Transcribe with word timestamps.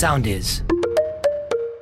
Sound 0.00 0.24
is. 0.26 0.62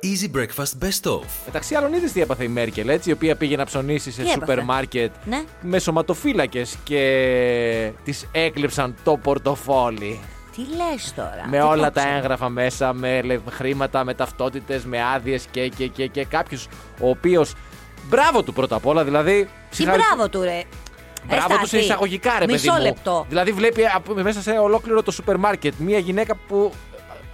Easy 0.03 0.29
Breakfast 0.37 0.83
Best 0.83 1.11
Of. 1.11 1.21
Μεταξύ 1.45 1.75
άλλων, 1.75 1.93
είδες 1.93 2.11
τι 2.11 2.21
έπαθε 2.21 2.43
η 2.43 2.47
Μέρκελ, 2.47 2.89
έτσι, 2.89 3.09
η 3.09 3.13
οποία 3.13 3.35
πήγε 3.35 3.55
να 3.55 3.65
ψωνίσει 3.65 4.11
σε 4.11 4.21
Τι 4.21 4.27
έπαθε; 4.31 4.39
σούπερ 4.39 4.63
μάρκετ 4.63 5.11
Ναι. 5.25 5.43
με 5.61 5.79
σωματοφύλακες 5.79 6.75
και 6.83 7.91
τη 8.03 8.13
έκλειψαν 8.31 8.95
το 9.03 9.17
πορτοφόλι. 9.17 10.19
Τι 10.55 10.61
λες 10.61 11.13
τώρα; 11.15 11.45
με 11.49 11.57
τι 11.57 11.63
όλα 11.63 11.87
το 11.87 11.93
τα 11.93 12.01
ξέρω. 12.01 12.15
έγγραφα 12.15 12.49
μέσα, 12.49 12.93
με 12.93 13.21
λε- 13.21 13.39
χρήματα, 13.49 14.03
με 14.03 14.13
ταυτότητες, 14.13 14.85
με 14.85 14.97
άδειες 15.15 15.45
και, 15.51 15.67
και, 15.67 15.87
και, 15.87 16.07
και 16.07 16.25
κάποιο 16.25 16.57
ο 16.99 17.09
οποίο. 17.09 17.45
Μπράβο 18.09 18.43
του 18.43 18.53
πρώτα 18.53 18.75
απ' 18.75 18.85
όλα, 18.85 19.03
δηλαδή. 19.03 19.49
Τι 19.69 19.75
συγχαρη- 19.75 20.01
μπράβο 20.07 20.29
του, 20.29 20.41
ρε. 20.41 20.61
Μπράβο 21.27 21.47
του 21.47 21.59
σε 21.59 21.65
Στάθη. 21.67 21.83
εισαγωγικά, 21.83 22.31
ρε 22.31 22.45
παιδί 22.45 22.51
Μισό 22.51 22.73
μου. 22.73 22.81
λεπτό. 22.81 23.25
Δηλαδή 23.29 23.51
βλέπει 23.51 23.85
από- 23.95 24.13
μέσα 24.13 24.41
σε 24.41 24.51
ολόκληρο 24.51 25.03
το 25.03 25.11
σούπερ 25.11 25.37
μάρκετ 25.37 25.73
μία 25.77 25.97
γυναίκα 25.97 26.35
που. 26.47 26.73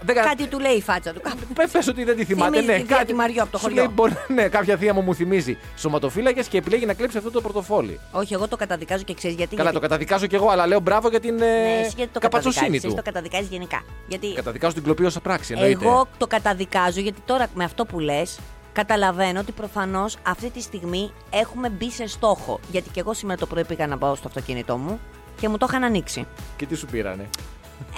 Δεν 0.02 0.16
κα- 0.16 0.22
Κάτι 0.24 0.48
του 0.48 0.60
λέει 0.60 0.74
η 0.74 0.82
φάτσα 0.82 1.14
του. 1.14 1.22
Πες 1.54 1.72
πες 1.72 1.88
ότι 1.88 2.04
δεν 2.04 2.16
τη 2.16 2.26
θυμάται. 2.26 2.60
Θυμίζει 2.60 2.72
ναι, 2.72 2.78
τη 2.86 2.94
θεία 2.94 3.06
τη 3.06 3.14
Μαριό 3.14 3.44
από 3.44 3.52
το 3.52 3.58
Σου 3.58 3.64
χωριό. 3.64 3.82
λέει, 3.84 3.92
μπορεί- 3.94 4.14
ναι, 4.28 4.48
κάποια 4.48 4.78
θεία 4.78 4.94
μου 4.94 5.02
μου 5.02 5.16
θυμίζει 5.16 5.58
σωματοφύλακες 5.78 6.48
και 6.48 6.58
επιλέγει 6.58 6.86
να 6.86 6.94
κλέψει 6.94 7.18
αυτό 7.18 7.32
το 7.32 7.42
πορτοφόλι. 7.42 8.00
Όχι, 8.12 8.34
εγώ 8.34 8.48
το 8.48 8.56
καταδικάζω 8.56 9.04
και 9.04 9.14
ξέρεις 9.14 9.36
γιατί. 9.38 9.56
Καλά, 9.56 9.72
το 9.72 9.78
γιατί... 9.80 9.88
καταδικάζω 9.94 10.28
κι 10.28 10.36
εγώ, 10.36 10.50
αλλά 10.50 10.68
λέω 10.68 10.80
μπράβο 10.80 11.10
για 11.10 11.20
την 11.20 11.36
Ναι, 11.36 11.46
ε, 11.46 11.80
εσύ 11.80 11.94
γιατί 11.96 12.12
το 12.14 12.20
καπατσοσύνη 12.20 12.54
καταδικάζεις, 12.54 12.84
εσύ 12.84 12.88
του. 12.88 12.96
το 12.96 13.02
καταδικάζεις 13.02 13.48
γενικά. 13.50 13.82
Γιατί 14.08 14.34
Καταδικάζω 14.34 14.74
την 14.74 14.84
κλοπή 14.84 15.06
ως 15.06 15.20
πράξη, 15.24 15.54
εννοείται. 15.54 15.86
εγώ 15.86 16.08
το 16.18 16.28
καταδικάζω 16.28 17.00
γιατί 17.00 17.22
τώρα 17.26 17.48
με 17.54 17.64
αυτό 17.64 17.86
που 17.86 18.00
λες. 18.00 18.40
Καταλαβαίνω 18.74 19.40
ότι 19.40 19.52
προφανώς 19.52 20.18
αυτή 20.28 20.50
τη 20.50 20.62
στιγμή 20.62 21.12
έχουμε 21.30 21.70
μπει 21.70 21.92
σε 21.92 22.08
στόχο. 22.08 22.60
Γιατί 22.72 22.90
και 22.90 23.00
εγώ 23.00 23.14
σήμερα 23.14 23.40
το 23.40 23.46
πρωί 23.46 23.64
πήγα 23.66 23.88
να 23.88 23.98
πάω 23.98 24.16
στο 24.16 24.28
αυτοκίνητό 24.28 24.78
μου 24.78 25.00
και 25.40 25.50
μου 25.50 25.58
το 25.58 25.66
είχαν 25.70 25.84
ανοίξει. 25.84 26.26
Και 26.56 26.66
τι 26.66 26.76
σου 26.76 26.86
πήρανε; 26.86 27.30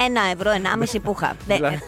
Ένα 0.05 0.21
ευρώ, 0.34 0.49
ενάμιση 0.52 0.99
που 0.99 1.16
είχα. 1.17 1.35
Δηλαδή. 1.48 1.80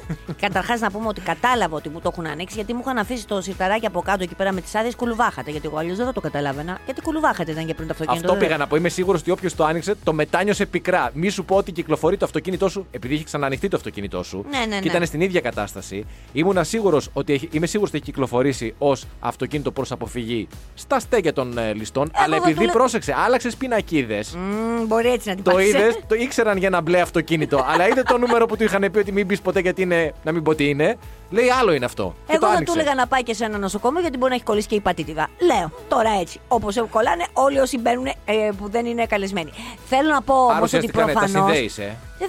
Καταρχάς 0.42 0.80
να 0.80 0.92
πούμε 0.92 1.08
ότι 1.08 1.22
κατάλαβα 1.22 1.76
ότι 1.76 1.90
μου 1.90 2.00
το 2.00 2.10
έχουν 2.12 2.26
ανοίξει 2.26 2.56
γιατί 2.56 2.74
μου 2.74 2.80
είχαν 2.84 2.98
αφήσει 2.98 3.28
το 3.28 3.42
σιρταράκι 3.42 3.86
από 3.86 4.02
κάτω 4.02 4.24
εκεί 4.24 4.36
πέρα 4.36 4.52
με 4.52 4.62
τις 4.62 4.76
άδειες 4.76 4.96
κουλουβάχατε. 4.96 5.52
Γιατί 5.52 5.68
εγώ 5.68 5.78
αλλιώς 5.78 5.98
δεν 5.98 6.06
θα 6.06 6.12
το 6.14 6.22
καταλάβαινα. 6.22 6.78
Γιατί 6.86 7.02
κουλουβάχατε 7.02 7.52
ήταν 7.52 7.66
και 7.66 7.74
πριν 7.74 7.88
το 7.88 7.94
αυτοκίνητο. 7.94 8.26
Αυτό 8.28 8.40
δεν- 8.40 8.48
πήγα 8.48 8.58
να 8.58 8.68
πω. 8.68 8.76
Είμαι 8.76 8.90
σίγουρος 8.90 9.22
ότι 9.22 9.32
όποιος 9.32 9.56
το 9.56 9.64
άνοιξε 9.66 9.96
το 10.04 10.14
μετάνιωσε 10.14 10.66
πικρά. 10.66 11.10
Μη 11.14 11.30
σου 11.30 11.46
πω 11.46 11.56
ότι 11.56 11.72
κυκλοφορεί 11.72 12.18
το 12.18 12.26
αυτοκίνητό 12.26 12.70
σου, 12.70 12.88
επειδή 12.92 13.14
είχε 13.14 13.24
ξαναανοιχτεί 13.24 13.68
το 13.68 13.78
αυτοκίνητό 13.78 14.24
σου 14.24 14.46
Ναι, 14.50 14.58
ναι, 14.58 14.66
και 14.66 14.90
ναι. 14.90 14.96
ήταν 14.96 15.06
στην 15.06 15.22
ίδια 15.22 15.42
κατάσταση. 15.42 16.06
Ήμουν 16.34 16.64
σίγουρος 16.64 17.10
ότι 17.14 17.34
έχει, 17.34 17.50
είμαι 17.52 17.66
σίγουρος 17.66 17.90
ότι 17.90 17.98
έχει 18.02 18.12
κυκλοφορήσει 18.12 18.74
ως 18.78 19.06
αυτοκίνητο 19.20 19.72
προς 19.72 19.92
αποφυγή 19.92 20.48
στα 20.74 21.00
στέκια 21.00 21.34
των 21.34 21.58
ε, 21.58 21.74
ληστών. 21.74 22.12
αλλά 22.14 22.36
εγώ 22.36 22.44
επειδή 22.44 22.60
του 22.60 22.66
λέω- 22.66 22.74
πρόσεξε, 22.74 23.16
άλλαξες 23.26 23.56
πινακίδες. 23.56 24.36
Μμμ, 24.36 24.86
μπορεί 24.88 25.12
έτσι 25.12 25.30
να 25.30 25.36
την 25.36 25.44
Το 25.44 25.52
πάρεις, 25.52 25.74
ε. 25.74 25.78
είδες, 25.78 26.00
το 26.08 26.16
ήξεραν 26.16 26.58
για 26.58 26.68
ένα 26.68 26.82
μπλε 26.82 27.02
αυτοκίνητο. 27.02 27.64
αλλά 27.72 27.83
είδε 27.88 28.04
το 28.04 28.18
νούμερο 28.18 28.46
που 28.46 28.58
του 28.58 28.64
είχαν 28.64 28.92
πει 28.92 29.00
ότι 29.00 29.12
μην 29.12 29.28
πεις 29.28 29.42
ποτέ 29.42 29.60
γιατί 29.60 29.82
είναι, 29.82 30.14
να 30.24 30.32
μην 30.32 30.44
πω 30.44 30.56
τι 30.56 30.70
είναι. 30.70 30.98
Λέει 31.30 31.50
άλλο 31.50 31.74
είναι 31.74 31.86
αυτό. 31.86 32.14
Και 32.28 32.32
το 32.32 32.34
Εγώ 32.34 32.46
θα 32.46 32.52
άνοιξε. 32.52 32.74
του 32.74 32.80
έλεγα 32.80 32.96
να 32.96 33.08
πάει 33.08 33.24
και 33.24 33.34
σε 33.34 33.46
ένα 33.46 33.58
νοσοκομείο 33.58 34.02
γιατί 34.02 34.18
μπορεί 34.18 34.30
να 34.30 34.36
έχει 34.36 34.44
κολλήσει 34.44 34.68
και 34.68 34.76
η 34.76 34.80
πατήτιδα. 34.80 35.30
Λέω 35.40 35.72
τώρα 35.88 36.10
έτσι. 36.22 36.40
Όπως 36.48 36.84
κολλάνε 36.90 37.26
όλοι 37.34 37.60
όσοι 37.60 37.80
μπαίνουν 37.80 38.06
ε, 38.06 38.50
που 38.58 38.70
δεν 38.70 38.86
είναι 38.86 39.06
καλεσμένοι. 39.06 39.52
Θέλω 39.86 40.10
να 40.10 40.22
πω 40.22 40.34
Άρα 40.34 40.58
όμως 40.58 40.74
ότι 40.74 40.78
ουσιαστικά 40.78 41.06
ναι, 41.06 41.14
τα 41.14 41.20
προφανώς. 41.20 41.58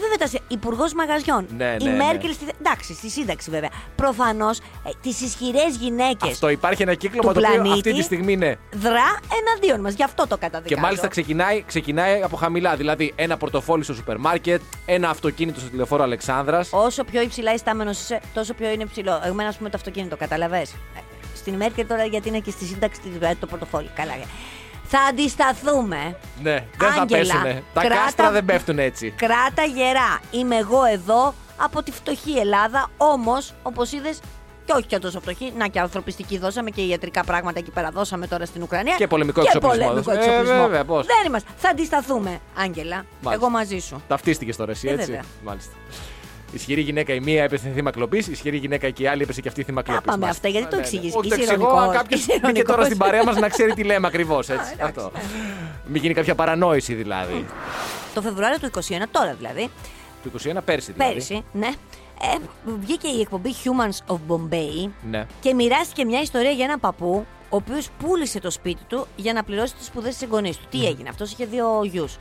Συνδέεις, 0.01 0.33
ε. 0.33 0.37
Ε, 0.37 0.39
βέβαια, 0.39 0.41
τα 0.41 0.55
Υπουργός 0.55 0.93
Μαγαζιών. 0.95 1.47
Ναι, 1.57 1.77
η 1.81 1.85
ναι, 1.85 1.91
ναι. 1.91 1.97
Μέρκελ. 1.97 2.33
Στη... 2.33 2.47
Εντάξει, 2.61 2.95
στη 2.95 3.11
σύνταξη 3.11 3.51
βέβαια. 3.51 3.71
Προφανώς 3.97 4.59
ε, 4.59 4.91
τις 5.03 5.21
ισχυρές 5.21 5.77
γυναίκες 5.81 6.31
Αυτό 6.31 6.49
υπάρχει 6.49 6.83
ένα 6.83 6.95
κύκλωμα 6.95 7.33
του 7.33 7.41
το 7.41 7.47
οποίο 7.47 7.61
πλανήτη 7.63 7.89
αυτή 7.89 7.95
τη 7.95 8.03
στιγμή 8.03 8.33
είναι 8.33 8.59
δρά 8.73 9.19
εναντίον 9.41 9.81
μας. 9.81 9.95
Γι' 9.95 10.03
αυτό 10.03 10.27
το 10.27 10.37
καταδικάζω. 10.37 10.75
Και 10.75 10.81
μάλιστα 10.81 11.09
ξεκινάει, 11.09 11.63
ξεκινάει 11.67 12.23
από 12.23 12.37
χαμηλά. 12.37 12.77
Δηλαδή 12.77 13.13
ένα 13.17 13.37
πορτοφόλι 13.37 13.85
στο 13.85 13.95
σούπερ 13.95 14.19
μάρκετ, 14.19 14.61
ένα 14.87 15.09
αυτοκίνητο 15.09 15.61
στο 15.61 15.69
τηλεφόρο 15.69 16.03
Αλεξάνδρας. 16.03 16.69
Όσο 16.73 17.05
πιο 17.05 17.21
υψηλά 17.21 17.55
ιστάμενο 17.55 17.91
είσαι, 17.91 18.21
τόσο 18.35 18.55
πιο 18.55 18.71
είναι 18.71 18.87
ψηλό. 18.87 19.21
Εμένα, 19.25 19.49
ας 19.49 19.57
πούμε, 19.57 19.69
το 19.69 19.77
αυτοκίνητο, 19.77 20.17
καταλαβέ. 20.17 20.67
Στην 21.35 21.55
Μέρκελ 21.55 21.87
τώρα 21.87 22.05
γιατί 22.05 22.29
είναι 22.29 22.39
και 22.39 22.51
στη 22.51 22.65
σύνταξη 22.65 23.01
της 23.01 23.13
δουλειά 23.13 23.37
το 23.37 23.47
πορτοφόλι. 23.47 23.91
Καλά. 23.95 24.13
Ε. 24.95 24.99
Θα 24.99 25.03
αντισταθούμε. 25.09 26.17
Ναι, 26.43 26.65
δεν 26.79 26.93
θα 26.93 27.01
Άγγελα, 27.01 27.35
πέσουνε. 27.35 27.63
Τα 27.75 27.81
κράτα- 27.81 28.03
κάστρα 28.05 28.31
δεν 28.31 28.45
πέφτουν 28.45 28.79
έτσι. 28.79 29.11
Κράτα 29.11 29.63
γερά. 29.75 30.21
Είμαι 30.31 30.57
εγώ 30.57 30.85
εδώ 30.85 31.35
από 31.57 31.83
τη 31.83 31.91
φτωχή 31.93 32.39
Ελλάδα. 32.39 32.91
Όμως, 32.97 33.55
όπως 33.63 33.93
είδες, 33.93 34.21
και 34.65 34.73
όχι 34.73 34.87
και 34.87 34.99
τόσο 34.99 35.21
φτωχή. 35.21 35.53
Να 35.57 35.67
και 35.67 35.81
ανθρωπιστική 35.81 36.39
δώσαμε 36.39 36.71
και 36.71 36.81
ιατρικά 36.83 37.25
πράγματα 37.25 37.59
εκεί 37.59 37.71
πέρα 37.71 37.91
δώσαμε 37.91 38.27
τώρα 38.27 38.45
στην 38.47 38.63
Ουκρανία. 38.63 38.95
Και 38.97 39.07
πολεμικό 39.07 39.41
και 39.43 39.47
εξοπλισμός 39.55 39.87
πολεμικό 39.87 40.11
δώσαμε. 40.13 40.25
Ε, 40.25 40.29
εξοπλισμό. 40.39 40.63
βέβαια, 40.63 40.85
πώς. 40.85 41.07
Δεν 41.07 41.17
είμαστε. 41.27 41.49
Θα 41.57 41.69
αντισταθούμε, 41.69 42.39
Άγγελα. 42.59 42.95
Μάλιστα. 42.97 43.33
Εγώ 43.33 43.49
μαζί 43.51 43.79
σου. 43.79 44.03
Ταυτίστηκες 44.09 44.57
τώρα 44.57 44.71
εσύ, 44.71 44.89
Ε, 44.89 44.93
έτσι. 44.93 45.05
βέβαια. 45.07 45.23
Μάλιστα. 45.45 45.73
Ισχυρή 46.55 46.81
γυναίκα 46.81 47.15
η 47.15 47.21
μία 47.21 47.43
έπεσε 47.43 47.71
θύμα 47.75 47.91
κλοπής, 47.91 48.27
ισχυρή 48.27 48.57
γυναίκα 48.57 48.91
και 48.91 49.03
η 49.03 49.07
άλλη 49.07 49.23
έπεσε 49.23 49.41
και 49.41 49.49
αυτή 49.49 49.63
θύμα 49.63 49.83
κλοπής. 49.83 50.05
πάμε 50.05 50.29
αυτά, 50.29 50.49
γιατί 50.49 50.67
το 50.67 50.77
εξηγείς. 50.77 51.15
Όχι, 51.15 51.29
το 51.29 51.35
Είσαι 51.35 51.45
εξηγώ. 51.53 51.69
ειρωνικός. 51.71 51.97
Κάποιος 51.97 52.21
Είσαι 52.21 52.33
μπήκε 52.33 52.43
τώρα 52.43 52.57
ειρωνικός. 52.59 52.87
στην 52.87 52.99
παρέα 52.99 53.25
μας 53.25 53.37
να 53.37 53.49
ξέρει 53.49 53.73
τι 53.75 53.83
λέμε 53.85 54.07
ακριβώς. 54.07 54.49
Έτσι. 54.49 54.71
εντάξει, 54.73 54.99
Αυτό. 55.01 55.13
Μην 55.87 56.03
γίνει 56.03 56.15
κάποια 56.15 56.35
παρανόηση 56.35 56.95
δηλαδή. 56.95 57.47
Το 58.15 58.23
Φεβρουάριο 58.23 58.59
του 58.59 58.67
21, 58.67 59.07
τώρα 59.11 59.35
δηλαδή, 59.39 59.71
Του 60.23 60.31
21 60.31 60.59
πέρσι 60.65 60.93
δηλαδή. 60.93 61.13
πέρυσι, 61.13 61.45
ναι, 61.53 61.67
ε, 61.67 62.37
βγήκε 62.81 63.09
η 63.09 63.21
εκπομπή 63.21 63.55
Humans 63.65 64.15
of 64.15 64.19
Bombay 64.29 64.91
Ναι. 65.11 65.27
και 65.41 65.55
μοιράστηκε 65.55 66.05
μια 66.05 66.21
ιστορία 66.21 66.51
για 66.51 66.65
έναν 66.65 66.81
παππού, 66.81 67.27
ο 67.49 67.57
οποίος 67.57 67.89
πούλησε 67.99 68.41
το 68.41 68.51
σπίτι 68.51 68.83
του 68.89 69.07
για 69.17 69.33
να 69.33 69.43
πληρώσει 69.45 69.75
τις 69.75 69.87
σπουδές 69.87 70.13
της 70.13 70.23
εγγονής 70.23 70.57
του. 70.57 70.65
Τι 70.71 70.87
έγινε, 70.87 71.09
αυτός 71.09 71.33
είχε 71.33 71.45
δύο 71.47 71.85
γιους. 71.85 72.17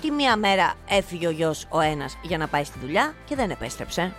Τη 0.00 0.10
μία 0.10 0.36
μέρα 0.36 0.74
έφυγε 0.88 1.26
ο 1.26 1.30
γιος 1.30 1.66
ο 1.68 1.80
ένας 1.80 2.18
για 2.22 2.38
να 2.38 2.46
πάει 2.46 2.64
στη 2.64 2.78
δουλειά 2.78 3.14
και 3.24 3.34
δεν 3.34 3.50
επέστρεψε. 3.50 4.12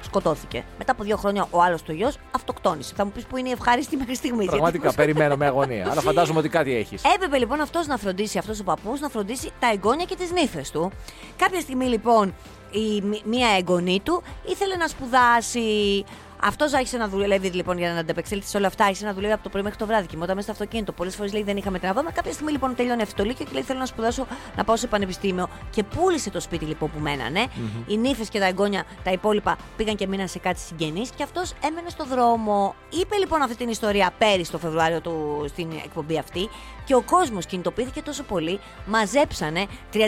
Σκοτώθηκε. 0.00 0.64
Μετά 0.78 0.92
από 0.92 1.02
δύο 1.04 1.16
χρόνια 1.16 1.46
ο 1.50 1.62
άλλος 1.62 1.82
του 1.82 1.92
γιος 1.92 2.16
αυτοκτόνησε. 2.30 2.94
Θα 2.96 3.04
μου 3.04 3.10
πεις 3.10 3.24
που 3.24 3.36
είναι 3.36 3.48
η 3.48 3.52
ευχάριστη 3.52 3.96
μέχρι 3.96 4.14
στιγμής. 4.14 4.46
Πραγματικά 4.46 4.92
περιμένω 4.92 5.36
με 5.36 5.46
αγωνία. 5.46 5.90
Αλλά 5.90 6.00
φαντάζομαι 6.10 6.38
ότι 6.38 6.48
κάτι 6.48 6.74
έχεις. 6.74 7.02
Έπρεπε 7.14 7.38
λοιπόν 7.38 7.60
αυτός 7.60 7.86
να 7.86 7.96
φροντίσει, 7.96 8.38
αυτός 8.38 8.60
ο 8.60 8.64
παππούς, 8.64 9.00
να 9.00 9.08
φροντίσει 9.08 9.50
τα 9.58 9.70
εγγόνια 9.70 10.04
και 10.04 10.16
τις 10.16 10.30
νύφες 10.30 10.70
του. 10.70 10.90
Κάποια 11.36 11.60
στιγμή 11.60 11.84
λοιπόν 11.86 12.34
η, 12.70 13.00
μ- 13.00 13.24
μία 13.26 13.48
εγγονή 13.58 14.00
του 14.04 14.22
ήθελε 14.46 14.76
να 14.76 14.86
σπουδάσει. 14.88 16.04
Αυτό 16.42 16.64
άρχισε 16.64 16.96
να 16.96 17.08
δουλεύει 17.08 17.48
λοιπόν 17.50 17.78
για 17.78 17.92
να 17.92 17.98
ανταπεξέλθει 17.98 18.48
σε 18.48 18.56
όλα 18.56 18.66
αυτά. 18.66 18.84
Άρχισε 18.84 19.04
να 19.04 19.12
δουλεύει 19.14 19.32
από 19.32 19.42
το 19.42 19.48
πρωί 19.48 19.62
μέχρι 19.62 19.78
το 19.78 19.86
βράδυ. 19.86 20.06
Κοιμόταν 20.06 20.34
μέσα 20.36 20.52
στο 20.52 20.62
αυτοκίνητο. 20.62 20.92
Πολλές 20.92 21.14
φορές 21.16 21.32
λέει 21.32 21.42
δεν 21.42 21.56
είχαμε 21.56 21.78
τι 21.78 21.86
να 21.86 21.92
δούμε. 21.92 22.10
Κάποια 22.12 22.32
στιγμή 22.32 22.52
λοιπόν 22.52 22.74
τελειώνει 22.74 23.02
αυτό 23.02 23.14
το 23.22 23.24
λύκειο 23.28 23.44
και 23.44 23.50
λέει 23.52 23.62
θέλω 23.62 23.78
να 23.78 23.86
σπουδάσω 23.86 24.26
να 24.56 24.64
πάω 24.64 24.76
σε 24.76 24.86
πανεπιστήμιο. 24.86 25.48
Και 25.70 25.82
πούλησε 25.82 26.30
το 26.30 26.40
σπίτι 26.40 26.64
λοιπόν 26.64 26.90
που 26.90 26.98
μένανε. 26.98 27.46
Οι 27.86 27.96
νύφες 27.96 28.28
και 28.28 28.38
τα 28.38 28.46
εγγόνια, 28.46 28.84
τα 29.04 29.10
υπόλοιπα 29.12 29.56
πήγαν 29.76 29.96
και 29.96 30.06
μείναν 30.06 30.28
σε 30.28 30.38
κάτι 30.38 30.60
συγγενείς 30.60 31.10
και 31.10 31.22
αυτός 31.22 31.52
έμενε 31.64 31.88
στο 31.88 32.04
δρόμο. 32.04 32.74
Είπε 33.00 33.16
λοιπόν 33.16 33.42
αυτή 33.42 33.56
την 33.56 33.68
ιστορία 33.68 34.12
πέρυσι 34.18 34.50
το 34.50 34.58
Φεβρουάριο 34.58 35.00
του, 35.00 35.44
στην 35.48 35.70
εκπομπή 35.84 36.18
αυτή 36.18 36.48
και 36.84 36.94
ο 36.94 37.02
κόσμος 37.02 37.46
κινητοποιήθηκε 37.46 38.02
τόσο 38.02 38.22
πολύ. 38.22 38.60
Μαζέψανε 38.86 39.66
32.000 39.92 39.98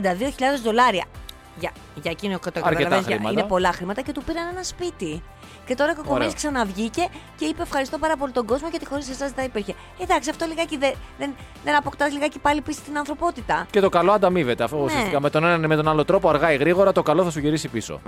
δολάρια. 0.65 1.05
Για, 1.59 1.71
για 2.03 2.11
εκείνο 2.11 2.39
το 2.39 2.41
Αρκετά 2.47 2.61
καταλαβαίνεις, 2.69 3.07
για- 3.07 3.17
χρήματα. 3.17 3.41
είναι 3.41 3.49
πολλά 3.49 3.73
χρήματα 3.73 4.01
και 4.03 4.13
του 4.13 4.23
πήραν 4.23 4.49
ένα 4.53 4.63
σπίτι. 4.63 5.23
Και 5.67 5.75
τώρα 5.75 5.91
ο 5.91 5.93
Ωραίο. 5.93 6.05
Κακομοίρης 6.05 6.35
ξαναβγήκε 6.35 7.09
και 7.37 7.45
είπε 7.45 7.63
ευχαριστώ 7.63 7.99
πάρα 7.99 8.17
πολύ 8.17 8.33
τον 8.33 8.47
κόσμο 8.47 8.69
γιατί 8.69 8.87
χωρίς 8.87 9.09
εσάς 9.09 9.19
δεν 9.19 9.33
θα 9.37 9.43
υπήρχε. 9.43 9.75
Εντάξει, 9.99 10.31
αυτό 10.31 10.47
λιγάκι 10.47 10.77
δεν, 10.77 10.93
δεν, 11.19 11.35
δεν 11.65 11.77
αποκτάς 11.77 12.13
λιγάκι 12.13 12.39
πάλι 12.39 12.61
πίσω 12.61 12.79
στην 12.81 12.99
ανθρωπότητα. 12.99 13.67
Και 13.71 13.81
το 13.81 13.89
καλό 13.89 14.13
ανταμείβεται. 14.13 14.65
Αφού 14.65 14.77
Ναι. 14.77 14.83
ουσιαστικά 14.83 15.21
με 15.21 15.31
τον 15.31 15.45
έναν 15.45 15.63
ή 15.63 15.67
με 15.67 15.77
τον 15.77 15.89
άλλο 15.89 16.05
τρόπο, 16.05 16.29
αργά 16.29 16.53
ή 16.53 16.57
γρήγορα, 16.57 16.93
το 16.93 17.03
καλό 17.03 17.25
θα 17.25 17.31
σου 17.31 17.39
γυρίσει 17.39 17.69
πίσω. 17.69 18.01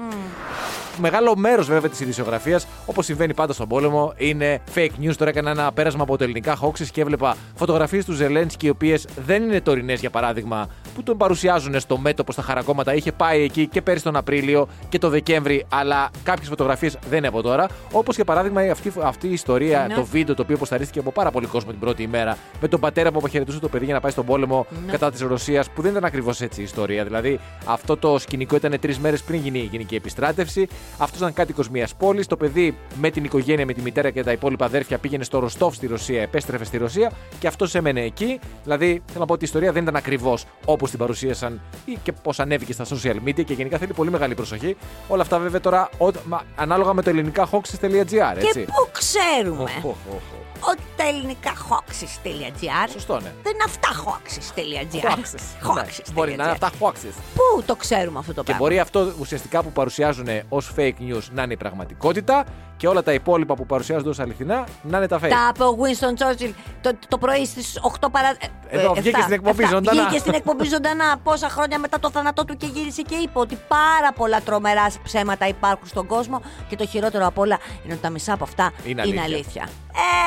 Μεγάλο 0.99 1.37
μέρος 1.37 1.67
βέβαια 1.67 1.91
της 1.91 2.01
ειδησιογραφίας, 2.01 2.67
όπως 2.87 3.05
συμβαίνει 3.05 3.35
πάντα 3.35 3.53
στον 3.53 3.69
πόλεμο, 3.69 4.13
είναι 4.17 4.61
fake 4.75 4.91
news. 5.01 5.15
Τώρα 5.17 5.31
έκανα 5.31 5.51
ένα 5.51 5.73
πέρασμα 5.73 6.03
από 6.03 6.17
το 6.17 6.25
ελληνικά 6.25 6.59
hoaxes 6.63 6.87
και 6.93 7.01
έβλεπα 7.01 7.37
φωτογραφίες 7.55 8.05
του 8.05 8.13
Ζελένσκι, 8.13 8.67
οι 8.67 8.69
οποίες 8.69 9.07
δεν 9.27 9.43
είναι 9.43 9.61
τωρινές 9.61 10.01
για 10.01 10.11
παράδειγμα, 10.11 10.67
που 10.95 11.03
τον 11.03 11.17
παρουσιάζουν 11.17 11.81
στο 11.81 11.99
μέτωπο 11.99 12.33
στα 12.33 12.43
χαρακόμματα. 12.43 12.95
Είχε 12.95 13.13
πάει 13.13 13.43
εκεί 13.43 13.67
και 13.67 13.83
πέρυσι 13.83 14.05
τον 14.05 14.17
Απρίλιο 14.17 14.69
και 14.89 14.99
τον 14.99 15.11
Δεκέμβρη, 15.11 15.67
αλλά 15.69 16.11
κάποιες 16.23 16.49
φωτογραφίες 16.49 16.99
δεν 17.09 17.19
είναι 17.19 17.27
από 17.35 17.43
τώρα. 17.49 17.67
Όπως 17.93 18.15
για 18.15 18.25
παράδειγμα 18.25 18.65
η- 18.65 18.71
αυτή, 18.71 18.93
αυτή 19.03 19.29
η 19.29 19.33
ιστορία, 19.33 19.85
Ναι. 19.89 19.95
το 19.95 20.05
βίντεο 20.05 20.35
το 20.35 20.43
οποίο 20.43 20.55
αποσταρίστηκε 20.57 20.99
από 20.99 21.13
πάρα 21.13 21.31
πολύ 21.31 21.47
κόσμο 21.47 21.71
την 21.71 21.81
πρώτη 21.81 22.03
ημέρα, 22.03 22.37
με 22.61 22.69
τον 22.69 22.81
πατέρα 22.81 23.11
που 23.13 23.19
αποχαιρετούσε 23.19 23.59
το 23.59 23.69
παιδί 23.69 23.85
για 23.85 23.95
να 23.95 24.01
πάει 24.01 24.11
στον 24.11 24.25
πόλεμο 24.27 24.67
Ναι. 24.87 24.91
κατά 24.93 25.11
της 25.11 25.21
Ρωσίας, 25.21 25.71
που 25.71 25.83
δεν 25.83 25.91
ήταν 25.91 26.05
ακριβώς 26.05 26.41
έτσι 26.41 26.61
η 26.61 26.65
ιστορία. 26.65 27.05
Δηλαδή, 27.05 27.41
αυτό 27.67 27.97
το 27.97 28.19
σκηνικό 28.19 28.57
ήταν 28.57 28.75
τρεις 28.81 28.99
μέρες 28.99 29.23
πριν 29.23 29.41
γίνει 29.41 29.59
η 29.59 29.69
γενική 29.71 29.95
επιστράτευση. 29.95 30.69
Αυτός 30.99 31.19
ήταν 31.19 31.33
κάτοικος 31.33 31.69
μιας 31.69 31.95
πόλης. 31.95 32.27
Το 32.27 32.37
παιδί 32.37 32.77
με 33.01 33.11
την 33.11 33.25
οικογένεια, 33.25 33.67
με 33.67 33.73
τη 33.73 33.81
μητέρα 33.83 34.11
και 34.11 34.23
τα 34.23 34.33
υπόλοιπα 34.33 34.65
αδέρφια 34.65 34.99
πήγαινε 34.99 35.25
στο 35.25 35.39
Ροστόφ 35.39 35.75
στη 35.75 35.87
Ρωσία, 35.87 36.23
επέστρεφε 36.23 36.65
στη 36.65 36.77
Ρωσία 36.77 37.13
και 37.39 37.47
αυτός 37.47 37.75
έμενε 37.75 38.01
εκεί. 38.01 38.39
Δηλαδή, 38.63 38.87
θέλω 39.07 39.19
να 39.19 39.27
πω 39.27 39.33
ότι 39.33 39.45
η 39.45 39.47
ιστορία 39.47 39.73
δεν 39.73 39.83
ήταν 39.83 39.97
ακριβώς 39.97 40.45
όπως 40.65 40.91
την 40.91 40.99
παρουσίασαν 40.99 41.61
ή 41.85 41.99
και 42.03 42.13
πώς 42.13 42.41
ανέβηκε 42.41 42.73
στα 42.73 42.85
social 42.85 43.17
media 43.29 43.45
και 43.45 43.53
γενικά 43.55 43.79
θέλει 43.79 43.93
πολύ 43.93 44.11
μεγάλη 44.11 44.35
προσοχή. 44.35 44.77
Όλα 45.09 45.23
αυτά 45.23 45.39
βέβαια 45.39 45.61
τώρα 45.61 45.89
ο- 45.99 46.11
μα, 46.27 46.43
ανάλογα 46.57 46.93
με 46.93 47.03
το 47.03 47.11
ελληνικά 47.11 47.24
hoaxes.gr, 47.51 48.37
έτσι. 48.37 48.61
Και 48.61 48.65
πού 48.65 48.89
ξέρουμε; 48.93 49.63
Οχ, 49.63 49.85
οχ, 49.85 49.97
οχ. 50.15 50.54
Ότι 50.71 50.83
τα 50.97 51.07
ελληνικά 51.09 51.53
hoaxes.gr 51.69 52.89
Σωστό, 52.93 53.15
ναι. 53.15 53.33
δεν 53.43 53.53
είναι 53.53 53.65
αυτά 53.67 53.89
hoaxes.gr. 54.05 55.11
Hoaxes. 55.69 55.75
Ναι, 55.75 56.13
Μπορεί 56.13 56.35
να 56.37 56.43
είναι 56.43 56.53
αυτά 56.53 56.71
hoaxes. 56.81 57.15
Πού 57.35 57.63
το 57.67 57.77
ξέρουμε 57.77 58.19
αυτό 58.19 58.35
το 58.35 58.41
Και 58.41 58.47
πράγμα; 58.47 58.63
μπορεί 58.63 58.79
αυτό 58.81 59.13
ουσιαστικά 59.19 59.63
που 59.63 59.73
παρουσιάζουν 59.73 60.27
ως 60.49 60.73
fake 60.77 60.95
news 61.01 61.23
να 61.33 61.43
είναι 61.43 61.53
η 61.53 61.57
πραγματικότητα 61.57 62.45
και 62.77 62.89
όλα 62.89 63.03
τα 63.03 63.13
υπόλοιπα 63.13 63.55
που 63.55 63.67
παρουσιάζονται 63.67 64.09
ως 64.09 64.19
αληθινά 64.19 64.65
να 64.83 64.97
είναι 64.97 65.07
τα 65.09 65.17
fake. 65.17 65.29
Τα 65.29 65.51
είπε 65.55 65.65
ο 65.65 65.77
Winston 65.81 66.23
Churchill 66.23 66.53
το, 66.81 66.93
το 67.09 67.19
πρωί 67.19 67.47
στις 67.47 67.81
8 68.01 68.07
παρα. 68.11 68.37
Εδώ, 68.69 68.91
ε, 68.91 68.93
βγήκε 68.93 69.09
εφτά, 69.09 69.21
στην 69.21 69.33
εκπομπή 69.33 69.63
εφτά. 69.63 69.75
ζωντανά. 69.75 70.03
Βγήκε 70.03 70.19
στην 70.19 70.35
εκπομπή 70.35 70.65
ζωντανά 70.65 71.19
πόσα 71.23 71.49
χρόνια 71.49 71.79
μετά 71.79 71.99
το 72.01 72.11
θάνατό 72.11 72.45
του 72.45 72.57
και 72.57 72.67
γύρισε 72.67 73.03
και 73.03 73.15
είπε 73.15 73.39
ότι 73.39 73.59
πάρα 73.69 74.13
πολλά 74.17 74.41
τρομερά 74.41 74.87
ψέματα 75.03 75.49
υπάρχουν 75.49 75.87
στον 75.89 76.07
κόσμο 76.07 76.41
και 76.69 76.77
το 76.77 76.87
χειρότερο 76.87 77.27
απ' 77.27 77.39
όλα 77.39 77.59
είναι 77.85 77.93
ότι 77.93 78.03
τα 78.03 78.11
μισά 78.11 78.33
από 78.33 78.45
αυτά 78.45 78.73
Είναι 78.85 79.03
είναι, 79.07 79.21
αλήθεια. 79.21 79.35
αλήθεια. 79.35 79.69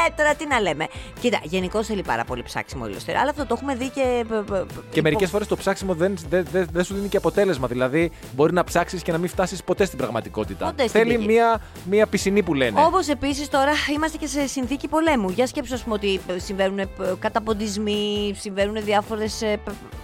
Ε, 0.07 0.10
τώρα 0.27 0.39
τι 0.39 0.47
να 0.47 0.59
λέμε. 0.59 0.88
Κοίτα, 1.19 1.39
γενικώ 1.44 1.83
θέλει 1.83 2.01
πάρα 2.03 2.24
πολύ 2.24 2.44
ψάξιμο 2.44 2.81
η 2.85 2.88
ηλιοστέρια, 2.89 3.21
αλλά 3.21 3.29
αυτό 3.29 3.45
το 3.45 3.53
έχουμε 3.57 3.75
δει 3.75 3.89
και. 3.89 4.25
Και 4.91 5.01
μερικές 5.01 5.29
φορές 5.29 5.47
το 5.47 5.56
ψάξιμο 5.56 5.94
δεν, 5.94 6.15
δεν, 6.29 6.47
δεν, 6.51 6.68
δεν 6.71 6.83
σου 6.83 6.94
δίνει 6.94 7.07
και 7.07 7.18
αποτέλεσμα. 7.18 7.68
Δηλαδή, 7.68 8.12
μπορεί 8.35 8.53
να 8.53 8.63
ψάξεις 8.63 9.01
και 9.01 9.12
να 9.12 9.18
μην 9.18 9.29
φτάσεις 9.29 9.63
ποτέ 9.63 9.85
στην 9.85 9.97
πραγματικότητα. 9.97 10.65
Ποτέ 10.65 10.88
στην 10.88 11.01
Θέλει 11.01 11.15
πηγή. 11.15 11.27
μία, 11.27 11.62
μία 11.89 12.07
πισινή 12.07 12.44
που 12.44 12.53
λένε. 12.53 12.81
Όπως 12.85 13.07
επίσης 13.07 13.50
τώρα 13.50 13.71
είμαστε 13.94 14.18
και 14.18 14.27
σε 14.27 14.47
συνθήκη 14.47 14.88
πολέμου. 14.88 15.29
Για 15.29 15.47
σκέψου, 15.47 15.74
ας 15.74 15.83
πούμε, 15.83 15.95
ότι 15.95 16.19
ε, 16.27 16.39
συμβαίνουν 16.39 16.79
ε, 16.79 16.88
καταποντισμοί, 17.19 18.33
συμβαίνουν 18.38 18.83
διάφορες 18.83 19.44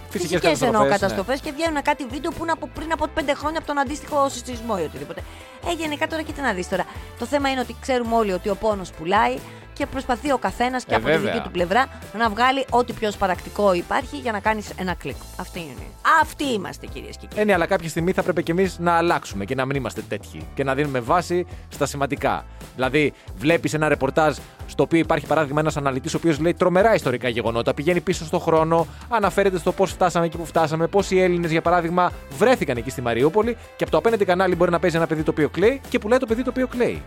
φυσικές 0.08 0.40
καταστροφές, 0.40 0.62
εννοώ 0.62 0.82
ναι. 0.82 0.88
καταστροφές 0.88 1.40
και 1.40 1.52
βγαίνουν 1.52 1.82
κάτι 1.82 2.06
βίντεο 2.10 2.30
που 2.30 2.42
είναι 2.42 2.52
από 2.52 2.68
πριν 2.74 2.92
από 2.92 3.06
πέντε 3.14 3.34
χρόνια 3.34 3.58
από 3.58 3.66
τον 3.66 3.78
αντίστοιχο 3.78 4.28
σεισμό 4.28 4.76
ή 4.80 4.82
οτιδήποτε. 4.82 5.22
Ε, 5.68 5.72
γενικά 5.72 6.06
τώρα 6.06 6.22
κοίτα 6.22 6.42
να 6.42 6.52
δεις 6.52 6.68
τώρα. 6.68 6.84
Το 7.18 7.26
θέμα 7.26 7.50
είναι 7.50 7.60
ότι 7.60 7.76
ξέρουμε 7.80 8.14
όλοι 8.16 8.32
ότι 8.32 8.48
ο 8.48 8.54
πόνος 8.56 8.90
πουλάει 8.92 9.38
και 9.72 9.86
προσπαθεί 9.86 10.32
ο 10.32 10.38
καθένας 10.38 10.84
και 10.84 10.92
Ε, 10.92 10.96
από 10.96 11.04
τη 11.06 11.10
βέβαια. 11.12 11.32
δική 11.32 11.44
του 11.44 11.50
πλευρά 11.50 11.86
να 12.18 12.28
βγάλει 12.30 12.64
ό,τι 12.70 12.92
πιο 12.92 13.10
σπαρακτικό 13.10 13.72
υπάρχει 13.72 14.16
για 14.16 14.32
να 14.32 14.40
κάνεις 14.40 14.70
ένα 14.76 14.94
κλικ. 14.94 15.16
Αυτή 15.36 15.58
είναι. 15.60 15.86
Αυτοί 16.22 16.44
είμαστε 16.52 16.86
κυρίες 16.86 17.16
και 17.16 17.26
κύριοι. 17.26 17.40
Ε, 17.42 17.44
ναι, 17.44 17.52
αλλά 17.52 17.66
κάποια 17.66 17.88
στιγμή 17.88 18.12
θα 18.12 18.22
πρέπει 18.22 18.42
και 18.42 18.52
εμείς 18.52 18.78
να 18.78 18.92
αλλάξουμε 18.96 19.44
και 19.44 19.54
να 19.54 19.64
μην 19.64 19.76
είμαστε 19.76 20.00
τέτοιοι. 20.08 20.46
Και 20.54 20.64
να 20.64 20.74
δίνουμε 20.74 21.00
βάση 21.00 21.46
στα 21.68 21.86
σημαντικά. 21.86 22.44
Δηλαδή, 22.74 23.12
βλέπεις 23.36 23.74
ένα 23.74 23.88
ρεπορτάζ 23.88 24.36
στο 24.66 24.82
οποίο 24.82 24.98
υπάρχει 24.98 25.26
παράδειγμα 25.26 25.60
ένας 25.60 25.76
αναλυτής 25.76 26.14
ο 26.14 26.16
οποίος 26.16 26.38
λέει 26.38 26.54
τρομερά 26.54 26.94
ιστορικά 26.94 27.28
γεγονότα, 27.28 27.74
πηγαίνει 27.74 28.00
πίσω 28.00 28.24
στον 28.24 28.40
χρόνο, 28.40 28.86
αναφέρεται 29.08 29.58
στο 29.58 29.72
πώς 29.72 29.90
φτάσαμε 29.90 30.26
εκεί 30.26 30.36
που 30.36 30.44
φτάσαμε, 30.44 30.86
πώς 30.86 31.10
οι 31.10 31.20
Έλληνες, 31.20 31.50
για 31.50 31.62
παράδειγμα, 31.62 32.12
βρέθηκαν 32.38 32.76
εκεί 32.76 32.90
στη 32.90 33.00
Μαριούπολη 33.00 33.56
και 33.76 33.82
από 33.82 33.90
το 33.92 33.98
απέναντι 33.98 34.24
κανάλι 34.24 34.56
μπορεί 34.56 34.70
να 34.70 34.78
παίζει 34.78 34.96
ένα 34.96 35.06
παιδί 35.06 35.22
το 35.22 35.30
οποίο 35.30 35.48
κλαίει 35.48 35.80
και 35.88 35.98
που 35.98 36.08
λέει 36.08 36.18
το 36.18 36.26
παιδί 36.26 36.42
το 36.42 36.50
οποίο 36.50 36.66
κλαίει. 36.66 37.02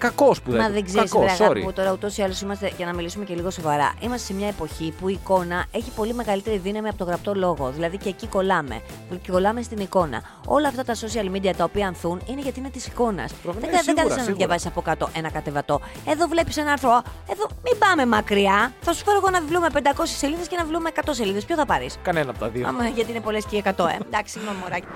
Κακός 0.00 0.42
που 0.42 0.50
Μα 0.52 0.68
δεν 0.68 0.84
ξέρεις, 0.84 1.10
Κακός, 1.10 1.36
sorry. 1.38 1.62
που 1.64 1.72
τώρα 1.72 1.92
ούτως 1.92 2.16
ή 2.16 2.22
άλλως 2.22 2.40
είμαστε, 2.40 2.72
για 2.76 2.86
να 2.86 2.92
μιλήσουμε 2.94 3.24
και 3.24 3.34
λίγο 3.34 3.50
σοβαρά, 3.50 3.94
είμαστε 4.00 4.26
σε 4.26 4.34
μια 4.34 4.48
εποχή 4.48 4.94
που 5.00 5.08
η 5.08 5.18
εικόνα 5.22 5.64
έχει 5.70 5.90
πολύ 5.90 6.14
μεγαλύτερη 6.14 6.56
δύναμη 6.58 6.88
από 6.88 6.98
το 6.98 7.04
γραπτό 7.04 7.34
λόγο. 7.34 7.70
Δηλαδή 7.70 7.96
και 7.96 8.08
εκεί 8.08 8.26
κολλάμε. 8.26 8.80
Και 9.22 9.30
κολλάμε 9.30 9.62
στην 9.62 9.78
εικόνα. 9.78 10.22
Όλα 10.46 10.68
αυτά 10.68 10.84
τα 10.84 10.94
social 10.94 11.36
media 11.36 11.52
τα 11.56 11.64
οποία 11.64 11.86
ανθούν 11.86 12.20
είναι 12.26 12.40
γιατί 12.40 12.58
είναι 12.58 12.68
της 12.70 12.86
εικόνας. 12.86 13.32
Προφανώς, 13.32 13.60
Δεν, 13.60 13.70
κα- 13.70 13.76
δεν 13.76 13.82
σίγουρα, 13.84 14.02
κάθεσαι 14.02 14.18
να 14.18 14.24
σίγουρα. 14.24 14.46
διαβάσει 14.46 14.68
από 14.68 14.80
κάτω 14.82 15.08
ένα 15.12 15.30
κατεβατό. 15.30 15.80
Εδώ 16.06 16.26
βλέπεις 16.26 16.56
ένα 16.56 16.72
άρθρο. 16.72 17.02
Εδώ 17.30 17.46
μην 17.62 17.78
πάμε 17.78 18.06
μακριά. 18.06 18.72
Θα 18.80 18.92
σου 18.92 19.04
φέρω 19.04 19.16
εγώ 19.16 19.26
ένα 19.28 19.40
βιβλίο 19.40 19.60
με 19.60 19.68
500 19.72 20.02
σελίδες 20.04 20.46
και 20.48 20.54
ένα 20.54 20.62
βιβλίο 20.62 20.80
με 20.80 20.90
100 21.04 21.14
σελίδες. 21.14 21.44
Ποιο 21.44 21.56
θα 21.56 21.66
πάρεις; 21.66 21.98
Κανένα 22.02 22.30
από 22.30 22.38
τα 22.38 22.48
δύο. 22.48 22.68
Άμα 22.68 22.86
γιατί 22.86 23.10
είναι 23.10 23.20
πολλές 23.20 23.44
και 23.44 23.56
100, 23.56 23.88
ε. 23.88 23.98
Εντάξει, 24.06 24.32
συγγνώμη, 24.32 24.58
μωράκι. 24.62 24.86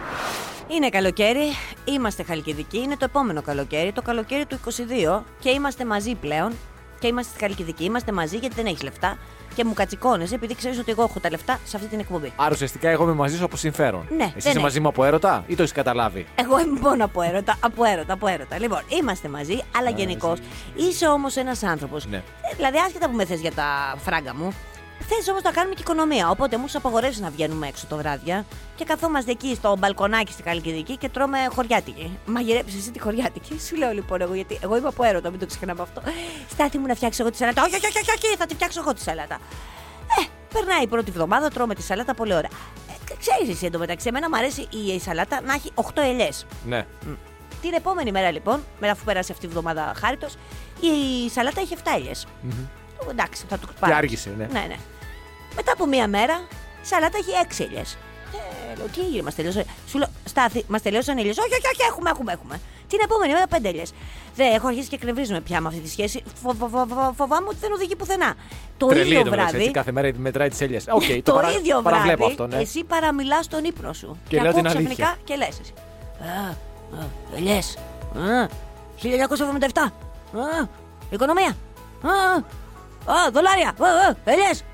Είναι 0.69 0.89
καλοκαίρι, 0.89 1.45
είμαστε 1.85 2.23
χαλκιδικοί, 2.23 2.79
είναι 2.79 2.97
το 2.97 3.05
επόμενο 3.05 3.43
καλοκαίρι, 3.43 3.93
το 3.93 4.03
καλοκαίρι 4.03 4.47
του 4.47 4.59
22 4.65 4.69
και 5.41 5.51
είμαστε 5.51 5.85
μαζί 5.85 6.15
πλέον. 6.15 6.53
Και 6.99 7.07
είμαστε 7.07 7.33
στη 7.33 7.45
Χαλκιδική, 7.45 7.85
είμαστε 7.85 8.13
μαζί 8.13 8.37
γιατί 8.37 8.55
δεν 8.55 8.67
έχεις 8.67 8.83
λεφτά 8.83 9.19
και 9.55 9.65
μου 9.65 9.73
κατσικώνεσαι 9.75 10.35
επειδή 10.35 10.55
ξέρεις 10.55 10.79
ότι 10.79 10.91
εγώ 10.91 11.03
έχω 11.03 11.21
τα 11.21 11.31
λεφτά 11.31 11.59
σε 11.65 11.77
αυτή 11.77 11.89
την 11.89 11.99
εκπομπή. 11.99 12.33
Άρα 12.37 12.51
ουσιαστικά 12.53 12.89
εγώ 12.89 13.03
είμαι 13.05 13.13
μαζί 13.13 13.37
σου 13.37 13.45
από 13.45 13.57
συμφέρον. 13.57 14.07
Ναι, 14.09 14.15
Εσύ 14.23 14.31
δεν 14.31 14.37
είσαι 14.37 14.49
έχεις. 14.49 14.63
μαζί 14.63 14.81
μου 14.81 14.89
από 14.89 15.05
έρωτα 15.05 15.45
ή 15.47 15.55
το 15.55 15.63
έχεις 15.63 15.75
καταλάβει; 15.75 16.27
Εγώ 16.35 16.61
είμαι 16.61 16.81
μόνο 16.81 17.05
από 17.05 17.23
έρωτα, 17.23 17.57
από 17.61 17.85
έρωτα, 17.85 18.13
από 18.13 18.27
έρωτα. 18.27 18.59
Λοιπόν, 18.59 18.81
είμαστε 18.89 19.29
μαζί, 19.29 19.61
αλλά 19.77 19.91
γενικώς 19.91 20.39
είσαι 20.75 21.07
όμως 21.07 21.37
ένας 21.37 21.63
άνθρωπος. 21.63 22.07
Ναι. 22.07 22.23
Δηλαδή, 22.57 22.77
άσχετα 22.79 23.09
που 23.11 23.17
με 23.17 23.25
θες 23.25 23.41
για 23.41 23.53
τα 23.53 23.95
φράγκα 24.05 24.35
μου, 24.35 24.55
θες 25.09 25.29
όμως 25.29 25.43
να 25.43 25.51
κάνουμε 25.51 25.75
και 25.75 25.81
οικονομία. 25.81 26.31
Οπότε 26.31 26.57
μου 26.57 26.69
σου 26.69 26.79
απαγορεύεις 26.79 27.19
να 27.21 27.31
βγαίνουμε 27.31 27.67
έξω 27.67 27.87
το 27.89 27.97
βράδια 27.97 28.45
και 28.77 28.85
καθόμαστε 28.85 29.31
εκεί 29.31 29.55
στο 29.55 29.77
μπαλκονάκι 29.79 30.33
στη 30.33 30.43
Χαλκιδική 30.43 30.97
και 30.97 31.09
τρώμε 31.09 31.39
χωριάτικη. 31.55 32.19
Μαγειρέψεις 32.27 32.81
εσύ 32.81 32.91
τη 32.91 32.99
χωριάτικη; 33.01 33.61
Σου 33.61 33.77
λέω 33.77 33.93
λοιπόν 33.93 34.21
εγώ, 34.21 34.35
γιατί 34.35 34.59
εγώ 34.63 34.77
είμαι 34.77 34.89
από 34.89 35.05
έρωτα, 35.05 35.31
μην 35.31 35.39
το 35.39 35.47
ξεχνάμε 35.47 35.83
αυτό. 35.83 36.03
Στάθη 36.51 36.79
μου 36.79 36.87
να 36.87 36.95
φτιάξω 36.95 37.23
εγώ 37.23 37.31
τη 37.31 37.37
σαλάτα. 37.37 37.63
Όχι, 37.63 37.75
όχι, 37.75 37.87
όχι, 37.87 37.99
όχι, 37.99 38.27
όχι, 38.27 38.37
θα 38.37 38.47
τη 38.47 38.55
φτιάξω 38.55 38.81
εγώ 38.81 38.95
τη 38.95 39.01
σαλάτα. 39.01 39.39
Ε, 40.21 40.25
περνάει 40.53 40.83
η 40.83 40.87
πρώτη 40.87 41.11
εβδομάδα, 41.11 41.51
τρώμε 41.51 41.75
τη 41.75 41.83
σαλάτα 41.83 42.15
πολύ 42.15 42.35
ωραία. 42.35 42.51
Ε, 42.89 43.15
Ξέρεις 43.19 43.55
εσύ 43.55 43.67
εντωμεταξύ, 43.67 44.09
εμένα 44.09 44.29
μου 44.29 44.37
αρέσει 44.37 44.61
η 44.61 45.01
σαλάτα 45.01 45.41
να 45.41 45.53
έχει 45.53 45.71
8 45.75 45.83
ελιές. 45.95 46.47
Ναι. 46.67 46.87
Την 47.61 47.73
επόμενη 47.73 48.11
μέρα 48.13 48.31
λοιπόν, 48.31 48.63
μετά 48.81 48.93
αφού 48.93 49.05
πέρασε 49.05 49.33
αυτή 49.33 49.45
η 49.45 49.49
εβδομάδα 49.49 49.93
χάριτος, 49.97 50.35
η 50.81 51.31
σαλάτα 51.31 51.61
είχε 51.61 51.77
7 51.85 51.87
ελιες 51.97 52.27
Εντάξει, 53.11 53.45
θα 53.49 53.59
του 53.59 53.69
πάρω. 53.81 53.95
άργησε, 53.97 54.31
ναι. 54.39 54.47
Ναι, 54.53 54.65
ναι. 54.69 54.77
Μετά 55.57 55.73
από 55.73 55.87
μία 55.87 56.09
μέρα, 56.09 56.35
η 56.83 56.87
σαλάτα 56.87 57.19
έχει 57.19 57.31
6 57.61 57.65
ελιέ. 57.65 57.81
Ε, 57.83 58.77
λέω, 58.77 58.87
τι 58.87 59.01
έγινε, 59.01 59.23
μας 59.23 59.35
τελείωσαν. 59.35 59.65
Σου 59.89 59.99
λέω, 59.99 60.09
Στάθη, 60.25 60.65
μας 60.69 60.83
τελείωσαν 60.83 61.17
οι 61.17 61.21
ελιέ. 61.21 61.33
Όχι, 61.33 61.53
όχι, 61.53 61.67
όχι, 61.73 61.83
έχουμε, 61.91 62.11
έχουμε, 62.11 62.33
έχουμε. 62.33 62.61
Την 62.89 62.99
επόμενη 63.03 63.33
μέρα 63.33 63.45
5 63.51 63.65
ελιέ. 63.65 63.83
Δεν 64.37 64.53
έχω 64.55 64.67
αρχίσει 64.67 64.89
και 64.89 64.97
κρεβρίζουμε 64.99 65.41
πια 65.41 65.61
με 65.61 65.69
αυτή 65.69 65.81
τη 65.81 65.89
σχέση. 65.89 66.23
Φο, 66.43 66.53
φο, 66.59 66.69
φο, 66.69 66.87
φο- 66.89 67.13
φοβάμαι 67.17 67.47
ότι 67.49 67.57
δεν 67.61 67.73
οδηγεί 67.73 67.97
πουθενά. 67.97 68.35
Το 68.77 68.87
Τρελή 68.87 69.07
ίδιο 69.07 69.19
εντωμεταξύ, 69.21 69.51
βράδυ. 69.51 69.65
έτσι, 69.65 69.71
κάθε 69.79 69.93
μέρα 69.93 70.11
μετράει 70.17 70.49
τις 70.49 70.61
έλιε. 70.61 70.81
Οκ, 70.89 71.03
το, 71.03 71.23
το 71.31 71.33
παρα... 71.33 71.51
ίδιο 71.53 71.83
παραβλέπω 71.83 72.17
βράδυ, 72.17 72.43
αυτό, 72.43 72.57
ναι. 72.57 72.63
εσύ 72.63 72.85
παραμιλάς 72.85 73.45
στον 73.45 73.65
ύπνο 73.65 73.93
σου. 73.93 74.19
Και 74.29 74.41
λέω 74.41 74.51
ακούω 74.51 74.63
την 74.63 74.71
αλήθεια. 74.71 74.95
ξαφνικά 74.95 75.17
και 75.25 75.35
λες. 75.37 75.61
Α, 76.21 76.49
α, 77.01 77.07
ελιές. 77.37 77.77
Α, 78.17 78.49
1977. 79.03 79.81
Α, 80.39 80.67
οικονομία. 81.11 81.57
Α, 82.03 82.43
α, 83.07 83.31
δολάρια. 83.33 83.69
Α, 83.69 84.09
α, 84.09 84.15
ελιές. 84.25 84.65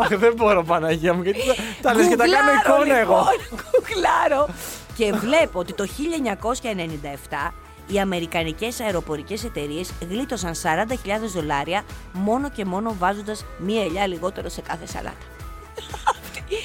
Αχ, 0.00 0.08
δεν 0.08 0.32
μπορώ, 0.36 0.62
Παναγία 0.64 1.14
μου, 1.14 1.22
γιατί 1.22 1.40
τα, 1.46 1.54
τα 1.82 1.94
λες 1.94 2.06
και 2.08 2.16
τα 2.16 2.24
κάνω 2.24 2.50
Γκουγκλάρω, 2.52 2.82
εικόνα 2.82 2.98
εγώ. 2.98 3.16
λοιπόν, 3.16 3.60
Γκουγκλάρω. 3.72 4.48
και 4.96 5.12
βλέπω 5.12 5.58
ότι 5.58 5.72
το 5.72 5.86
1997 7.50 7.52
οι 7.86 8.00
αμερικανικές 8.00 8.80
αεροπορικές 8.80 9.44
εταιρείες 9.44 9.92
γλίτωσαν 10.08 10.52
40.000 10.54 10.94
δολάρια 11.34 11.82
μόνο 12.12 12.50
και 12.50 12.64
μόνο 12.64 12.94
βάζοντας 12.98 13.44
μία 13.58 13.82
ελιά 13.84 14.06
λιγότερο 14.06 14.48
σε 14.48 14.60
κάθε 14.60 14.86
σαλάτα. 14.86 15.16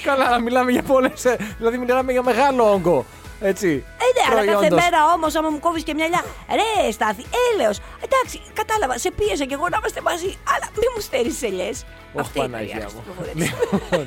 Καλά, 0.04 0.26
αλλά 0.26 0.40
μιλάμε 0.40 0.72
για 0.72 0.84
πολλές. 0.84 1.24
Δηλαδή, 1.58 1.78
μιλάμε 1.78 2.12
για 2.12 2.24
μεγάλο 2.24 2.72
όγκο. 2.72 3.06
Έτσι. 3.40 3.84
Ε, 4.08 4.12
ναι, 4.18 4.24
αλλά 4.32 4.46
κάθε 4.46 4.58
προϊόντος. 4.58 4.80
μέρα 4.84 5.00
όμως, 5.16 5.36
άμα 5.36 5.50
μου 5.50 5.60
κόβεις 5.60 5.84
και 5.84 5.94
μια 5.94 6.06
ελιά. 6.06 6.22
Ρε, 6.60 6.92
Στάθη, 6.92 7.24
έλεος. 7.54 7.78
Εντάξει, 8.06 8.42
κατάλαβα, 8.54 8.98
σε 8.98 9.12
πίεσα 9.12 9.46
και 9.46 9.54
εγώ 9.54 9.66
να 9.70 9.78
είμαστε 9.80 10.02
μαζί, 10.02 10.32
αλλά 10.54 10.66
μην 10.80 10.90
μου 10.96 11.02
στέλνεις 11.02 11.42
ελιέ. 11.44 11.70
Όχι, 12.14 12.30
Παναγία 12.34 12.88
μου. 12.96 13.04
Λοιπόν, 13.42 14.06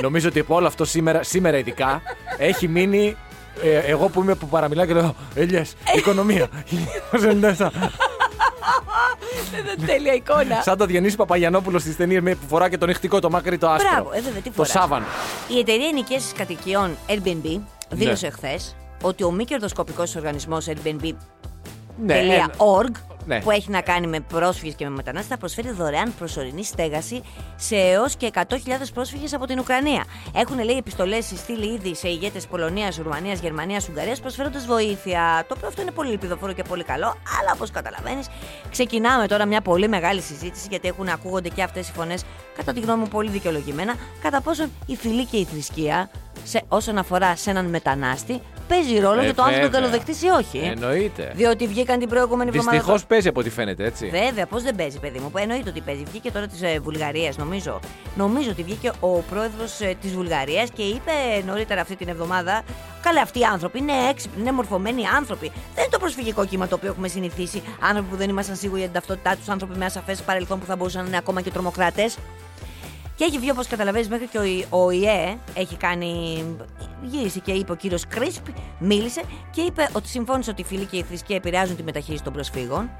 Νομίζω 0.00 0.28
ότι 0.28 0.38
από 0.40 0.54
όλο 0.54 0.66
αυτό 0.66 0.84
σήμερα, 0.84 1.22
σήμερα 1.22 1.58
ειδικά 1.58 2.02
έχει 2.38 2.68
μείνει. 2.68 3.16
ε, 3.62 3.78
εγώ 3.78 4.08
που 4.08 4.20
είμαι 4.22 4.34
που 4.34 4.46
παραμιλάω 4.48 4.86
και 4.86 4.92
λέω 4.92 5.14
Ελιέ, 5.34 5.64
οικονομία. 5.96 6.48
1997. 7.58 7.68
Τέλεια 9.86 10.12
εικόνα. 10.12 10.62
Σαν 10.62 10.78
το 10.78 10.86
Διονύση 10.86 11.16
Παπαγιανόπουλο 11.16 11.78
στις 11.78 11.96
ταινίες 11.96 12.22
που 12.22 12.46
φορά 12.48 12.68
και 12.68 12.78
το 12.78 12.86
νυχτικό, 12.86 13.20
το 13.20 13.30
μάκρυ, 13.30 13.58
το 13.58 13.68
άσπρο. 13.70 13.90
Μπράβο, 13.92 14.10
ε, 14.12 14.20
βέβαια, 14.20 14.40
τι 14.40 14.48
το 14.48 14.54
φοράς. 14.54 14.70
σάβαν. 14.70 15.04
Η 15.48 15.58
εταιρεία 15.58 15.88
ενοικίασης 15.88 16.32
κατοικιών 16.32 16.96
Airbnb 17.08 17.60
δήλωσε 17.90 18.26
Ναι. 18.26 18.32
χθες 18.32 18.76
ότι 19.04 19.24
ο 19.24 19.30
μη 19.30 19.44
κερδοσκοπικός 19.44 20.16
οργανισμός 20.16 20.66
Airbnb 20.68 21.12
Ναι, 22.04 22.14
ένα- 22.18 22.50
.org 22.56 22.90
Ναι. 23.26 23.40
που 23.40 23.50
έχει 23.50 23.70
να 23.70 23.80
κάνει 23.80 24.06
με 24.06 24.20
πρόσφυγες 24.20 24.74
και 24.74 24.84
με 24.84 24.90
μετανάστες 24.90 25.30
θα 25.30 25.38
προσφέρει 25.38 25.70
δωρεάν 25.70 26.14
προσωρινή 26.18 26.64
στέγαση 26.64 27.22
σε 27.56 27.76
έως 27.76 28.16
και 28.16 28.26
100.000 28.26 28.92
πρόσφυγες 28.94 29.34
από 29.34 29.46
την 29.46 29.58
Ουκρανία. 29.58 30.04
Έχουν 30.34 30.64
λέει 30.64 30.76
επιστολές 30.76 31.24
στείλει 31.36 31.74
ήδη 31.74 31.94
σε 31.94 32.08
ηγέτες 32.08 32.46
Πολωνίας, 32.46 32.96
Ρουμανίας, 32.96 33.40
Γερμανίας, 33.40 33.88
Ουγγαρίας 33.88 34.20
προσφέροντας 34.20 34.66
βοήθεια. 34.66 35.44
Το 35.48 35.54
οποίο 35.56 35.68
αυτό 35.68 35.82
είναι 35.82 35.90
πολύ 35.90 36.10
ελπιδοφόρο 36.10 36.52
και 36.52 36.62
πολύ 36.62 36.84
καλό, 36.84 37.06
αλλά 37.40 37.50
όπως 37.54 37.70
καταλαβαίνεις 37.70 38.26
ξεκινάμε 38.70 39.26
τώρα 39.26 39.46
μια 39.46 39.60
πολύ 39.60 39.88
μεγάλη 39.88 40.20
συζήτηση 40.20 40.66
γιατί 40.70 40.88
έχουν 40.88 41.08
ακούγονται 41.08 41.48
και 41.48 41.62
αυτές 41.62 41.88
οι 41.88 41.92
φωνές 41.92 42.24
κατά 42.56 42.72
τη 42.72 42.80
γνώμη 42.80 43.00
μου 43.00 43.08
πολύ 43.08 43.30
δικαιολογημένα 43.30 43.94
κατά 44.22 44.40
πόσον 44.40 44.70
η 44.86 44.96
φυλή 44.96 45.24
και 45.24 45.36
η 45.36 45.44
θρησκεία 45.44 46.10
σε, 46.44 46.62
όσον 46.68 46.98
αφορά 46.98 47.36
σε 47.36 47.50
έναν 47.50 47.64
μετανάστη 47.66 48.40
παίζει 48.68 48.98
ρόλο 48.98 49.20
Ε, 49.20 49.24
για 49.24 49.34
το 49.34 49.42
αν 49.42 49.48
θα 49.48 49.54
τον 49.54 49.62
βέβαια. 49.70 49.80
καλοδεχτείς 49.80 50.22
ή 50.22 50.26
όχι. 50.28 50.58
Εννοείται. 50.58 51.32
Διότι 51.34 51.66
βγήκαν 51.66 51.98
την 51.98 52.08
προηγούμενη 52.08 52.50
εβδομάδα. 52.50 52.76
Δυστυχώ 52.78 52.98
παίζει 53.08 53.28
από 53.28 53.40
ό,τι 53.40 53.50
φαίνεται, 53.50 53.84
έτσι. 53.84 54.06
Βέβαια, 54.06 54.46
πώς 54.46 54.62
δεν 54.62 54.74
παίζει, 54.74 54.98
παιδί 54.98 55.18
μου. 55.18 55.32
Εννοείται 55.38 55.68
ότι 55.70 55.80
παίζει. 55.80 56.02
Βγήκε 56.10 56.30
τώρα 56.30 56.46
της 56.46 56.62
ε, 56.62 56.78
Βουλγαρίας, 56.82 57.36
νομίζω. 57.36 57.80
Νομίζω 58.16 58.50
ότι 58.50 58.62
βγήκε 58.62 58.90
ο 59.00 59.08
πρόεδρος 59.08 59.80
ε, 59.80 59.94
της 60.00 60.12
Βουλγαρίας 60.14 60.70
και 60.70 60.82
είπε 60.82 61.12
νωρίτερα 61.46 61.80
αυτή 61.80 61.96
την 61.96 62.08
εβδομάδα. 62.08 62.62
Καλά, 63.02 63.20
αυτοί 63.20 63.38
οι 63.38 63.44
άνθρωποι 63.44 63.78
είναι 63.78 63.92
έξυπνοι, 64.10 64.40
είναι 64.40 64.52
μορφωμένοι 64.52 65.06
άνθρωποι. 65.06 65.48
Δεν 65.48 65.82
είναι 65.84 65.92
το 65.92 65.98
προσφυγικό 65.98 66.46
κύμα 66.46 66.68
το 66.68 66.74
οποίο 66.74 66.88
έχουμε 66.88 67.08
συνηθίσει. 67.08 67.62
Άνθρωποι 67.80 68.08
που 68.10 68.16
δεν 68.16 68.28
ήμασταν 68.28 68.56
σίγουροι 68.56 68.78
για 68.80 68.88
την 68.88 68.98
ταυτότητά 69.00 69.36
τους, 69.36 69.48
άνθρωποι 69.48 69.78
με 69.78 69.84
ασαφές 69.84 70.22
παρελθόν 70.22 70.58
που 70.58 70.66
θα 70.66 70.76
μπορούσαν 70.76 71.02
να 71.02 71.08
είναι 71.08 71.16
ακόμα 71.16 71.40
και 71.40 71.50
τρομοκράτες. 71.50 72.16
Και 73.16 73.24
έχει 73.24 73.38
βγει, 73.38 73.50
όπως 73.50 73.66
καταλαβαίνεις, 73.66 74.08
μέχρι 74.08 74.26
και 74.26 74.38
ο, 74.38 74.42
Ι- 74.44 74.66
ο 74.70 74.90
ΙΕ 74.90 75.36
έχει 75.54 75.76
κάνει 75.76 76.44
γύρισε 77.02 77.38
και 77.38 77.52
είπε 77.52 77.72
ο 77.72 77.74
κύριος 77.74 78.06
Κρίσπ, 78.08 78.44
μίλησε 78.78 79.22
και 79.50 79.60
είπε 79.60 79.88
ότι 79.92 80.08
συμφώνησε 80.08 80.50
ότι 80.50 80.60
οι 80.60 80.64
φίλοι 80.64 80.84
και 80.84 80.96
η 80.96 81.02
θρησκεία 81.02 81.36
επηρεάζουν 81.36 81.76
τη 81.76 81.82
μεταχείριση 81.82 82.22
των 82.24 82.32
προσφύγων. 82.32 82.90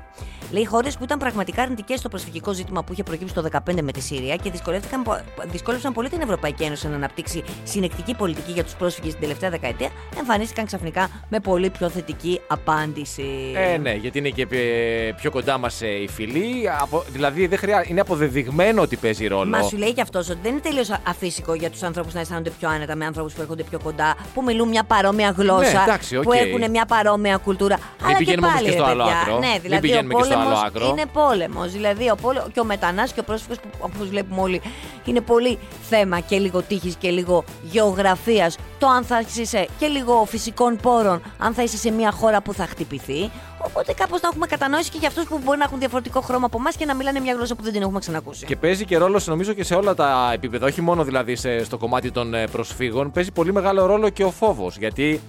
Λέει 0.50 0.64
χώρες 0.64 0.96
που 0.96 1.04
ήταν 1.04 1.18
πραγματικά 1.18 1.62
αρνητικές 1.62 1.98
στο 1.98 2.08
προσφυγικό 2.08 2.52
ζήτημα 2.52 2.84
που 2.84 2.92
είχε 2.92 3.02
προκύψει 3.02 3.34
το 3.34 3.48
2015 3.70 3.78
με 3.82 3.92
τη 3.92 4.00
Συρία 4.00 4.36
και 4.36 4.50
δυσκολεύτηκαν, 4.50 5.02
πο- 5.02 5.20
δυσκόλεψαν 5.44 5.92
πολύ 5.92 6.08
την 6.08 6.20
Ευρωπαϊκή 6.20 6.62
Ένωση 6.62 6.88
να 6.88 6.94
αναπτύξει 6.94 7.42
συνεκτική 7.64 8.14
πολιτική 8.14 8.52
για 8.52 8.64
τους 8.64 8.74
πρόσφυγες 8.74 9.12
την 9.12 9.20
τελευταία 9.20 9.50
δεκαετία, 9.50 9.88
εμφανίστηκαν 10.18 10.66
ξαφνικά 10.66 11.10
με 11.28 11.40
πολύ 11.40 11.70
πιο 11.70 11.88
θετική 11.88 12.40
απάντηση. 12.46 13.52
Ε, 13.54 13.76
ναι, 13.76 13.92
γιατί 13.92 14.18
είναι 14.18 14.28
και 14.28 14.46
ε, 14.50 15.12
πιο 15.16 15.30
κοντά 15.30 15.58
μας 15.58 15.80
οι 15.80 16.08
φίλοι. 16.14 16.64
Από, 16.80 17.04
δηλαδή 17.08 17.46
δεν 17.46 17.58
χρειά... 17.58 17.84
είναι 17.88 18.00
αποδεδειγμένο 18.00 18.82
ότι 18.82 18.96
παίζει 18.96 19.26
ρόλο. 19.26 19.50
Μα 19.50 19.62
σου 19.62 19.76
λέει 19.76 19.92
και 19.92 20.00
αυτός 20.04 20.28
ότι 20.28 20.38
δεν 20.42 20.52
είναι 20.52 20.60
τελείως 20.60 20.90
αφύσικο 21.08 21.54
για 21.54 21.70
τους 21.70 21.82
ανθρώπους 21.82 22.14
να 22.14 22.20
αισθάνονται 22.20 22.50
πιο 22.50 22.68
άνετα 22.68 22.94
με 22.96 23.04
ανθρώπους 23.04 23.32
που 23.32 23.40
έρχονται 23.40 23.62
πιο 23.62 23.78
κοντά, 23.84 24.14
που 24.34 24.42
μιλούν 24.42 24.68
μια 24.68 24.84
παρόμοια 24.84 25.34
γλώσσα, 25.36 25.72
Ναι, 25.72 25.82
εντάξει, 25.82 26.14
που 26.20 26.22
οκ. 26.30 26.34
έχουν 26.34 26.70
μια 26.70 26.84
παρόμοια 26.86 27.36
κουλτούρα. 27.36 27.78
Αλλά 28.02 28.12
και 28.12 28.18
πηγαίνουμε 28.18 28.46
όμως 28.46 28.58
πάλι, 28.60 28.70
και 28.70 28.76
στο 28.76 28.84
ρε 28.84 28.90
άλλο 28.90 29.04
παιδιά, 29.04 29.20
άκρο. 29.20 29.38
Ναι, 29.38 29.46
Μην 29.48 29.60
δηλαδή 29.62 29.76
ο 29.76 29.80
πηγαίνουμε 29.80 30.14
και 30.14 30.22
στο 30.24 30.34
άλλο 30.34 30.42
πόλεμος 30.44 30.64
άκρο. 30.64 30.86
είναι 30.88 31.04
πόλεμος. 31.12 31.72
Δηλαδή 31.72 32.10
ο 32.10 32.16
πόλε... 32.22 32.42
και 32.52 32.60
ο 32.60 32.64
μετανάστης 32.64 33.12
και 33.12 33.20
ο 33.20 33.22
πρόσφυγος 33.22 33.58
που 33.60 33.68
όπως 33.80 34.08
βλέπουμε 34.08 34.40
όλοι 34.40 34.60
είναι 35.04 35.20
πολύ 35.20 35.58
θέμα 35.88 36.20
και 36.20 36.38
λίγο 36.38 36.62
τύχης 36.62 36.94
και 36.96 37.10
λίγο 37.10 37.44
γεωγραφίας. 37.62 38.56
Το 38.78 38.86
αν 38.86 39.04
θα 39.04 39.22
είσαι 39.36 39.66
και 39.78 39.86
λίγο 39.86 40.24
φυσικών 40.28 40.76
πόρων, 40.82 41.22
αν 41.38 41.54
θα 41.54 41.62
είσαι 41.62 41.76
σε 41.76 41.90
μια 41.90 42.10
χώρα 42.12 42.42
που 42.42 42.52
θα 42.52 42.66
χτυπηθεί. 42.66 43.30
Οπότε 43.74 43.92
κάπως 43.92 44.20
να 44.20 44.28
έχουμε 44.28 44.46
κατανόηση 44.46 44.90
και 44.90 44.98
για 44.98 45.08
αυτούς 45.08 45.24
που 45.24 45.40
μπορεί 45.44 45.58
να 45.58 45.64
έχουν 45.64 45.78
διαφορετικό 45.78 46.20
χρώμα 46.20 46.46
από 46.46 46.56
εμάς 46.58 46.76
και 46.76 46.84
να 46.84 46.94
μιλάνε 46.94 47.20
μια 47.20 47.34
γλώσσα 47.34 47.54
που 47.54 47.62
δεν 47.62 47.72
την 47.72 47.82
έχουμε 47.82 47.98
ξανακούσει. 47.98 48.46
Και 48.46 48.56
παίζει 48.56 48.84
και 48.84 48.96
ρόλο, 48.96 49.20
νομίζω, 49.26 49.52
και 49.52 49.64
σε 49.64 49.74
όλα 49.74 49.94
τα 49.94 50.30
επίπεδα. 50.34 50.66
Όχι 50.66 50.80
μόνο 50.80 51.04
δηλαδή 51.04 51.36
σε, 51.36 51.64
στο 51.64 51.78
κομμάτι 51.78 52.10
των 52.10 52.34
ε, 52.34 52.46
προσφύγων. 52.46 53.10
Παίζει 53.10 53.32
πολύ 53.32 53.52
μεγάλο 53.52 53.86
ρόλο 53.86 54.08
και 54.08 54.24
ο 54.24 54.30
φόβος. 54.30 54.76
Γιατί 54.76 55.20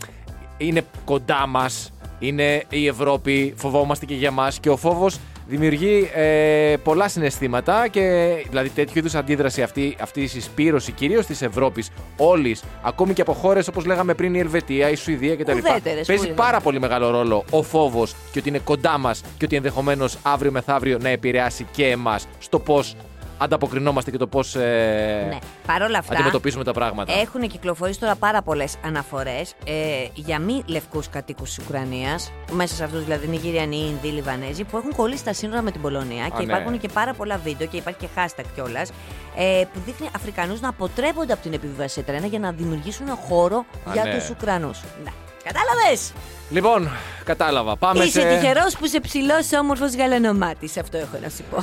είναι 0.57 0.85
κοντά 1.05 1.47
μας, 1.47 1.91
είναι 2.19 2.63
η 2.69 2.87
Ευρώπη, 2.87 3.53
φοβόμαστε 3.57 4.05
και 4.05 4.15
για 4.15 4.31
μας. 4.31 4.59
Και 4.59 4.69
ο 4.69 4.77
φόβος 4.77 5.19
δημιουργεί 5.47 6.09
ε, 6.13 6.75
πολλά 6.83 7.07
συναισθήματα. 7.07 7.87
Και 7.87 8.33
δηλαδή 8.49 8.69
τέτοιου 8.69 8.97
είδους 8.97 9.15
αντίδραση, 9.15 9.61
αυτή, 9.61 9.95
αυτή 9.99 10.21
η 10.21 10.27
συσπήρωση 10.27 10.91
κυρίως 10.91 11.25
της 11.25 11.41
Ευρώπης, 11.41 11.89
όλης, 12.17 12.63
ακόμη 12.81 13.13
και 13.13 13.21
από 13.21 13.33
χώρες 13.33 13.67
όπως 13.67 13.85
λέγαμε 13.85 14.13
πριν 14.13 14.33
η 14.33 14.39
Ελβετία, 14.39 14.89
η 14.89 14.95
Σουηδία 14.95 15.35
κτλ. 15.35 15.57
Ουδέτερες, 15.57 16.07
Παίζει 16.07 16.27
που 16.27 16.33
πάρα 16.33 16.59
πολύ 16.59 16.79
μεγάλο 16.79 17.09
ρόλο 17.09 17.45
ο 17.49 17.63
φόβος 17.63 18.15
και 18.31 18.39
ότι 18.39 18.49
είναι 18.49 18.59
κοντά 18.59 18.97
μας 18.97 19.21
και 19.37 19.45
ότι 19.45 19.55
ενδεχομένως 19.55 20.17
αύριο 20.21 20.51
μεθαύριο 20.51 20.97
να 21.01 21.09
επηρεάσει 21.09 21.67
και 21.71 21.87
εμάς 21.87 22.27
στο 22.39 22.59
πώς 22.59 22.95
ανταποκρινόμαστε 23.37 24.11
και 24.11 24.17
το 24.17 24.27
πώς 24.27 24.55
ε, 24.55 25.25
Ναι. 25.29 25.37
Παρ' 25.67 25.81
όλα 25.81 25.97
αυτά, 25.97 26.13
αντιμετωπίζουμε 26.13 26.63
τα 26.63 26.71
πράγματα. 26.73 27.13
έχουν 27.13 27.47
κυκλοφορήσει 27.47 27.99
τώρα 27.99 28.15
πάρα 28.15 28.41
πολλές 28.41 28.75
αναφορές 28.85 29.53
ε, 29.65 29.73
για 30.13 30.39
μη 30.39 30.63
λευκούς 30.65 31.09
κατοίκους 31.09 31.53
της 31.53 31.65
Ουκρανίας. 31.65 32.31
Μέσα 32.51 32.75
σε 32.75 32.83
αυτούς 32.83 33.03
δηλαδή 33.03 33.27
Νιγηριανοί, 33.27 33.77
Ινδοί, 33.77 34.07
Λιβανέζοι, 34.07 34.63
που 34.63 34.77
έχουν 34.77 34.95
κολλήσει 34.95 35.19
στα 35.19 35.33
σύνορα 35.33 35.61
με 35.61 35.71
την 35.71 35.81
Πολωνία. 35.81 36.27
και 36.27 36.37
ναι. 36.37 36.43
υπάρχουν 36.43 36.79
και 36.79 36.87
πάρα 36.93 37.13
πολλά 37.13 37.37
βίντεο 37.43 37.67
και 37.67 37.77
υπάρχει 37.77 37.99
και 37.99 38.07
hashtag 38.15 38.43
κιόλας. 38.55 38.89
Ε, 39.37 39.63
που 39.73 39.79
δείχνει 39.85 40.09
Αφρικανούς 40.15 40.61
να 40.61 40.69
αποτρέπονται 40.69 41.33
από 41.33 41.41
την 41.41 41.53
επιβίβαση 41.53 41.93
σε 41.93 42.01
τρένα 42.01 42.25
για 42.25 42.39
να 42.39 42.51
δημιουργήσουν 42.51 43.07
χώρο 43.27 43.57
Α, 43.57 43.91
για 43.93 44.03
ναι. 44.03 44.13
τους 44.17 44.29
Ουκρανούς. 44.29 44.79
Ναι. 45.03 45.11
Κατάλαβες! 45.43 46.13
Λοιπόν, 46.49 46.89
κατάλαβα. 47.23 47.75
Πάμε 47.75 48.03
Είσαι 48.03 48.19
σε. 48.21 48.27
τυχερός 48.27 48.77
που 48.77 48.85
είσαι 48.85 48.99
ψηλός, 48.99 49.51
όμορφος 49.61 49.95
γαλανομάτης. 49.95 50.77
Αυτό 50.77 50.97
έχω 50.97 51.17
να 51.23 51.29
σου 51.29 51.43
πω. 51.51 51.57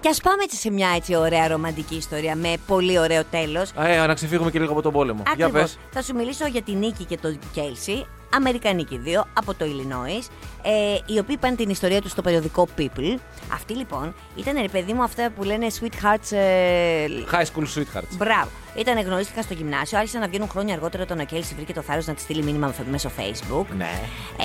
Και 0.00 0.08
ας 0.08 0.20
πάμε 0.20 0.42
έτσι 0.42 0.56
σε 0.56 0.70
μια 0.70 0.88
έτσι 0.96 1.14
ωραία 1.14 1.48
ρομαντική 1.48 1.94
ιστορία 1.94 2.36
με 2.36 2.54
πολύ 2.66 2.98
ωραίο 2.98 3.24
τέλος. 3.24 3.70
Ε, 3.78 4.06
να 4.06 4.14
ξεφύγουμε 4.14 4.50
και 4.50 4.58
λίγο 4.58 4.72
από 4.72 4.82
τον 4.82 4.92
πόλεμο. 4.92 5.22
Για 5.36 5.46
Ακριβώς. 5.46 5.60
πες. 5.62 5.78
Θα 5.90 6.02
σου 6.02 6.14
μιλήσω 6.14 6.46
για 6.46 6.62
τη 6.62 6.72
Νίκη 6.72 7.04
και 7.04 7.16
τον 7.16 7.38
Κέλσι, 7.52 8.06
Αμερικανοί 8.34 8.84
και 8.84 8.94
οι 8.94 8.98
δύο, 8.98 9.24
από 9.32 9.54
το 9.54 9.64
Illinois, 9.64 10.28
ε, 10.62 10.98
οι 11.06 11.18
οποίοι 11.18 11.36
πάνε 11.36 11.56
την 11.56 11.70
ιστορία 11.70 12.00
τους 12.00 12.10
στο 12.10 12.22
περιοδικό 12.22 12.68
People. 12.78 13.18
Αυτοί 13.52 13.74
λοιπόν 13.74 14.14
ήταν 14.36 14.54
ρε 14.60 14.68
παιδί 14.68 14.92
μου 14.92 15.02
αυτά 15.02 15.30
που 15.36 15.42
λένε 15.42 15.66
sweethearts. 15.80 16.36
Ε, 16.36 17.06
High 17.32 17.44
school 17.44 17.78
sweethearts. 17.78 18.16
Μπράβο. 18.16 18.48
Ήταν 18.76 18.98
γνωρίστηκαν 19.00 19.42
στο 19.42 19.54
γυμνάσιο, 19.54 19.98
άρχισαν 19.98 20.20
να 20.20 20.28
βγαίνουν 20.28 20.48
χρόνια 20.48 20.74
αργότερα 20.74 21.02
όταν 21.02 21.18
ο 21.20 21.24
Κέλσι 21.24 21.54
βρήκε 21.54 21.72
το 21.72 21.82
θάρρος 21.82 22.06
να 22.06 22.14
τη 22.14 22.20
στείλει 22.20 22.42
μήνυμα 22.42 22.74
μέσω 22.90 23.10
Facebook. 23.18 23.64
Ναι. 23.76 23.88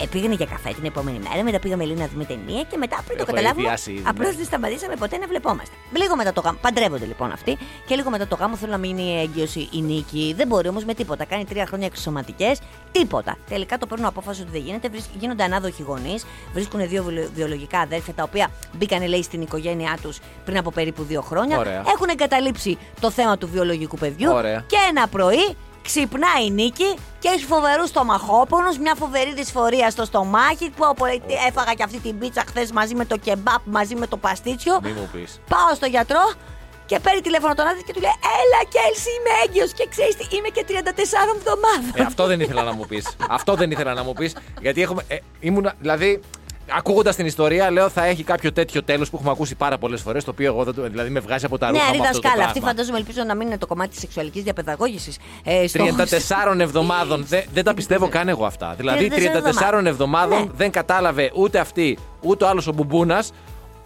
Ε, 0.03 0.05
πήγανε 0.11 0.33
για 0.33 0.45
καφέ 0.45 0.69
την 0.73 0.85
επόμενη 0.85 1.19
μέρα, 1.29 1.43
μετά 1.43 1.59
πήγαμε 1.59 1.83
λίγο 1.83 1.99
να 1.99 2.07
δούμε 2.07 2.25
ταινία 2.25 2.63
και 2.63 2.77
μετά 2.77 2.95
πριν 3.05 3.17
το 3.17 3.23
Έχω 3.27 3.31
καταλάβουμε. 3.31 3.61
ιδιάσει 3.61 3.91
ήδη, 3.91 4.03
Απλώς 4.07 4.29
ναι. 4.29 4.35
δεν 4.35 4.45
σταματήσαμε 4.45 4.95
ποτέ 4.95 5.17
να 5.17 5.27
βλεπόμαστε. 5.27 5.75
Λίγο 5.95 6.15
μετά 6.15 6.33
το 6.33 6.41
γάμο. 6.41 6.57
Παντρεύονται 6.61 7.05
λοιπόν 7.05 7.31
αυτοί 7.31 7.57
και 7.87 7.95
λίγο 7.95 8.09
μετά 8.09 8.27
το 8.27 8.35
γάμο 8.35 8.55
θέλουν 8.55 8.71
να 8.73 8.77
μείνει 8.79 9.19
έγκυος 9.21 9.55
η 9.55 9.81
νίκη. 9.81 10.33
Δεν 10.37 10.47
μπορεί 10.47 10.67
όμως 10.67 10.83
με 10.85 10.93
τίποτα. 10.93 11.25
Κάνει 11.25 11.45
τρία 11.45 11.65
χρόνια 11.65 11.85
εξωματικέ. 11.85 12.51
Τίποτα. 12.91 13.37
Τελικά 13.49 13.77
το 13.77 13.85
παίρνουν 13.87 14.07
απόφαση 14.07 14.41
ότι 14.41 14.51
δεν 14.51 14.61
γίνεται. 14.61 14.89
Βρίσκ- 14.89 15.09
Γίνονται 15.19 15.43
ανάδοχοι 15.43 15.81
γονείς. 15.81 16.25
Βρίσκουν 16.53 16.87
δύο 16.87 17.03
βιολο- 17.03 17.29
βιολογικά 17.35 17.79
αδέρφια 17.79 18.13
τα 18.13 18.23
οποία 18.23 18.51
μπήκαν 18.73 19.07
λέει 19.07 19.23
στην 19.23 19.41
οικογένειά 19.41 19.97
τους 20.01 20.19
πριν 20.45 20.57
από 20.57 20.71
περίπου 20.71 21.03
δύο 21.03 21.21
χρόνια. 21.21 21.57
Ωραία. 21.57 21.83
Έχουν 21.93 22.07
εγκαταλείψει 22.09 22.77
το 22.99 23.11
θέμα 23.11 23.37
του 23.37 23.47
βιολογικού 23.49 23.97
παιδιού. 23.97 24.13
Ωραία. 24.33 24.63
Και 24.67 24.77
ένα 24.89 25.07
πρωί 25.07 25.55
ξυπνάει 25.83 26.45
η 26.45 26.51
Νίκη 26.51 26.95
και 27.19 27.27
έχει 27.27 27.45
φοβερούς 27.45 27.89
στομαχόπονους, 27.89 28.77
μια 28.77 28.95
φοβερή 28.95 29.33
δυσφορία 29.33 29.89
στο 29.89 30.05
στομάχι 30.05 30.69
που 30.69 30.85
από- 30.85 31.05
έφαγα 31.47 31.73
και 31.73 31.83
αυτή 31.83 31.99
την 31.99 32.17
πίτσα 32.19 32.43
χθες 32.47 32.71
μαζί 32.71 32.95
με 32.95 33.05
το 33.05 33.17
κεμπάπ, 33.17 33.61
μαζί 33.65 33.95
με 33.95 34.07
το 34.07 34.17
παστίτσιο. 34.17 34.79
Μη 34.83 34.91
μου 34.91 35.09
πεις. 35.13 35.39
Πάω 35.49 35.75
στο 35.75 35.85
γιατρό 35.85 36.31
και 36.85 36.99
παίρνει 36.99 37.21
τηλέφωνο 37.21 37.53
τον 37.53 37.67
άντρα 37.67 37.81
και 37.85 37.93
του 37.93 37.99
λέει: 37.99 38.11
Έλα, 38.41 38.59
Κέλση, 38.73 39.09
είμαι 39.19 39.29
έγκυος 39.45 39.73
και 39.73 39.87
ξέρεις 39.89 40.15
τι, 40.15 40.35
είμαι 40.35 40.47
και 40.47 40.65
34 40.67 41.33
εβδομάδων. 41.37 41.91
Ε, 41.93 42.01
αυτό 42.03 42.25
δεν 42.25 42.39
ήθελα 42.39 42.63
να 42.63 42.73
μου 42.73 42.85
πεις. 42.85 43.07
αυτό 43.29 43.53
δεν 43.55 43.71
ήθελα 43.71 43.93
να 43.93 44.03
μου 44.03 44.13
πεις. 44.13 44.35
Γιατί 44.61 44.81
έχουμε. 44.81 45.03
Ε, 45.07 45.17
ήμουνα, 45.39 45.73
δηλαδή, 45.79 46.19
ακούγοντας 46.77 47.15
την 47.15 47.25
ιστορία, 47.25 47.71
λέω 47.71 47.89
θα 47.89 48.05
έχει 48.05 48.23
κάποιο 48.23 48.51
τέτοιο 48.51 48.83
τέλος 48.83 49.09
που 49.09 49.15
έχουμε 49.15 49.31
ακούσει 49.31 49.55
πάρα 49.55 49.77
πολλές 49.77 50.01
φορές. 50.01 50.23
Το 50.23 50.31
οποίο 50.31 50.45
εγώ 50.45 50.63
δεν 50.63 50.73
το. 50.73 50.81
Δηλαδή, 50.81 51.09
με 51.09 51.19
βγάζει 51.19 51.45
από 51.45 51.57
τα 51.57 51.71
Ναι, 51.71 51.77
ρούχα 51.77 51.85
μου 51.85 51.91
ρε 51.91 51.97
αυτό 52.07 52.11
το 52.13 52.19
δασκάλα, 52.21 52.43
αυτή 52.45 52.59
πράγμα. 52.59 52.69
φαντάζομαι 52.69 52.97
ελπίζω 52.97 53.23
να 53.27 53.35
μην 53.35 53.47
είναι 53.47 53.57
το 53.57 53.67
κομμάτι 53.67 53.89
της 53.89 53.99
σεξουαλικής 53.99 54.43
διαπαιδαγώγησης. 54.43 55.17
Ε, 55.43 55.67
στο- 55.67 55.85
34 55.85 56.59
εβδομάδων. 56.67 57.25
Δεν, 57.27 57.43
δεν 57.53 57.63
τα 57.63 57.73
πιστεύω 57.73 58.07
καν 58.07 58.27
εγώ 58.27 58.45
αυτά. 58.45 58.73
Δηλαδή, 58.77 59.09
34 59.11 59.81
34 59.81 59.85
εβδομάδων 59.85 60.39
Ναι. 60.39 60.49
δεν 60.55 60.71
κατάλαβε 60.71 61.31
ούτε 61.35 61.59
αυτή, 61.59 61.97
ούτε 62.21 62.43
ο 62.43 62.47
άλλος 62.47 62.67
ο 62.67 62.71
Μπουμπούνας. 62.73 63.31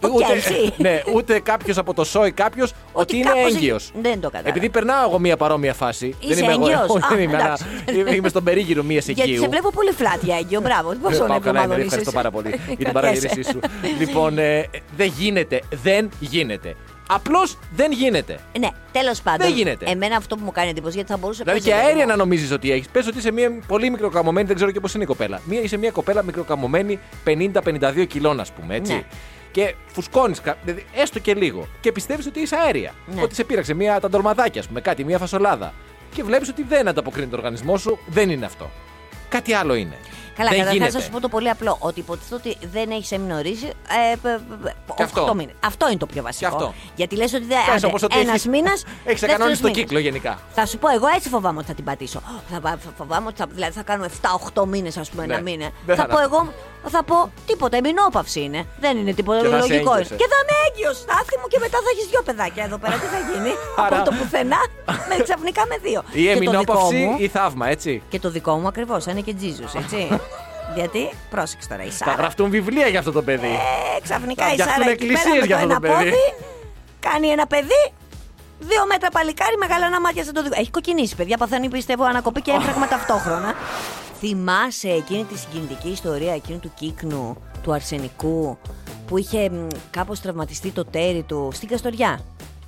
Ο 0.02 0.08
Ούτε, 0.14 0.24
Κέλσι. 0.24 0.72
ναι, 0.84 1.02
ούτε 1.14 1.40
κάποιος 1.40 1.78
από 1.78 1.94
το 1.94 2.04
σόι 2.04 2.30
κάποιος 2.32 2.72
ότι, 2.92 3.16
είναι 3.16 3.24
κάπως 3.24 3.54
έγκυος. 3.54 3.82
έχει- 3.82 4.00
Δεν 4.02 4.14
το 4.20 4.26
κατάλαβα. 4.26 4.48
Επειδή 4.48 4.68
περνάω 4.68 5.08
εγώ 5.08 5.18
μία 5.18 5.36
παρόμοια 5.36 5.74
φάση. 5.74 6.14
Είσαι 6.20 6.34
δεν 6.34 6.44
είμαι 6.44 6.52
εγώ. 6.52 6.64
έγκυος; 6.66 6.88
όχι, 6.96 7.04
Α, 7.04 7.08
δεν 7.10 7.18
είμαι, 7.22 7.36
αλλά 7.36 7.56
εντάξει. 7.94 8.16
είμαι 8.16 8.28
στον 8.28 8.44
περίγυρο 8.44 8.82
μίας 8.82 9.04
Γιατί 9.06 9.20
οικείου. 9.30 9.42
σε 9.42 9.48
βλέπω 9.48 9.70
πολύ 9.70 9.90
φλάτια 9.92 10.36
έγκυο, 10.36 10.60
μπράβο. 10.60 10.90
Ε, 10.92 10.96
Πόσο 11.02 11.18
πάω 11.18 11.26
καλά, 11.26 11.36
εβδομάδων 11.36 11.64
Εμερή, 11.64 11.80
είσαι. 11.80 11.86
ευχαριστώ 11.86 12.12
πάρα 12.12 12.30
πολύ 12.30 12.48
για 12.48 12.76
την 12.76 12.76
Κρατιέσαι. 12.84 13.26
παρατήρησή 13.26 13.42
σου. 13.50 13.60
λοιπόν, 13.98 14.38
ε, 14.38 14.66
δεν 14.96 15.12
γίνεται. 15.18 15.60
Δεν 15.82 16.08
γίνεται. 16.20 16.76
Απλώς 17.12 17.58
δεν 17.76 17.92
γίνεται. 17.92 18.38
Ναι, 18.58 18.68
τέλος 18.92 19.20
πάντων. 19.22 19.46
Δεν 19.46 19.56
γίνεται. 19.56 19.90
Εμένα 19.90 20.16
αυτό 20.16 20.36
που 20.36 20.44
μου 20.44 20.52
κάνει 20.52 20.68
εντύπωση 20.68 20.94
γιατί 20.94 21.10
θα 21.10 21.16
μπορούσε 21.16 21.42
Δηλαδή 21.42 21.60
και 21.60 21.70
πες, 21.70 21.78
αέρια 21.78 21.94
παιδί 21.94 22.06
να 22.06 22.12
μου, 22.12 22.18
νομίζεις 22.18 22.52
ότι 22.52 22.72
έχεις. 22.72 22.88
Πες 22.88 23.06
ότι 23.06 23.18
είσαι 23.18 23.30
μια 23.32 23.52
πολύ 23.66 23.90
μικροκαμωμένη, 23.90 24.46
δεν 24.46 24.56
ξέρω 24.56 24.70
και 24.70 24.80
πώς 24.80 24.94
είναι 24.94 25.02
η 25.02 25.06
κοπέλα. 25.06 25.40
Μία, 25.44 25.60
είσαι 25.60 25.76
μια 25.76 25.90
κοπέλα 25.90 26.22
μικροκαμωμένη 26.22 26.98
50-52 27.24 28.04
κιλών, 28.06 28.40
ας 28.40 28.50
πούμε, 28.52 28.74
έτσι. 28.76 28.92
Ναι. 28.92 29.02
Και 29.50 29.74
φουσκώνεις, 29.92 30.40
δηλαδή, 30.62 30.86
έστω 30.94 31.18
και 31.18 31.34
λίγο. 31.34 31.66
Και 31.80 31.92
πιστεύεις 31.92 32.26
ότι 32.26 32.40
είσαι 32.40 32.56
αέρια. 32.56 32.92
Ναι. 33.06 33.22
Ότι 33.22 33.34
σε 33.34 33.44
πείραξε 33.44 33.74
μια, 33.74 34.00
τα 34.00 34.08
ντορμαδάκια, 34.08 34.60
ας 34.60 34.66
πούμε, 34.66 34.80
κάτι, 34.80 35.04
μια 35.04 35.18
φασολάδα. 35.18 35.72
Και 36.14 36.22
βλέπεις 36.22 36.48
ότι 36.48 36.62
δεν 36.62 36.88
ανταποκρίνει 36.88 37.26
το 37.28 37.36
οργανισμός 37.36 37.80
σου, 37.80 37.98
δεν 38.06 38.30
είναι 38.30 38.46
αυτό. 38.46 38.70
Κάτι 39.28 39.52
άλλο 39.52 39.74
είναι. 39.74 39.96
Καλά, 40.36 40.48
δεν 40.50 40.58
καταρχάς 40.58 40.72
γίνεται. 40.82 40.98
θα 40.98 41.04
σου 41.04 41.10
πω 41.10 41.20
το 41.20 41.28
πολύ 41.28 41.48
απλό. 41.50 41.76
Ότι 41.80 42.00
υποτίθεται 42.00 42.34
ότι 42.34 42.56
δεν 42.72 42.90
έχεις 42.90 43.12
έμεινο 43.12 43.40
ρύζι. 43.40 43.66
Ε, 43.66 44.14
π- 44.22 44.22
π- 44.22 44.64
π- 44.86 44.94
Και 44.96 45.02
αυτό. 45.02 45.20
οκτώ 45.20 45.34
μήνες. 45.34 45.54
Αυτό 45.64 45.88
είναι 45.88 45.96
το 45.98 46.06
πιο 46.06 46.22
βασικό. 46.22 46.50
Και 46.50 46.56
αυτό. 46.56 46.74
Γιατί 46.94 47.16
λες 47.16 47.32
ότι 47.34 47.44
Πες 47.72 47.82
όπως 47.84 48.00
δεν. 48.00 48.08
ότι 48.12 48.20
Ένας 48.20 48.34
έχεις- 48.34 48.46
μήνας. 48.46 48.84
έχεις 49.04 49.20
κανόνισει 49.26 49.62
το 49.62 49.70
κύκλο 49.70 49.98
γενικά. 49.98 50.38
Θα 50.54 50.66
σου 50.66 50.78
πω, 50.78 50.88
εγώ 50.88 51.06
έτσι 51.16 51.28
φοβάμαι 51.28 51.58
ότι 51.58 51.66
θα 51.66 51.74
την 51.74 51.84
πατήσω. 51.84 52.22
Θα, 52.50 52.60
πα- 52.60 52.78
θα 52.84 52.90
φοβάμαι 52.96 53.26
ότι 53.26 53.36
θα, 53.36 53.46
δηλαδή 53.50 53.72
θα 53.72 53.82
κάνουμε 53.82 54.08
7-8 54.54 54.66
μήνες, 54.66 54.96
ας 54.96 55.10
πούμε, 55.10 55.26
Ναι. 55.26 55.32
ένα 55.32 55.42
μήνα. 55.42 55.70
Δεν 55.86 55.96
Θα 55.96 56.02
θα 56.02 56.08
πω 56.08 56.16
είναι 56.16 56.24
εγώ, 56.24 56.52
θα 56.88 57.04
πω 57.04 57.32
τίποτα. 57.46 57.76
Εμεινόπαυση 57.76 58.40
είναι. 58.40 58.66
Δεν 58.80 58.96
είναι 58.96 59.12
τίποτα 59.12 59.40
Και 59.40 59.48
θα 59.48 59.56
είσαι 59.58 59.66
λογικό. 59.68 59.92
έγκυος, 59.92 60.10
ε. 60.10 60.14
Και 60.14 60.26
θα 60.32 60.36
είμαι 60.42 60.56
έγκυος, 60.68 60.96
στάθη 60.96 61.36
μου 61.40 61.46
και 61.48 61.58
μετά 61.60 61.76
θα 61.84 61.88
έχεις 61.94 62.06
δύο 62.10 62.22
παιδάκια 62.22 62.64
εδώ 62.64 62.78
πέρα. 62.78 62.94
Τι 62.94 63.06
θα 63.14 63.18
γίνει; 63.32 63.52
Άρα- 63.84 63.96
Από 63.96 64.04
το 64.10 64.16
πουθενά, 64.16 64.60
με 65.08 65.22
ξαφνικά 65.22 65.62
με 65.68 65.76
δύο. 65.82 66.02
Ή 66.12 66.22
Και 66.24 66.32
το 66.32 66.38
δικό 66.38 66.50
εμεινόπαυση 66.50 66.94
μου- 66.96 67.16
ή 67.18 67.28
θαύμα, 67.28 67.68
έτσι; 67.68 68.02
και 68.08 68.18
το 68.18 68.30
δικό 68.30 68.52
μου 68.56 68.66
ακριβώς, 68.66 69.04
είναι 69.06 69.20
και 69.20 69.34
Jesus, 69.40 69.80
έτσι. 69.82 70.08
Γιατί, 70.78 71.10
πρόσεξε 71.30 71.68
τώρα, 71.68 71.82
η 71.84 71.90
Θα 71.90 72.04
Σάρα. 72.04 72.16
γραφτούν 72.18 72.50
βιβλία 72.50 72.86
για 72.88 72.98
αυτό 72.98 73.12
το 73.12 73.22
παιδί. 73.22 73.46
Ε, 73.96 74.00
ξαφνικά 74.02 74.44
Θα 74.44 74.50
η 74.50 74.52
φτιαχτούν 74.52 74.76
Σάρα 74.82 74.90
εκεί 74.90 75.06
πέρα 75.06 75.12
εκκλησίες 75.18 75.40
με 75.40 75.46
για 75.46 75.56
το 75.56 75.62
αυτό 75.62 75.74
ένα 75.74 75.80
το 75.80 75.86
παιδί. 75.98 76.10
πόδι, 76.10 76.34
κάνει 77.00 77.28
ένα 77.28 77.46
παιδί, 77.46 77.82
δύο 78.58 78.86
μέτρα 78.86 79.08
παλικάρι, 79.10 79.56
μεγάλα 79.56 80.00
μάτια 80.00 80.24
σαν 80.24 80.34
το 80.34 80.42
δικό. 80.42 80.56
Έχει 80.60 80.70
κοκκινήσει, 80.70 81.16
παιδιά, 81.16 81.36
παθαίνει 81.36 81.68
πιστεύω 81.68 82.04
ανακοπή 82.04 82.40
και 82.40 82.50
έμφραγμα 82.50 82.86
ταυτόχρονα. 82.94 83.54
Θυμάσαι 84.22 84.88
εκείνη 84.88 85.24
τη 85.24 85.38
συγκινητική 85.38 85.88
ιστορία 85.88 86.34
εκείνου 86.34 86.58
του 86.58 86.72
κύκνου, 86.74 87.36
του 87.62 87.72
αρσενικού, 87.72 88.58
που 89.06 89.18
είχε 89.18 89.50
μ, 89.50 89.66
κάπως 89.90 90.20
τραυματιστεί 90.20 90.70
το 90.70 90.84
τέρι 90.84 91.22
του 91.22 91.50
στην 91.52 91.68
Καστοριά; 91.68 92.20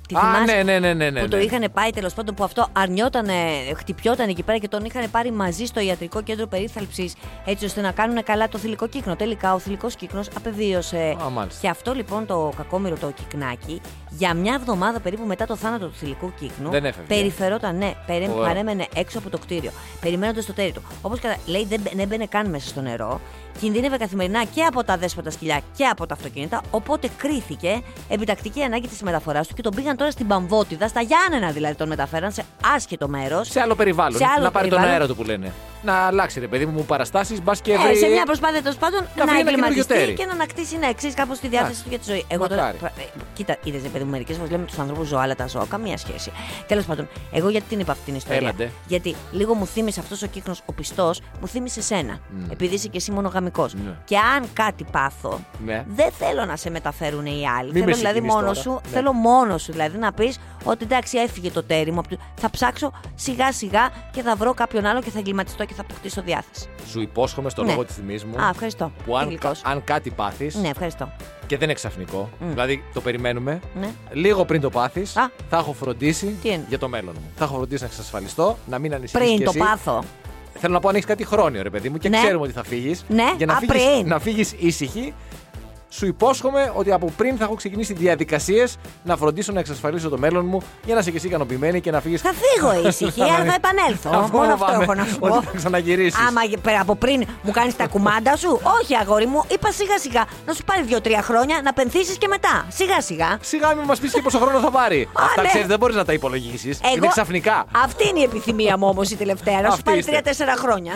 Τη 0.07 0.15
Α, 0.15 0.19
θυμάσαι; 0.19 0.53
ναι, 0.53 0.63
ναι, 0.63 0.79
ναι, 0.79 0.93
ναι, 0.93 1.09
ναι, 1.09 1.21
Που 1.21 1.27
το 1.27 1.37
ναι. 1.37 1.43
είχαν 1.43 1.71
πάει 1.73 1.89
τέλος 1.89 2.13
πάντων 2.13 2.35
που 2.35 2.43
αυτό 2.43 2.67
αρνιόταν, 2.73 3.27
χτυπιόταν 3.75 4.29
εκεί 4.29 4.43
πέρα 4.43 4.57
και 4.57 4.67
τον 4.67 4.85
είχαν 4.85 5.11
πάρει 5.11 5.31
μαζί 5.31 5.65
στο 5.65 5.79
ιατρικό 5.79 6.21
κέντρο 6.21 6.47
περίθαλψης 6.47 7.15
έτσι 7.45 7.65
ώστε 7.65 7.81
να 7.81 7.91
κάνουν 7.91 8.23
καλά 8.23 8.47
το 8.47 8.57
θηλυκό 8.57 8.87
κύκνο. 8.87 9.15
Τελικά 9.15 9.53
ο 9.53 9.59
θηλυκός 9.59 9.95
κύκνος 9.95 10.27
απεβίωσε. 10.35 11.17
Α, 11.23 11.29
μάλιστα. 11.29 11.59
και 11.61 11.69
αυτό 11.69 11.93
λοιπόν 11.93 12.25
το 12.25 12.53
κακόμοιρο 12.57 12.95
το 12.95 13.11
κυκνάκι 13.11 13.81
για 14.17 14.33
μια 14.33 14.53
εβδομάδα 14.53 14.99
περίπου 14.99 15.25
μετά 15.25 15.45
το 15.45 15.55
θάνατο 15.55 15.85
του 15.85 15.93
θηλυκού 15.97 16.33
κύκνου. 16.39 16.69
Δεν 16.69 16.85
έφευγε. 16.85 17.07
Περιφερόταν, 17.15 17.77
ναι, 17.77 17.93
περί, 18.05 18.25
Φοβερό. 18.25 18.45
παρέμενε 18.45 18.87
έξω 18.95 19.17
από 19.19 19.29
το 19.29 19.37
κτίριο, 19.37 19.71
περιμένοντας 20.01 20.45
το 20.45 20.53
τέρι 20.53 20.71
του. 20.71 20.81
Όπως 21.01 21.19
λέει, 21.45 21.65
δεν, 21.65 21.79
μπαι- 21.81 21.95
δεν 21.95 22.07
μπαίνε 22.07 22.25
καν 22.25 22.49
μέσα 22.49 22.67
στο 22.67 22.81
νερό. 22.81 23.21
Κινδύνευε 23.59 23.97
καθημερινά 23.97 24.43
και 24.43 24.63
από 24.63 24.83
τα 24.83 24.97
δέσποτα 24.97 25.29
σκυλιά 25.29 25.61
και 25.77 25.85
από 25.85 26.05
τα 26.05 26.13
αυτοκίνητα. 26.13 26.61
Οπότε 26.71 27.09
κρίθηκε 27.17 27.81
επιτακτική 28.09 28.61
ανάγκη 28.63 28.87
της 28.87 29.01
μεταφοράς 29.01 29.47
του 29.47 29.53
και 29.53 29.61
τον 29.61 29.75
πήγαν 29.75 29.97
τώρα 29.97 30.11
στην 30.11 30.27
Παμβότιδα, 30.27 30.87
στα 30.87 31.01
Γιάννενα 31.01 31.51
δηλαδή 31.51 31.75
τον 31.75 31.87
μεταφέραν 31.87 32.31
σε 32.31 32.43
άσχετο 32.75 33.07
μέρος. 33.07 33.47
Σε 33.49 33.59
άλλο 33.59 33.75
περιβάλλον. 33.75 34.17
Σε 34.17 34.25
άλλο 34.35 34.43
να 34.43 34.51
πάρει 34.51 34.67
τον 34.69 34.77
περιβάλλον. 34.77 34.91
αέρα 35.01 35.07
του 35.07 35.15
που 35.15 35.23
λένε. 35.23 35.51
Να 35.83 35.93
αλλάξει, 35.93 36.39
ρε 36.39 36.47
παιδί 36.47 36.65
μου, 36.65 36.85
παραστάσεις, 36.85 37.41
μπας 37.43 37.61
και 37.61 37.71
Ε, 37.73 37.77
βρει. 37.77 37.95
σε 37.97 38.07
μια 38.07 38.23
προσπάθεια 38.25 38.61
τέλος 38.61 38.77
πάντων 38.77 38.99
να 39.15 39.25
να, 39.25 39.31
βρει 39.31 39.39
ένα 39.39 39.49
εγκληματιστεί 39.49 39.85
καινούριο 39.87 40.05
τέρι. 40.05 40.17
και 40.17 40.25
να 40.25 40.31
ανακτήσει 40.31 40.77
να 40.77 40.87
εξής 40.87 41.13
κάπως 41.13 41.39
τη 41.39 41.47
διάθεση 41.47 41.83
του 41.83 41.89
για 41.89 41.99
τη 41.99 42.05
ζωή. 42.05 42.25
Εγώ 42.27 42.47
τώρα. 42.47 42.61
Μακάρι. 42.81 42.93
ε, 42.97 43.19
Κοίτα, 43.33 43.57
είδες 43.63 43.81
παιδί 43.81 44.03
μου, 44.03 44.09
μερικές 44.11 44.35
φορές 44.35 44.51
λέμε 44.51 44.65
τους 44.65 44.79
ανθρώπους 44.79 45.07
ζώα, 45.07 45.21
αλλά 45.21 45.35
τα 45.35 45.47
ζώα 45.47 45.65
καμία 45.69 45.97
σχέση. 45.97 46.31
Τέλος 46.67 46.85
πάντων, 46.85 47.07
εγώ 47.31 47.49
γιατί 47.49 47.65
την 47.69 47.79
είπα 47.79 47.91
αυτή 47.91 48.03
την 48.05 48.15
ιστορία; 48.15 48.37
Έλατε. 48.39 48.71
Γιατί 48.87 49.15
λίγο 49.31 49.53
μου 49.53 49.65
θύμισε 49.65 49.99
αυτός 49.99 50.21
ο 50.21 50.27
κύκνος, 50.27 50.61
ο 50.65 50.73
πιστός, 50.73 51.21
μου 51.41 51.47
θύμισε 51.47 51.81
σένα. 51.81 52.19
Επειδή 52.51 52.75
είσαι 52.75 52.87
και 52.87 52.97
εσύ 52.97 53.11
μονογαμικό. 53.11 53.69
Ναι. 53.85 53.91
Και 54.05 54.17
αν 54.17 54.45
κάτι 54.53 54.85
πάθω, 54.91 55.39
Ναι. 55.65 55.85
δεν 55.87 56.11
θέλω 56.11 56.45
να 56.45 56.55
σε 56.55 56.69
μεταφέρουν 56.69 57.25
οι 57.25 57.47
άλλοι. 57.59 57.71
Μην 57.71 57.83
με 57.83 57.85
θέλω 57.85 57.95
δηλαδή 57.97 58.13
συγκινείς 58.15 58.33
μόνο 58.33 58.47
τώρα. 58.47 58.59
σου, 58.61 58.71
Ναι. 58.71 58.89
θέλω 58.91 59.13
μόνο 59.13 59.57
σου 59.57 59.71
δηλαδή 59.71 59.97
να 59.97 60.11
πεις 60.13 60.39
ότι 60.63 60.83
εντάξει, 60.83 61.17
έφυγε 61.17 61.51
το 61.51 61.63
τέρι 61.63 61.91
μου. 61.91 61.99
απ' 61.99 62.07
το- 62.07 62.17
Θα 62.35 62.49
ψάξω 62.49 62.91
σιγά 63.15 63.51
σιγά 63.51 63.89
και 64.11 64.21
θα 64.21 64.35
βρω 64.35 64.53
κάποιον 64.53 64.85
άλλο 64.85 65.01
και 65.01 65.09
θα 65.09 65.19
εγκληματιστώ 65.19 65.65
και 65.65 65.72
θα 65.73 65.81
αποκτήσω 65.81 66.21
διάθεση. 66.21 66.67
Σου 66.89 67.01
υπόσχομαι 67.01 67.49
στο 67.49 67.63
Ναι. 67.63 67.69
λόγο 67.71 67.83
της 67.85 67.95
τιμή 67.95 68.19
μου. 68.31 68.41
Α, 68.43 68.49
ευχαριστώ. 68.49 68.91
Που 69.05 69.17
αν, 69.17 69.27
Γλυκός. 69.27 69.61
αν 69.63 69.83
κάτι 69.83 70.09
πάθεις 70.09 70.55
Ναι, 70.55 70.67
ευχαριστώ. 70.67 71.11
και 71.47 71.55
δεν 71.55 71.63
είναι 71.63 71.73
ξαφνικό, 71.73 72.29
δηλαδή 72.39 72.83
το 72.93 73.01
περιμένουμε, 73.01 73.59
Ναι. 73.79 73.89
λίγο 74.11 74.45
πριν 74.45 74.61
το 74.61 74.69
πάθεις, 74.69 75.17
Α. 75.17 75.31
θα 75.49 75.57
έχω 75.57 75.73
φροντίσει 75.73 76.35
Τι 76.41 76.49
είναι; 76.49 76.65
για 76.69 76.79
το 76.79 76.87
μέλλον 76.87 77.13
μου. 77.19 77.31
Θα 77.35 77.43
έχω 77.43 77.55
φροντίσει 77.55 77.81
να 77.83 77.87
εξασφαλιστώ, 77.87 78.57
να 78.69 78.79
μην 78.79 78.93
ανησυχείς. 78.93 79.27
Πριν 79.27 79.43
το 79.45 79.51
πάθω. 79.57 80.03
Θέλω 80.59 80.73
να 80.73 80.79
πω 80.79 80.89
αν 80.89 80.95
έχει 80.95 81.05
κάτι 81.05 81.25
χρόνιο, 81.25 81.61
ρε 81.63 81.69
παιδί 81.69 81.89
μου, 81.89 81.97
και 81.97 82.09
Ναι. 82.09 82.17
ξέρουμε 82.17 82.43
ότι 82.43 82.51
θα 82.53 82.63
φύγεις. 82.63 83.05
Ναι, 83.07 83.33
Για 83.37 83.45
να 83.45 83.53
α, 83.53 83.57
φύγεις, 83.57 83.73
πριν. 83.85 84.07
να 84.07 84.19
φύγεις 84.19 84.53
ήσυχη, 84.59 85.13
σου 85.95 86.05
υπόσχομαι 86.05 86.71
ότι 86.75 86.91
από 86.91 87.11
πριν 87.17 87.37
θα 87.37 87.43
έχω 87.43 87.55
ξεκινήσει 87.55 87.93
διαδικασίες 87.93 88.77
να 89.03 89.17
φροντίσω 89.17 89.51
να 89.51 89.59
εξασφαλίσω 89.59 90.09
το 90.09 90.17
μέλλον 90.17 90.45
μου 90.45 90.61
για 90.85 90.93
να 90.93 90.99
είσαι 90.99 91.11
και 91.11 91.17
εσύ 91.17 91.27
ικανοποιημένη 91.27 91.81
και 91.81 91.91
να 91.91 92.01
φύγεις. 92.01 92.21
Θα 92.21 92.31
φύγω 92.33 92.73
ήσυχη, 92.87 93.21
αλλά 93.21 93.45
θα 93.45 93.53
επανέλθω. 93.53 94.29
Μόνο 94.31 94.53
αυτό 94.53 94.81
έχω 94.81 94.93
να 94.93 95.05
σου 95.05 95.19
πω. 95.19 95.27
Ότι 95.27 95.45
θα 95.45 95.51
ξαναγυρίσεις. 95.55 96.19
Άμα 96.27 96.41
πέρα 96.61 96.81
από 96.81 96.95
πριν 96.95 97.23
μου 97.41 97.51
κάνεις 97.51 97.75
τα 97.75 97.87
κουμάντα 97.87 98.35
σου, 98.35 98.61
όχι 98.81 98.95
αγόρι 98.95 99.25
μου, 99.25 99.43
είπα 99.51 99.71
σιγά 99.71 99.97
σιγά 99.97 100.25
να 100.45 100.53
σου 100.53 100.63
πάρει 100.63 100.83
δύο-τρία 100.83 101.21
χρόνια 101.21 101.61
να 101.63 101.73
πενθήσεις 101.73 102.17
και 102.17 102.27
μετά. 102.27 102.65
Σιγά 102.69 103.01
σιγά. 103.01 103.37
Σιγά 103.41 103.75
μην 103.75 103.85
μας 103.85 103.99
πεις 103.99 104.13
και 104.13 104.21
πόσο 104.21 104.39
χρόνο 104.39 104.59
θα 104.59 104.71
πάρει. 104.71 105.01
Α, 105.01 105.23
Αυτά 105.23 105.41
ναι. 105.41 105.47
ξέρεις, 105.47 105.67
δεν 105.67 105.79
μπορείς 105.79 105.95
να 105.95 106.05
τα 106.05 106.13
υπολογίσεις. 106.13 106.79
Είναι 106.95 107.07
ξαφνικά. 107.07 107.65
Αυτή 107.83 108.07
είναι 108.07 108.19
η 108.19 108.23
επιθυμία 108.23 108.77
μου 108.77 108.87
όμως 108.87 109.09
η 109.11 109.15
τελευταία. 109.15 109.61
Να 109.61 109.67
σου 109.67 109.71
Αυτή 109.71 109.83
πάρει 109.83 109.97
είστε. 109.97 110.11
τρία-τέσσερα 110.11 110.55
χρόνια. 110.55 110.93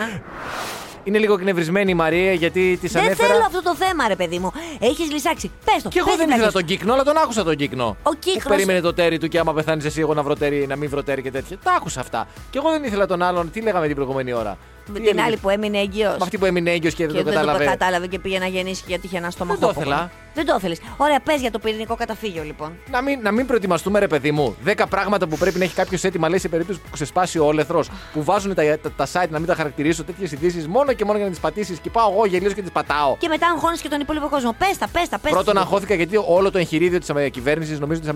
Είναι 1.04 1.18
λίγο 1.18 1.34
εκνευρισμένη 1.34 1.90
η 1.90 1.94
Μαρία 1.94 2.32
γιατί 2.32 2.78
της 2.80 2.92
Δεν 2.92 3.02
ανέφερα. 3.02 3.28
θέλω 3.28 3.44
αυτό 3.46 3.62
το 3.62 3.74
θέμα, 3.76 4.08
ρε 4.08 4.16
παιδί 4.16 4.38
μου. 4.38 4.52
Έχεις 4.80 5.10
λησάξει. 5.10 5.50
Πες 5.64 5.82
το. 5.82 5.88
Και 5.88 5.98
εγώ 5.98 6.08
πες 6.08 6.16
δεν 6.16 6.26
την 6.26 6.34
ήθελα 6.36 6.44
αλήθεια. 6.50 6.60
τον 6.60 6.64
κύκνο, 6.68 6.92
αλλά 6.92 7.02
τον 7.02 7.16
άκουσα 7.16 7.44
τον 7.44 7.56
κύκνο. 7.56 7.96
Ο 8.02 8.10
Που 8.10 8.16
κύκνος- 8.18 8.48
περίμενε 8.48 8.80
το 8.80 8.92
τέρι 8.94 9.18
του 9.18 9.28
και 9.28 9.38
άμα 9.38 9.52
πεθάνεις 9.54 9.84
εσύ, 9.84 10.00
εγώ 10.00 10.14
να 10.14 10.22
βρω 10.22 10.34
τέρι, 10.34 10.66
να 10.68 10.76
μην 10.76 10.88
βρω 10.90 11.02
τέρι 11.02 11.22
και 11.22 11.30
τέτοια. 11.30 11.56
Τα 11.62 11.72
άκουσα 11.72 12.00
αυτά. 12.00 12.26
Και 12.50 12.58
εγώ 12.58 12.70
δεν 12.70 12.84
ήθελα 12.84 13.06
τον 13.06 13.22
άλλον. 13.22 13.50
Τι 13.50 13.60
λέγαμε 13.60 13.86
την 13.86 13.94
προηγούμενη 13.94 14.32
ώρα; 14.32 14.58
Με 14.92 14.98
Τι 14.98 15.00
την 15.04 15.08
έλεγε; 15.08 15.26
άλλη 15.26 15.36
που 15.36 15.48
έμεινε 15.50 15.78
έγκυος. 15.78 16.10
Με 16.10 16.18
αυτή 16.22 16.38
που 16.38 16.44
έμεινε 16.44 16.70
έγκυος 16.70 16.94
και 16.94 17.06
δεν 17.06 17.16
Και 17.16 17.22
το 17.22 17.24
δεν 17.24 17.34
το 17.34 17.38
κατάλαβε. 17.40 17.64
κατάλαβε 17.64 18.06
και 18.06 18.18
πήγε 18.18 18.38
να 18.38 18.46
γεννήσει 18.46 18.82
γιατί 18.86 19.06
είχε 19.06 19.16
ένα 19.16 19.30
στόμα 19.30 19.54
Δεν 19.54 19.68
το 19.68 19.74
ήθελα. 19.80 20.10
Δεν 20.34 20.46
το 20.46 20.54
ήθελες. 20.58 20.78
Ωραία, 20.96 21.20
πες 21.20 21.40
για 21.40 21.50
το 21.50 21.58
πυρηνικό 21.58 21.94
καταφύγιο 21.94 22.42
λοιπόν. 22.42 22.72
Να 22.90 23.02
μην, 23.02 23.20
να 23.22 23.30
μην 23.30 23.46
προετοιμαστούμε, 23.46 23.98
ρε 23.98 24.06
παιδί 24.06 24.30
μου. 24.30 24.56
Δέκα 24.62 24.86
πράγματα 24.86 25.26
που 25.26 25.36
πρέπει 25.36 25.58
να 25.58 25.64
έχει 25.64 25.74
κάποιος 25.74 26.04
έτοιμα, 26.04 26.28
λέει 26.28 26.38
σε 26.38 26.48
περίπτωση 26.48 26.78
που 26.78 26.88
ξεσπάσει 26.92 27.38
ο 27.38 27.44
όλεθρος. 27.46 27.90
Που 28.12 28.24
βάζουν 28.24 28.54
τα, 28.54 28.62
τα, 28.82 28.90
τα 28.96 29.06
site 29.12 29.28
να 29.30 29.38
μην 29.38 29.46
τα 29.48 29.54
χαρακτηρίσω 29.54 30.04
τέτοιες 30.04 30.32
ειδήσεις 30.32 30.66
μόνο 30.66 30.92
και 30.92 31.04
μόνο 31.04 31.16
για 31.16 31.26
να 31.26 31.32
τις 31.32 31.40
πατήσεις. 31.40 31.78
Και 31.78 31.90
πάω 31.90 32.10
εγώ 32.12 32.26
γελίος 32.26 32.54
και 32.54 32.62
τις 32.62 32.70
πατάω. 32.70 33.16
Και 33.18 33.28
μετά 33.28 33.46
αγχώνει 33.46 33.76
και 33.78 33.88
τον 33.88 34.00
υπόλοιπο 34.00 34.28
κόσμο. 34.28 34.54
Πες 34.58 34.78
τα, 34.78 34.88
πες 34.92 35.08
τα, 35.08 35.18
πες 35.18 35.32
Πρώτον, 35.32 35.56
αγχώθηκα 35.58 35.94
γιατί 35.94 36.16
όλο 36.26 36.50
το 36.50 36.58
εγχειρίδιο 36.58 36.98
της 36.98 37.10
κυβέρνησης, 37.30 37.78
νομίζω 37.80 38.00
της 38.00 38.08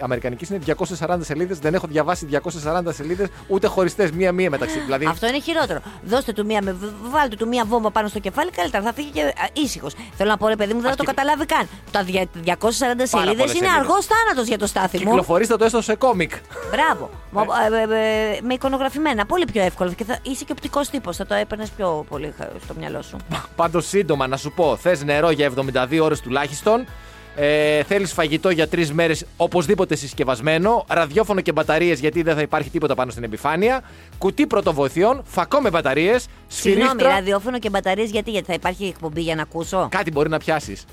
Αμερικανικής, 0.00 0.48
είναι 0.48 0.58
240 0.98 1.16
σελίδες. 1.20 1.58
Δεν 1.58 1.74
έχω 1.74 1.86
διαβάσει 1.86 2.26
240 2.26 2.80
σελίδες 2.88 3.28
ούτε 3.46 3.66
χωριστές 3.66 4.10
μία-μία 4.10 4.50
μεταξύ. 4.50 4.78
Δηλαδή, 4.78 5.06
Αυτό 5.06 5.26
είναι 5.26 5.40
χειρότερο. 5.40 5.80
Δώστε 6.06 6.32
του 6.32 6.44
μία, 6.44 6.62
με- 6.62 6.72
β- 6.72 7.10
βάλτε 7.10 7.36
του 7.36 7.48
μία 7.48 7.64
βόμβα 7.64 7.90
πάνω 7.90 8.08
στο 8.08 8.18
κεφάλι, 8.18 8.50
καλύτερα 8.50 8.82
θα 8.84 8.92
φύγει 8.92 9.10
και 9.10 9.34
ήσυχος. 9.52 9.94
Θέλω 10.16 10.30
να 10.30 10.36
πω, 10.36 10.48
ρε 10.48 10.56
παιδί 10.56 10.74
μου, 10.74 10.80
δεν 10.80 10.90
θα 10.90 10.96
το 10.96 11.02
Αυτή- 11.06 11.14
καταλάβει 11.16 11.46
καν. 11.46 11.68
Τα 11.90 12.02
δια- 12.02 12.26
240 12.44 13.06
σελίδες 13.06 13.10
πολλές 13.10 13.32
είναι 13.34 13.46
σελίδες. 13.48 13.70
αργός 13.78 14.06
θάνατος 14.06 14.46
για 14.48 14.58
το 14.58 14.66
στάθι 14.66 14.98
μου. 14.98 15.04
κυκλοφορήστε 15.04 15.56
το 15.56 15.64
έστω 15.64 15.80
σε 15.82 15.94
κόμικ. 15.94 16.32
Μπράβο. 16.70 17.10
Μα- 17.30 17.42
ε, 17.42 17.94
ε, 17.94 18.34
ε, 18.36 18.40
με 18.42 18.54
εικονογραφημένα. 18.54 19.26
Πολύ 19.26 19.44
πιο 19.52 19.62
εύκολο. 19.62 19.92
Και 19.92 20.04
θα, 20.04 20.18
είσαι 20.22 20.44
και 20.44 20.52
οπτικός 20.52 20.88
τύπος. 20.88 21.16
Θα 21.16 21.26
το 21.26 21.34
έπαιρνες 21.34 21.70
πιο 21.70 22.04
πολύ 22.08 22.34
χα- 22.38 22.48
στο 22.64 22.74
μυαλό 22.78 23.02
σου. 23.02 23.16
Πάντως, 23.56 23.86
σύντομα 23.88 24.26
να 24.26 24.36
σου 24.36 24.52
πω: 24.52 24.76
Θες 24.76 25.02
νερό 25.04 25.30
για 25.30 25.44
72 25.46 26.00
ώρες 26.00 26.20
τουλάχιστον. 26.20 26.86
Ε, 27.36 27.82
Θέλεις 27.82 28.12
φαγητό 28.12 28.50
για 28.50 28.68
τρεις 28.68 28.92
μέρες 28.92 29.24
οπωσδήποτε 29.36 29.96
συσκευασμένο. 29.96 30.84
Ραδιόφωνο 30.88 31.40
και 31.40 31.52
μπαταρίες 31.52 32.00
γιατί 32.00 32.22
δεν 32.22 32.34
θα 32.34 32.40
υπάρχει 32.40 32.70
τίποτα 32.70 32.94
πάνω 32.94 33.10
στην 33.10 33.24
επιφάνεια. 33.24 33.82
Κουτί 34.18 34.46
πρωτοβοηθειών. 34.46 35.22
Φακό 35.24 35.60
με 35.60 35.70
μπαταρίες. 35.70 36.26
Συγγνώμη, 36.46 36.88
Σφυρίχτρα. 36.88 37.14
ραδιόφωνο 37.14 37.58
και 37.58 37.70
μπαταρίες 37.70 38.10
γιατί, 38.10 38.30
γιατί 38.30 38.46
θα 38.46 38.54
υπάρχει 38.54 38.84
εκπομπή 38.86 39.20
για 39.20 39.34
να 39.34 39.42
ακούσω; 39.42 39.88
Κάτι 39.90 40.10
μπορεί 40.10 40.28
να 40.28 40.38
πιάσεις. 40.38 40.84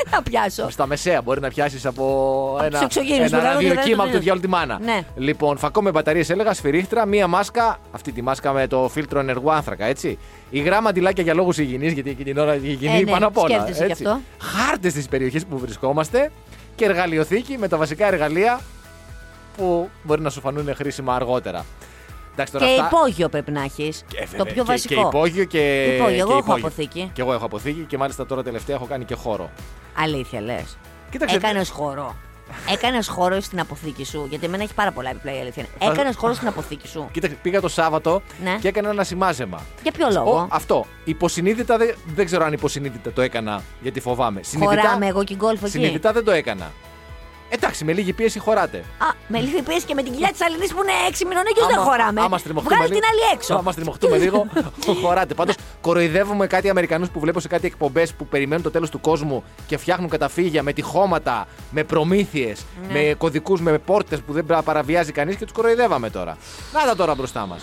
Α, 0.00 0.02
τι- 0.02 0.10
Δεν 0.10 0.12
θα 0.12 0.22
πιάσω. 0.22 0.70
Στα 0.70 0.86
μεσαία 0.86 1.22
μπορεί 1.22 1.40
να 1.40 1.48
πιάσεις 1.48 1.86
από 1.86 2.56
ένα, 2.60 2.70
τους 2.70 2.80
εξωγήινους 2.80 3.30
ένα 3.32 3.38
που 3.38 3.44
λέγονται 3.46 3.68
ραδιοκύμα 3.68 3.96
από 4.02 4.04
το 4.06 4.10
δεν- 4.12 4.20
διάλογο 4.20 4.44
τη 4.44 4.50
μάνα. 4.50 4.78
Ναι. 4.82 5.02
Λοιπόν, 5.16 5.56
φακό 5.58 5.82
με 5.82 5.90
μπαταρίες 5.90 6.30
έλεγα, 6.30 6.54
σφυρίχτρα, 6.54 7.06
μία 7.06 7.26
μάσκα, 7.26 7.78
αυτή 7.92 8.12
τη 8.12 8.22
μάσκα 8.22 8.52
με 8.52 8.66
το 8.66 8.88
φίλτρο 8.92 9.20
ενεργού 9.20 9.52
άνθρακα, 9.52 9.84
έτσι. 9.84 10.18
Η 10.50 10.60
γράμμα 10.60 10.88
αντιλάκια 10.88 11.22
για 11.22 11.34
λόγους 11.34 11.58
υγιεινής, 11.58 11.92
γιατί 11.92 12.10
εκείνη 12.10 12.30
την 12.32 12.38
ώρα 12.38 12.54
η 12.54 12.60
υγιεινή 12.62 12.96
Ε, 12.98 13.02
ναι, 13.04 13.10
πάνω 13.10 13.26
απ' 13.26 13.38
όλα. 13.38 13.48
σκέφτεσαι 13.48 13.86
γι' 13.86 13.92
αυτό. 13.92 14.20
Χάρτες 14.40 14.92
τη 14.92 15.04
περιοχή 15.10 15.46
που 15.46 15.58
βρισκόμαστε 15.58 16.30
και 16.74 16.84
εργαλειοθήκη 16.84 17.58
με 17.58 17.68
τα 17.68 17.76
βασικά 17.76 18.06
εργαλεία 18.06 18.60
που 19.56 19.88
μπορεί 20.02 20.20
να 20.20 20.30
σου 20.30 20.40
φανούν 20.40 20.74
χρήσιμα 20.74 21.14
αργότερα. 21.14 21.64
Εντάξει, 22.42 22.52
τώρα 22.52 22.66
Και 22.66 22.80
αυτά- 22.80 22.96
υπόγειο 22.98 23.28
πρέπει 23.28 23.50
να 23.50 23.62
έχεις. 23.62 24.00
Ε, 24.00 24.20
Το 24.20 24.26
βέβαια, 24.30 24.44
πιο 24.52 24.62
και- 24.62 24.70
βασικό. 24.70 24.94
Και 24.94 25.00
υπόγειο 25.06 25.44
και. 25.44 25.84
Υπόγειο, 25.94 26.18
εγώ 26.18 26.32
και 26.32 26.38
έχω 26.38 26.54
αποθήκη. 26.54 27.10
Και 27.14 27.20
εγώ 27.22 27.32
έχω 27.32 27.44
αποθήκη 27.44 27.80
και 27.80 27.98
μάλιστα 27.98 28.26
τώρα 28.26 28.42
τελευταία 28.42 28.76
έχω 28.76 28.84
κάνει 28.86 29.04
και 29.04 29.14
χώρο. 29.14 29.50
Αλήθεια 29.98 30.40
λες. 30.40 30.76
Κοίταξε. 31.10 31.36
Έκανες 31.36 31.70
χώρο. 31.70 32.16
Έκανες 32.72 33.08
χώρο 33.08 33.40
στην 33.40 33.60
αποθήκη 33.60 34.04
σου. 34.04 34.26
Γιατί 34.30 34.46
εμένα 34.46 34.62
έχει 34.62 34.74
πάρα 34.74 34.90
πολλά 34.92 35.10
επιπλέον 35.10 35.36
η 35.36 35.40
αλήθεια. 35.40 35.64
Θα- 35.78 35.90
Έκανες 35.92 36.16
χώρο 36.16 36.32
στην 36.34 36.48
αποθήκη 36.48 36.88
σου. 36.88 37.08
Κοίταξε, 37.12 37.36
πήγα 37.42 37.60
το 37.60 37.68
Σάββατο 37.68 38.22
Ναι. 38.42 38.56
και 38.60 38.68
έκανα 38.68 38.90
ένα 38.90 39.04
σημάζεμα. 39.04 39.60
Για 39.82 39.92
ποιο 39.92 40.08
λόγο; 40.12 40.36
Ο, 40.36 40.46
αυτό. 40.50 40.86
Υποσυνείδητα 41.04 41.76
δεν, 41.76 41.94
δεν 42.14 42.24
ξέρω 42.24 42.44
αν 42.44 42.52
υποσυνείδητα 42.52 43.12
το 43.12 43.20
έκανα 43.22 43.62
γιατί 43.82 44.00
φοβάμαι. 44.00 44.40
Χωράμε 44.58 45.06
εγώ 45.06 45.24
και 45.24 45.34
γκολφ 45.34 45.62
εκεί. 45.62 45.70
συνειδητά 45.70 46.12
δεν 46.12 46.24
το 46.24 46.30
έκανα. 46.30 46.70
Εντάξει, 47.52 47.84
με 47.84 47.92
λίγη 47.92 48.12
πίεση 48.12 48.38
χωράτε. 48.38 48.78
Α, 48.78 49.06
με 49.28 49.38
λίγη 49.40 49.62
πίεση 49.62 49.86
και 49.86 49.94
με 49.94 50.02
την 50.02 50.12
κοιλιά 50.12 50.28
της 50.30 50.40
Αλληνή 50.42 50.66
που 50.68 50.82
είναι 50.82 50.92
6 51.10 51.24
μηνών 51.28 51.42
έγκυο 51.48 51.66
δεν 51.66 51.76
Άμα- 51.78 51.84
χωράμε. 51.84 52.20
Άμα 52.20 52.38
στριμωχτούμε 52.38 52.76
Βγάλει 52.76 52.92
λίγο- 52.92 53.00
την 53.00 53.10
άλλη 53.12 53.32
έξω. 53.34 53.54
Άμα 53.54 53.72
στριμωχτούμε 53.72 54.16
λίγο, 54.18 54.46
χωράτε. 55.02 55.34
Πάντως, 55.34 55.54
κοροϊδεύουμε 55.80 56.46
κάτι 56.46 56.68
Αμερικανούς 56.70 57.08
που 57.10 57.20
βλέπω 57.20 57.40
σε 57.40 57.48
κάτι 57.48 57.66
εκπομπές 57.66 58.12
που 58.14 58.26
περιμένουν 58.26 58.62
το 58.64 58.70
τέλος 58.70 58.90
του 58.90 59.00
κόσμου 59.00 59.44
και 59.66 59.76
φτιάχνουν 59.78 60.08
καταφύγια 60.08 60.62
με 60.62 60.72
τυχώματα, 60.72 61.46
με 61.70 61.84
προμήθειες, 61.84 62.64
Ναι. 62.86 62.92
με 62.92 63.14
κωδικούς, 63.18 63.60
με 63.60 63.78
πόρτες 63.78 64.20
που 64.20 64.32
δεν 64.32 64.46
παραβιάζει 64.64 65.12
κανείς 65.12 65.36
και 65.36 65.44
τους 65.44 65.52
κοροϊδεύαμε 65.52 66.10
τώρα. 66.10 66.36
Να 66.72 66.84
τα 66.84 66.96
τώρα 66.96 67.14
μπροστά 67.14 67.46
μας. 67.46 67.62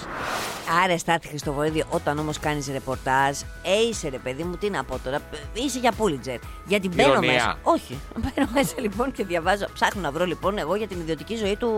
Άρα, 0.84 0.98
Στάθη 0.98 1.28
Χριστοβοίδη, 1.28 1.84
όταν 1.90 2.20
όμως 2.20 2.40
κάνεις 2.40 2.68
ρεπορτάζ, 2.68 3.40
ε, 3.64 3.88
είσαι 3.90 4.10
ρε 4.10 4.18
παιδί 4.18 4.44
μου, 4.44 4.56
τι 4.58 4.70
να 4.70 4.84
πω 4.84 5.00
τώρα, 5.04 5.20
είσαι 5.54 5.80
για 5.80 5.92
Πούλιτζερ. 5.92 6.38
Γιατί 6.66 6.88
μπαίνω 6.90 7.10
Ηρωνία. 7.12 7.32
μέσα. 7.34 7.58
Όχι. 7.64 8.00
Μπαίνω 8.16 8.48
μέσα 8.54 8.74
λοιπόν 8.80 9.12
και 9.12 9.24
διαβάζω. 9.26 9.66
Ψάχνω 9.80 10.02
να 10.02 10.12
βρω 10.12 10.26
λοιπόν 10.26 10.58
εγώ 10.58 10.76
για 10.76 10.88
την 10.88 11.00
ιδιωτική 11.00 11.36
ζωή 11.36 11.56
του 11.56 11.72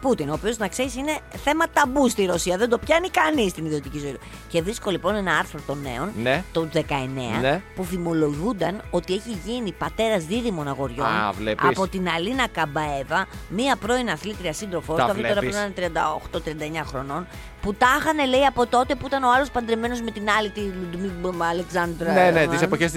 Πούτιν, 0.00 0.28
ο 0.28 0.32
οποίος 0.32 0.56
να 0.58 0.68
ξέρεις 0.68 0.94
είναι 0.96 1.18
θέμα 1.44 1.64
ταμπού 1.72 2.08
στη 2.08 2.24
Ρωσία. 2.24 2.56
Δεν 2.56 2.68
το 2.68 2.78
πιάνει 2.78 3.08
κανείς 3.10 3.52
την 3.52 3.64
ιδιωτική 3.64 3.98
ζωή 3.98 4.12
του. 4.12 4.20
Και 4.48 4.62
βρίσκω 4.62 4.90
λοιπόν 4.90 5.14
ένα 5.14 5.36
άρθρο 5.36 5.60
των 5.66 5.78
νέων, 5.82 6.10
Ναι. 6.22 6.44
το 6.52 6.68
19, 6.72 7.38
Ναι. 7.40 7.62
που 7.74 7.84
θυμολογούνταν 7.84 8.82
ότι 8.90 9.12
έχει 9.14 9.38
γίνει 9.44 9.72
πατέρας 9.72 10.24
δίδυμων 10.24 10.68
αγοριών 10.68 11.06
Α, 11.06 11.32
βλέπεις. 11.32 11.68
από 11.68 11.88
την 11.88 12.08
Αλίνα 12.08 12.46
Καμπαέβα, 12.52 13.26
μία 13.48 13.76
πρώην 13.76 14.10
αθλήτρια 14.10 14.52
σύντροφό 14.52 14.94
Τα 14.94 15.04
του, 15.04 15.10
αυτή 15.10 15.22
τώρα 15.22 15.34
βλέπεις. 15.40 15.56
πρέπει 15.56 15.74
να 15.78 15.84
είναι 15.86 16.78
38-39 16.82 16.84
χρονών, 16.86 17.26
Που 17.62 17.74
τα 17.74 17.86
είχαν 18.00 18.28
λέει 18.28 18.44
από 18.44 18.66
τότε 18.66 18.94
που 18.94 19.06
ήταν 19.06 19.22
ο 19.22 19.32
άλλος 19.36 19.50
παντρεμένος 19.50 20.00
με 20.00 20.10
την 20.10 20.22
άλλη, 20.38 20.50
τη 20.50 20.60
Λουντμίλ 20.60 21.10
Αλεξάνδρα. 21.50 22.12
Ναι, 22.12 22.30
ναι, 22.30 22.46
τις 22.46 22.62
εποχές 22.62 22.92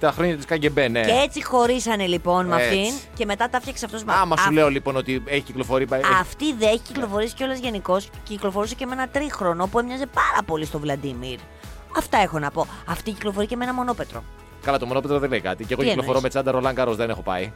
τα 0.00 0.12
χρόνια 0.12 0.36
της 0.36 0.44
Καγκεμπέ, 0.44 0.88
ναι. 0.88 1.00
Και 1.00 1.10
έτσι 1.26 1.44
χωρίσανε 1.44 2.06
λοιπόν 2.06 2.46
με 2.46 2.56
Έτσι. 2.62 2.78
αυτήν 2.80 2.94
και 3.14 3.24
μετά 3.24 3.48
τα 3.48 3.56
έφτιαξε 3.56 3.84
αυτός 3.84 4.04
με 4.04 4.12
Άμα 4.20 4.36
σου 4.36 4.48
Α- 4.48 4.52
λέω 4.52 4.68
λοιπόν 4.68 4.96
ότι 4.96 5.22
έχει 5.26 5.40
κυκλοφορεί. 5.40 5.86
Αυτή 6.20 6.52
δεν 6.54 6.68
έχει 6.68 6.80
κυκλοφορήσει 6.80 7.34
κιόλας 7.34 7.58
γενικώς. 7.58 8.08
Κυκλοφορούσε 8.22 8.74
και 8.74 8.86
με 8.86 8.92
ένα 8.92 9.08
τρίχρονο 9.08 9.66
που 9.66 9.78
έμοιαζε 9.78 10.06
πάρα 10.06 10.42
πολύ 10.46 10.64
στο 10.64 10.78
Βλαντίμιρ. 10.78 11.38
Αυτά 11.96 12.18
έχω 12.18 12.38
να 12.38 12.50
πω. 12.50 12.66
Αυτή 12.86 13.10
κυκλοφορεί 13.10 13.46
και 13.46 13.56
με 13.56 13.64
ένα 13.64 13.74
μονόπετρο. 13.74 14.22
Καλά, 14.62 14.78
το 14.78 14.86
μονόπετρο 14.86 15.18
δεν 15.18 15.30
λέει 15.30 15.40
κάτι. 15.40 15.64
Και 15.64 15.72
εγώ 15.72 15.82
Τι 15.82 15.88
κυκλοφορώ 15.88 16.16
εννοείς; 16.16 16.22
με 16.22 16.28
τσάντα 16.28 16.50
Ρολάν 16.50 16.74
Καρός, 16.74 16.96
δεν 16.96 17.10
έχω 17.10 17.22
πάει. 17.22 17.52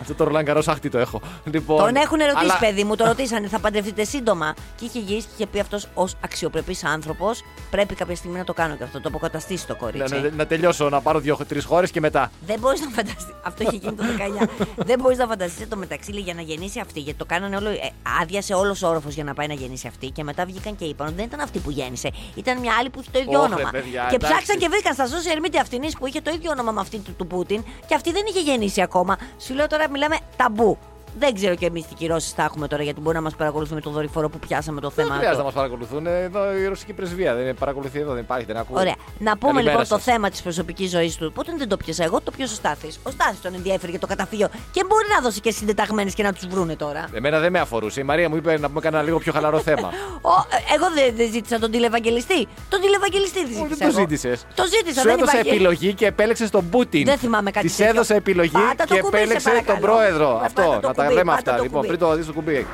Αυτό 0.00 0.14
το 0.14 0.24
Ρολάν 0.24 0.44
Καρός 0.44 0.68
άχτη 0.68 0.88
το 0.88 0.98
έχω. 0.98 1.20
Λοιπόν, 1.44 1.78
Τον 1.78 1.94
έχουν 1.96 2.18
ρωτήσει, 2.18 2.36
αλλά- 2.38 2.58
παιδί 2.58 2.84
μου, 2.84 2.96
το 2.96 3.04
ρωτήσανε, 3.04 3.48
θα 3.48 3.58
παντρευτείτε 3.58 4.04
σύντομα; 4.04 4.54
Και 4.76 4.84
είχε 4.84 4.98
γυρίσει 4.98 5.26
και 5.26 5.32
είχε 5.36 5.46
πει 5.46 5.60
αυτός 5.60 5.88
ως 5.94 6.14
αξιοπρεπής 6.24 6.84
άνθρωπος, 6.84 7.42
πρέπει 7.70 7.94
κάποια 7.94 8.16
στιγμή 8.16 8.38
να 8.38 8.44
το 8.44 8.52
κάνω 8.52 8.76
και 8.76 8.84
αυτό, 8.84 9.00
το 9.00 9.08
αποκαταστήσει 9.08 9.66
το 9.66 9.72
Να, 9.72 9.78
κορίτσι. 9.78 10.14
να, 10.14 10.30
να 10.36 10.46
τελειώσω, 10.46 10.88
να 10.88 11.00
πάρω 11.00 11.18
δύο-τρει 11.20 11.62
χώρες 11.62 11.90
και 11.90 12.00
μετά. 12.00 12.30
Δεν 12.46 12.58
μπορείς 12.58 12.80
να 12.80 12.88
φανταστεί. 12.88 13.34
Αυτό 13.48 13.62
είχε 13.62 13.76
γίνει 13.76 13.92
το 13.94 14.02
19. 14.02 14.48
δεν 14.76 14.98
μπορείς 15.00 15.18
να 15.18 15.26
φανταστεί 15.26 15.66
το 15.66 15.76
μεταξύ 15.76 16.12
λέει, 16.12 16.22
για 16.22 16.34
να 16.34 16.42
γεννήσει 16.42 16.80
αυτή. 16.80 17.00
Γιατί 17.00 17.18
το 17.18 17.24
κάνανε 17.24 17.56
όλο. 17.56 17.68
Ε, 17.68 17.90
άδειασε 18.20 18.54
όλος 18.54 18.82
ο 18.82 18.88
όροφος 18.88 19.14
για 19.14 19.24
να 19.24 19.34
πάει 19.34 19.46
να 19.46 19.54
γεννήσει 19.54 19.86
αυτή. 19.86 20.10
Και 20.10 20.24
μετά 20.24 20.44
βγήκαν 20.44 20.76
και 20.76 20.84
είπαν 20.84 21.06
ότι 21.06 21.16
δεν 21.16 21.24
ήταν 21.24 21.40
αυτή 21.40 21.58
που 21.58 21.70
γέννησε. 21.70 22.10
Ήταν 22.34 22.58
μια 22.58 22.72
άλλη 22.78 22.90
που 22.90 23.00
είχε 23.00 23.10
το 23.12 23.18
ίδιο 23.18 23.40
Ωχ, 23.40 23.48
ρε, 23.48 23.54
όνομα. 23.54 23.70
παιδιά, 23.70 24.06
και 24.10 24.14
εντάξει. 24.14 24.34
ψάξαν 24.34 24.56
και 24.58 24.68
βρήκαν 24.68 24.94
στα 24.94 25.06
social 25.06 25.46
media 25.46 25.58
αυτήν 25.60 25.80
που 25.98 26.06
είχε 26.06 26.20
το 26.20 26.30
ίδιο 26.34 26.50
όνομα 26.50 26.72
με 26.72 26.80
αυτή 26.80 26.98
του, 26.98 27.14
του 27.16 27.26
Πούτιν. 27.26 27.64
Και 27.86 27.94
αυτή 27.94 28.12
δεν 28.12 28.22
είχε 28.28 28.40
γεννήσει 28.40 28.82
ακόμα. 28.82 29.18
Σου 29.38 29.51
λέω 29.54 29.66
τώρα 29.66 29.90
μιλάμε 29.90 30.18
ταμπού. 30.36 30.78
Δεν 31.18 31.34
ξέρω 31.34 31.54
και 31.54 31.66
εμείς 31.66 31.86
τι 31.86 31.94
κυρώσεις 31.94 32.30
θα 32.32 32.42
έχουμε 32.42 32.68
τώρα 32.68 32.82
γιατί 32.82 33.00
μπορεί 33.00 33.16
να 33.16 33.22
μας 33.22 33.34
παρακολουθούν 33.34 33.74
με 33.74 33.80
το 33.80 33.90
δορυφόρο 33.90 34.28
που 34.28 34.38
πιάσαμε 34.38 34.80
το 34.80 34.88
Δεν 34.94 35.04
θέμα. 35.04 35.16
χρειάζεται 35.16 35.28
αυτό. 35.30 35.38
να 35.38 35.44
μας 35.44 35.54
παρακολουθούν. 35.54 36.06
Εδώ 36.06 36.56
η 36.56 36.66
ρωσική 36.66 36.92
πρεσβεία 36.92 37.34
δεν 37.34 37.54
παρακολουθεί 37.54 37.98
εδώ, 37.98 38.12
δεν 38.12 38.22
υπάρχει, 38.22 38.44
δεν 38.44 38.56
ακούω. 38.56 38.80
Ωραία. 38.80 38.94
Να 39.18 39.36
πούμε 39.36 39.52
Καλημέρα 39.52 39.70
λοιπόν 39.78 39.98
το 39.98 40.04
σας. 40.04 40.04
θέμα 40.14 40.30
της 40.30 40.42
προσωπικής 40.42 40.90
ζωής 40.90 41.16
του. 41.16 41.32
Πότε 41.32 41.52
δεν 41.56 41.68
το 41.68 41.76
πιάσα 41.76 42.04
εγώ, 42.04 42.20
το 42.20 42.30
πιάσε 42.30 42.52
ο 42.52 42.56
Στάθης. 42.56 42.98
Ο 43.02 43.10
Στάθης 43.10 43.40
τον 43.40 43.54
ενδιαφέρει 43.54 43.90
για 43.90 44.00
το 44.00 44.06
καταφύγιο 44.06 44.48
και 44.70 44.84
μπορεί 44.88 45.04
να 45.16 45.20
δώσει 45.22 45.40
και 45.40 45.50
συντεταγμένες 45.50 46.14
και 46.14 46.22
να 46.22 46.32
τους 46.32 46.46
βρούνε 46.46 46.76
τώρα. 46.76 47.08
Εμένα 47.14 47.38
δεν 47.38 47.52
με 47.52 47.58
αφορούσε. 47.60 48.00
Η 48.00 48.04
Μαρία 48.04 48.28
μου 48.28 48.36
είπε 48.36 48.58
να 48.58 48.68
πούμε 48.68 48.80
κανένα 48.80 49.02
λίγο 49.02 49.18
πιο 49.18 49.32
χαλαρό 49.32 49.60
θέμα. 49.60 49.88
Ο, 50.30 50.30
ε, 50.70 50.74
εγώ 50.74 50.86
δεν 50.94 51.16
δεν 51.16 51.30
ζήτησα 51.32 51.58
τον 51.58 51.70
τηλευαγγελιστή. 51.70 52.46
Τον 52.68 52.80
τηλευαγγελιστή 52.80 53.38
δεν 53.38 53.48
Όχι, 53.48 53.54
ζήτησα. 53.54 53.68
δεν 53.76 53.78
το 53.78 53.84
εγώ. 53.84 54.00
ζήτησες. 54.00 54.46
Το 54.54 54.64
ζήτησα, 54.66 55.00
Σου 55.00 55.06
δεν 55.06 55.16
έδωσα 55.16 55.32
υπάρχει. 55.32 55.48
επιλογή 55.54 55.94
και 55.94 56.06
επέλεξες 56.06 56.50
τον 56.50 56.68
Πούτιν. 56.70 57.04
Δεν 57.04 57.18
θυμάμαι 57.18 57.50
κάτι 57.50 57.66
Της 57.66 57.76
τέτοιο. 57.76 57.90
έδωσα 57.92 58.14
επιλογή 58.14 58.50
Πάτα 58.50 58.84
το 58.84 58.94
και 58.94 59.00
κουμπί, 59.00 59.16
σε 59.16 59.22
επέλεξε 59.22 59.48
τον 59.48 59.52
παρακαλώ. 59.64 59.78
πρόεδρο. 59.80 60.26
Πάτα 60.54 60.62
Αυτό, 60.62 60.80
το 61.04 61.08
να 61.08 61.14
τα 61.14 61.14
κουμπί, 61.14 61.14
λέμε 61.14 61.30
πάτα 61.36 61.50
αυτά. 61.50 61.56
το 61.56 61.62
Λοιπόν, 61.62 61.80
κουμπί. 61.80 61.86
πριν 61.86 61.98
το 62.08 62.14
δεις 62.16 62.26
το 62.26 62.32
κουμπί. 62.32 62.66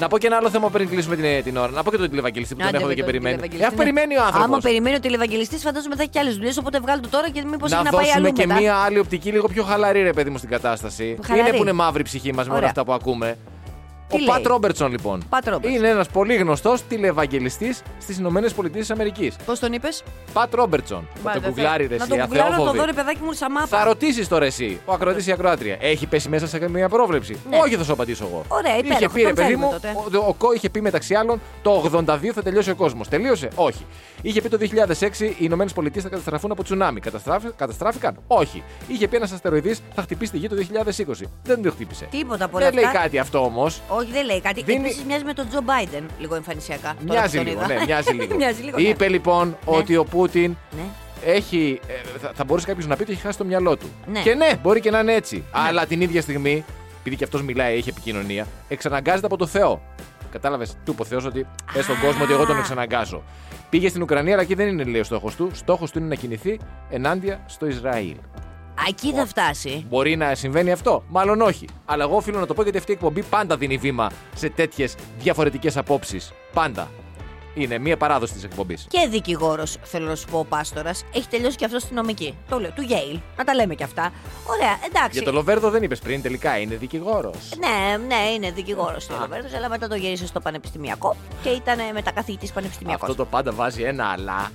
Να 0.00 0.08
πω 0.08 0.18
και 0.18 0.26
ένα 0.26 0.36
άλλο 0.36 0.50
θέμα 0.50 0.70
πριν 0.70 0.88
κλείσουμε 0.88 1.16
την, 1.16 1.42
την 1.44 1.56
ώρα. 1.56 1.70
Να 1.70 1.82
πω 1.82 1.90
και 1.90 1.96
τον 1.96 2.08
τηλεβαγγελιστή 2.08 2.54
που 2.54 2.60
τον 2.60 2.68
Άντε 2.68 2.76
έχω 2.76 2.86
με 2.86 2.92
εδώ 2.92 3.00
και 3.02 3.06
τον 3.06 3.12
περιμένει. 3.22 3.34
τηλευαγγελιστή, 3.36 3.74
Ε, 3.74 3.76
ναι. 3.76 3.82
περιμένει 3.84 4.16
ο 4.16 4.22
άνθρωπος. 4.24 4.44
Άμα 4.48 4.58
περιμένει 4.58 4.96
ο 4.96 5.00
τηλευαγγελιστής, 5.00 5.62
φαντάζομαι 5.62 5.94
θα 5.96 6.02
έχει 6.02 6.10
και 6.10 6.18
άλλες 6.18 6.34
δουλειές. 6.34 6.56
Οπότε 6.58 6.80
βγάλει 6.80 7.00
το 7.00 7.08
τώρα 7.08 7.30
και 7.30 7.42
μήπως 7.50 7.70
να 7.70 7.76
έχει 7.76 7.84
να 7.84 7.90
πάει 7.90 8.00
αλλού 8.10 8.20
δώσουμε 8.22 8.30
και 8.30 8.46
μετά. 8.46 8.60
μία 8.60 8.74
άλλη 8.76 8.98
οπτική 8.98 9.30
λίγο 9.30 9.48
πιο 9.48 9.62
χαλαρή, 9.62 10.02
ρε 10.02 10.12
παιδί 10.12 10.30
μου, 10.30 10.38
στην 10.38 10.50
κατάσταση. 10.50 11.18
Χαλαρή. 11.26 11.48
Είναι 11.48 11.56
που 11.56 11.62
είναι 11.62 11.72
μαύρη 11.72 12.00
η 12.00 12.04
ψυχή 12.04 12.32
μας 12.34 12.44
με 12.44 12.48
όλα 12.50 12.56
Ωραία. 12.56 12.68
αυτά 12.68 12.84
που 12.84 12.92
ακούμε. 12.92 13.36
Τι 14.08 14.14
ο 14.14 14.18
λέει; 14.18 14.26
Πατ 14.26 14.46
Ρόμπερτσον, 14.46 14.90
λοιπόν. 14.90 15.22
Πατ 15.28 15.48
Ρόμπερτσον. 15.48 15.78
Είναι 15.78 15.88
ένας 15.88 16.08
πολύ 16.08 16.34
γνωστός 16.36 16.82
τηλεβαγγελιστή 16.86 17.74
στις 17.98 18.18
Ηνωμένες 18.18 18.52
Πολιτείες 18.54 18.90
Αμερικής. 18.90 19.36
Πώς 19.46 19.58
τον 19.58 19.72
είπες, 19.72 20.02
Πατ 20.32 20.54
Ρόμπερτσον. 20.54 21.08
Θα 21.24 21.32
το 21.32 21.40
κουγκλάρει, 21.40 21.86
ρε, 21.86 21.96
Να 21.96 22.04
εσύ, 22.04 22.08
το 22.12 22.16
κουγκλάρω, 22.16 22.48
να 22.50 22.54
το 22.56 22.62
αθεόφοβη. 22.62 22.78
δω, 22.78 22.84
ρε 22.84 22.92
παιδάκι 22.92 23.18
μου, 23.22 23.32
σαν 23.32 23.52
μάπα. 23.52 23.66
Θα 23.66 23.84
ρωτήσεις 23.84 24.28
τώρα 24.28 24.44
εσύ, 24.44 24.80
ο 24.84 24.92
ακροατής 24.92 25.26
ή 25.26 25.30
η 25.30 25.32
ακροάτρια, 25.32 25.76
έχει 25.80 26.06
πέσει 26.06 26.28
μέσα 26.28 26.46
σε 26.46 26.68
μια 26.68 26.88
πρόβλεψη; 26.88 27.36
Ναι. 27.50 27.58
Όχι, 27.58 27.76
θα 27.76 27.84
σου 27.84 27.92
απαντήσω 27.92 28.24
εγώ. 28.24 28.42
Ωραία, 28.48 28.76
Είχε 28.76 28.86
υπέροχο, 28.86 29.12
πει, 29.14 29.20
ρε 29.20 29.26
τον 29.26 29.34
παιδί 29.34 29.46
θέλουμε 29.48 29.64
μου, 29.66 29.72
τότε. 29.72 29.92
ο, 30.18 30.24
ο 30.28 30.32
Κο 30.34 30.52
είχε 30.52 30.70
πει 30.70 30.80
μεταξύ 30.80 31.14
άλλων 31.14 31.40
το 31.62 31.90
82 31.92 32.30
θα 32.34 32.42
τελειώσει 32.42 32.70
ο 32.70 32.74
κόσμος. 32.74 33.08
Τελείωσε, 33.08 33.48
όχι. 33.54 33.86
Είχε 34.22 34.40
πει 34.40 34.48
το 34.48 34.58
2006 34.60 35.20
οι 35.20 35.36
Ηνωμένες 35.38 35.72
Πολιτείες 35.72 36.04
θα 36.04 36.10
καταστραφούν 36.10 36.50
από 36.50 36.62
τσουνάμι. 36.62 37.00
Καταστράφη, 37.00 37.46
καταστράφηκαν, 37.56 38.16
όχι. 38.26 38.62
Είχε 38.88 39.08
πει 39.08 39.16
ένας 39.16 39.32
αστεροειδής 39.32 39.80
θα 39.94 40.02
χτυπήσει 40.02 40.30
τη 40.32 40.38
γη 40.38 40.48
το 40.48 40.56
2020. 40.56 41.26
Δεν 41.44 41.62
το 41.62 41.70
χτύπησε. 41.70 42.06
Τίποτα 42.10 42.44
από 42.44 42.56
όλα 42.56 42.66
Δεν 42.66 42.74
λέει 42.74 42.84
αυτά. 42.84 42.98
κάτι 42.98 43.18
αυτό 43.18 43.44
όμως. 43.44 43.80
Όχι, 43.96 44.10
δεν 44.12 44.24
λέει 44.24 44.40
κάτι. 44.40 44.62
Δίνει- 44.62 44.84
Επίσης 44.84 45.04
μοιάζει 45.04 45.24
με 45.24 45.32
τον 45.32 45.48
Τζο 45.48 45.60
Μπάιντεν, 45.62 46.04
λίγο 46.18 46.34
εμφανισιακά. 46.34 46.94
τώρα 47.06 47.18
Μοιάζει 47.20 47.38
που 47.38 47.44
τον 47.44 47.52
λίγο, 47.52 47.64
είδα. 47.64 47.74
ναι, 47.74 47.84
μοιάζει 47.84 48.12
λίγο. 48.20 48.34
μοιάζει 48.36 48.62
λίγο. 48.62 48.76
ναι. 48.78 48.88
Είπε 48.88 49.08
λοιπόν 49.08 49.56
ότι 49.64 49.96
ο 49.96 50.04
Πούτιν 50.04 50.56
Ναι. 50.70 50.82
έχει. 51.32 51.80
ε, 51.86 52.18
θα, 52.18 52.30
θα 52.34 52.44
μπορούσε 52.44 52.66
κάποιος 52.66 52.86
να 52.86 52.96
πει 52.96 53.02
ότι 53.02 53.12
έχει 53.12 53.20
χάσει 53.20 53.38
το 53.38 53.44
μυαλό 53.44 53.76
του. 53.76 53.86
Ναι. 54.06 54.20
Και 54.22 54.34
ναι, 54.34 54.50
μπορεί 54.62 54.80
και 54.80 54.90
να 54.90 54.98
είναι 54.98 55.12
έτσι. 55.14 55.44
Αλλά 55.50 55.86
την 55.86 56.00
ίδια 56.00 56.22
στιγμή, 56.22 56.64
επειδή 57.00 57.16
και 57.16 57.24
αυτός 57.24 57.42
μιλάει, 57.42 57.76
έχει 57.76 57.88
επικοινωνία, 57.88 58.46
εξαναγκάζεται 58.68 59.26
από 59.26 59.36
το 59.36 59.46
Θεό. 59.46 59.82
Κατάλαβες, 60.30 60.76
του 60.84 60.92
είπε 60.92 61.02
ο 61.02 61.04
Θεός 61.04 61.24
ότι 61.24 61.46
πες 61.72 61.84
στον 61.84 61.96
Α. 61.96 62.00
κόσμο 62.00 62.22
ότι 62.24 62.32
εγώ 62.32 62.46
τον 62.46 62.58
εξαναγκάζω. 62.58 63.22
Πήγε 63.70 63.88
στην 63.88 64.02
Ουκρανία, 64.02 64.32
αλλά 64.32 64.42
εκεί 64.42 64.54
δεν 64.54 64.68
είναι 64.68 64.84
λέει 64.84 65.00
ο 65.00 65.04
στόχος 65.04 65.34
του. 65.36 65.50
Στόχος 65.54 65.90
του 65.90 65.98
είναι 65.98 66.08
να 66.08 66.14
κινηθεί 66.14 66.58
ενάντια 66.90 67.40
στο 67.46 67.66
Ισραήλ. 67.66 68.16
Α, 68.78 68.82
εκεί 68.88 69.12
θα 69.12 69.26
φτάσει. 69.26 69.86
Μπορεί 69.88 70.16
να 70.16 70.34
συμβαίνει 70.34 70.72
αυτό, 70.72 71.04
μάλλον 71.08 71.40
όχι. 71.40 71.68
Αλλά 71.84 72.04
εγώ 72.04 72.16
οφείλω 72.16 72.38
να 72.38 72.46
το 72.46 72.54
πω 72.54 72.62
γιατί 72.62 72.78
αυτή 72.78 72.90
η 72.90 72.94
εκπομπή 72.94 73.22
πάντα 73.22 73.56
δίνει 73.56 73.76
βήμα 73.76 74.10
σε 74.34 74.48
τέτοιες 74.48 74.94
διαφορετικές 75.18 75.76
απόψεις. 75.76 76.32
Πάντα. 76.52 76.90
Είναι 77.54 77.78
μία 77.78 77.96
παράδοση 77.96 78.32
της 78.32 78.44
εκπομπής. 78.44 78.86
Και 78.88 79.08
δικηγόρος, 79.10 79.76
θέλω 79.82 80.06
να 80.08 80.14
σου 80.14 80.26
πω, 80.30 80.38
ο 80.38 80.44
Πάστορας, 80.44 81.04
έχει 81.14 81.28
τελειώσει 81.28 81.56
και 81.56 81.64
αυτό 81.64 81.78
στη 81.78 81.94
νομική. 81.94 82.34
Το 82.48 82.58
λέω, 82.58 82.70
του 82.70 82.82
Yale. 82.88 83.20
Να 83.36 83.44
τα 83.44 83.54
λέμε 83.54 83.74
και 83.74 83.84
αυτά. 83.84 84.12
Ωραία, 84.46 84.78
εντάξει. 84.86 85.10
Για 85.12 85.22
το 85.22 85.32
Λοβέρδο 85.32 85.70
δεν 85.70 85.82
είπες 85.82 85.98
πριν, 85.98 86.22
τελικά 86.22 86.58
είναι 86.58 86.76
δικηγόρος. 86.76 87.52
Ναι, 87.58 88.04
ναι, 88.06 88.30
είναι 88.34 88.50
δικηγόρος 88.50 89.08
ο 89.08 89.16
Ροβέρτο, 89.20 89.56
αλλά 89.56 89.68
μετά 89.68 89.88
το 89.88 89.94
γύρισε 89.94 90.26
στο 90.26 90.40
πανεπιστημιακό 90.40 91.16
και 91.42 91.48
ήταν 91.48 91.78
μετακαθηγητή 91.92 92.50
πανεπιστημιακός. 92.54 93.02
Αυτό 93.02 93.14
το 93.14 93.24
πάντα 93.24 93.52
βάζει 93.52 93.82
ένα 93.82 94.06
αλλά. 94.06 94.50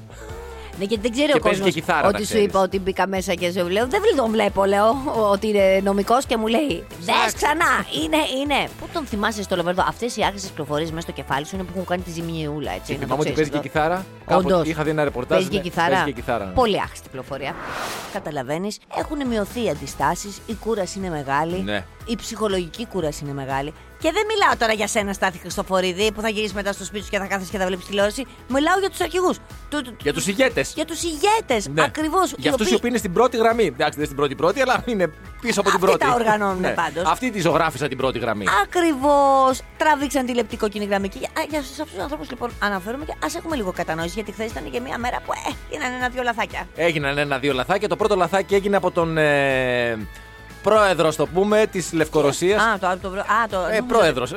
Ναι, 0.81 0.87
γιατί 0.87 1.01
δεν 1.03 1.11
ξέρει 1.11 1.31
Και 1.31 1.37
ο 1.37 1.39
παίζει 1.39 1.57
κόσμος 1.59 1.73
και 1.73 1.79
κιθάρα, 1.81 2.01
να 2.01 2.07
ότι 2.07 2.17
σου 2.17 2.23
ξέρεις. 2.23 2.45
είπα 2.45 2.59
ότι 2.59 2.79
μπήκα 2.79 3.07
μέσα 3.07 3.33
και 3.33 3.51
σου 3.51 3.67
λέω. 3.69 3.87
Δεν 3.87 4.01
τον 4.15 4.31
βλέπω, 4.31 4.65
λέω, 4.65 4.95
ότι 5.31 5.47
είναι 5.47 5.81
νομικός 5.83 6.25
και 6.25 6.37
μου 6.37 6.47
λέει. 6.47 6.83
Δες 6.99 7.33
ξανά! 7.33 7.85
Είναι, 8.03 8.17
είναι. 8.41 8.69
Πού 8.79 8.87
τον 8.93 9.05
θυμάσαι 9.05 9.43
στο 9.43 9.55
Λοβέρδο, 9.55 9.83
αυτές 9.87 10.17
οι 10.17 10.21
άχρηστε 10.21 10.47
πληροφορίες 10.55 10.89
μέσα 10.89 11.01
στο 11.01 11.11
κεφάλι 11.11 11.45
σου 11.45 11.55
είναι 11.55 11.63
που 11.63 11.71
έχουν 11.73 11.85
κάνει 11.85 12.01
τη 12.01 12.11
ζημιεούλα, 12.11 12.71
έτσι. 12.71 12.85
Και 12.85 12.93
να 12.93 12.99
το 12.99 13.03
θυμάμαι 13.05 13.21
ότι 13.21 13.31
ξέρεις 13.31 13.49
παίζει 13.49 13.49
και 13.49 13.57
αυτό. 13.57 13.67
κιθάρα. 13.89 14.05
Κάποτε 14.25 14.53
Όντως. 14.53 14.67
είχα 14.67 14.83
δει 14.83 14.89
ένα 14.89 15.03
ρεπορτάζ. 15.03 15.37
Παίζει 15.37 15.49
και 15.49 15.57
ναι, 15.57 15.63
κιθάρα. 15.63 15.89
Παίζει 15.89 16.05
και 16.05 16.11
κιθάρα. 16.11 16.45
ναι. 16.45 16.51
Πολύ 16.51 16.79
άχρηστη 16.81 17.09
πληροφορία. 17.09 17.55
Καταλαβαίνεις, 18.13 18.77
έχουν 18.97 19.27
μειωθεί 19.27 19.63
οι 19.63 19.69
αντιστάσεις, 19.69 20.41
η 20.45 20.53
κούραση 20.53 20.97
είναι 20.99 21.09
μεγάλη. 21.09 21.61
Ναι. 21.61 21.85
Η 22.05 22.15
ψυχολογική 22.15 22.85
κούραση 22.85 23.23
είναι 23.23 23.33
μεγάλη. 23.33 23.73
Και 24.01 24.11
δεν 24.11 24.23
μιλάω 24.27 24.57
τώρα 24.57 24.73
για 24.73 24.87
σένα, 24.87 25.13
Στάθη 25.13 25.37
Χριστοφορίδη, 25.37 26.11
που 26.11 26.21
θα 26.21 26.29
γυρίσεις 26.29 26.53
μετά 26.53 26.71
στο 26.73 26.83
σπίτι 26.85 27.03
σου 27.03 27.09
και 27.09 27.17
θα 27.17 27.25
κάθεσαι 27.25 27.51
και 27.51 27.57
θα 27.57 27.65
βλέπεις 27.65 27.85
τηλεόραση. 27.85 28.25
Μιλάω 28.47 28.79
για 28.79 28.89
τους 28.89 28.99
αρχηγούς. 29.01 29.37
Για 30.01 30.13
τους 30.13 30.27
ηγέτες. 30.27 30.71
Για 30.75 30.85
τους 30.85 31.03
ηγέτες. 31.03 31.67
Ναι. 31.67 31.83
Ακριβώς. 31.83 32.33
Για 32.37 32.51
αυτούς 32.51 32.65
οι 32.69 32.73
οποίοι 32.73 32.89
είναι 32.89 32.97
στην 32.97 33.13
πρώτη 33.13 33.37
γραμμή. 33.37 33.63
Εντάξει, 33.65 33.83
δεν 33.89 33.93
είναι 33.97 34.05
στην 34.05 34.15
πρώτη 34.17 34.35
πρώτη, 34.35 34.61
αλλά 34.61 34.83
είναι 34.85 35.07
πίσω 35.41 35.59
από 35.59 35.69
την 35.69 35.77
Αυτοί 35.83 35.97
πρώτη. 35.97 36.05
τα 36.05 36.13
οργανώνουν 36.13 36.59
Ναι. 36.61 36.69
πάντως. 36.69 37.03
Αυτοί 37.05 37.31
τη 37.31 37.39
ζωγράφησαν 37.41 37.87
την 37.87 37.97
πρώτη 37.97 38.19
γραμμή. 38.19 38.45
Ακριβώς. 38.63 39.61
Τραβήξαν 39.77 40.25
τη 40.25 40.33
λεπτή 40.33 40.57
κόκκινη 40.57 40.85
γραμμή. 40.85 41.09
Και 41.09 41.17
για, 41.19 41.29
για 41.49 41.59
αυτούς 41.59 41.75
τους 41.89 41.99
ανθρώπους 42.01 42.29
λοιπόν 42.29 42.51
αναφέρομαι 42.59 43.05
και 43.05 43.13
ας 43.23 43.35
έχουμε 43.35 43.55
λίγο 43.55 43.71
κατανόηση. 43.71 44.13
Γιατί 44.13 44.31
χθες 44.31 44.51
ήταν 44.51 44.71
και 44.71 44.79
μια 44.79 44.97
μέρα 44.97 45.17
που 45.25 45.31
ε, 45.33 45.51
έγιναν 45.73 45.93
ένα-δύο 45.93 46.23
λαθάκια. 46.23 46.67
Έγιναν 46.75 47.17
ένα-δύο 47.17 47.53
λαθάκια. 47.53 47.87
Το 47.87 47.95
πρώτο 47.95 48.15
λαθάκι 48.15 48.55
έγινε 48.55 48.75
από 48.75 48.91
τον 48.91 49.17
ε, 49.17 50.07
πρόεδρος, 50.63 51.13
α 51.13 51.17
το 51.17 51.27
πούμε, 51.27 51.65
της 51.71 51.93
Λευκορωσίας. 51.93 52.61
Α, 52.63 52.79
το, 52.79 52.97
το, 53.01 53.09
το, 53.09 53.19
α, 53.19 53.23
το, 53.49 53.57
Ε, 53.57 53.61
νόμιζα- 53.61 53.83
πρόεδρος. 53.87 54.33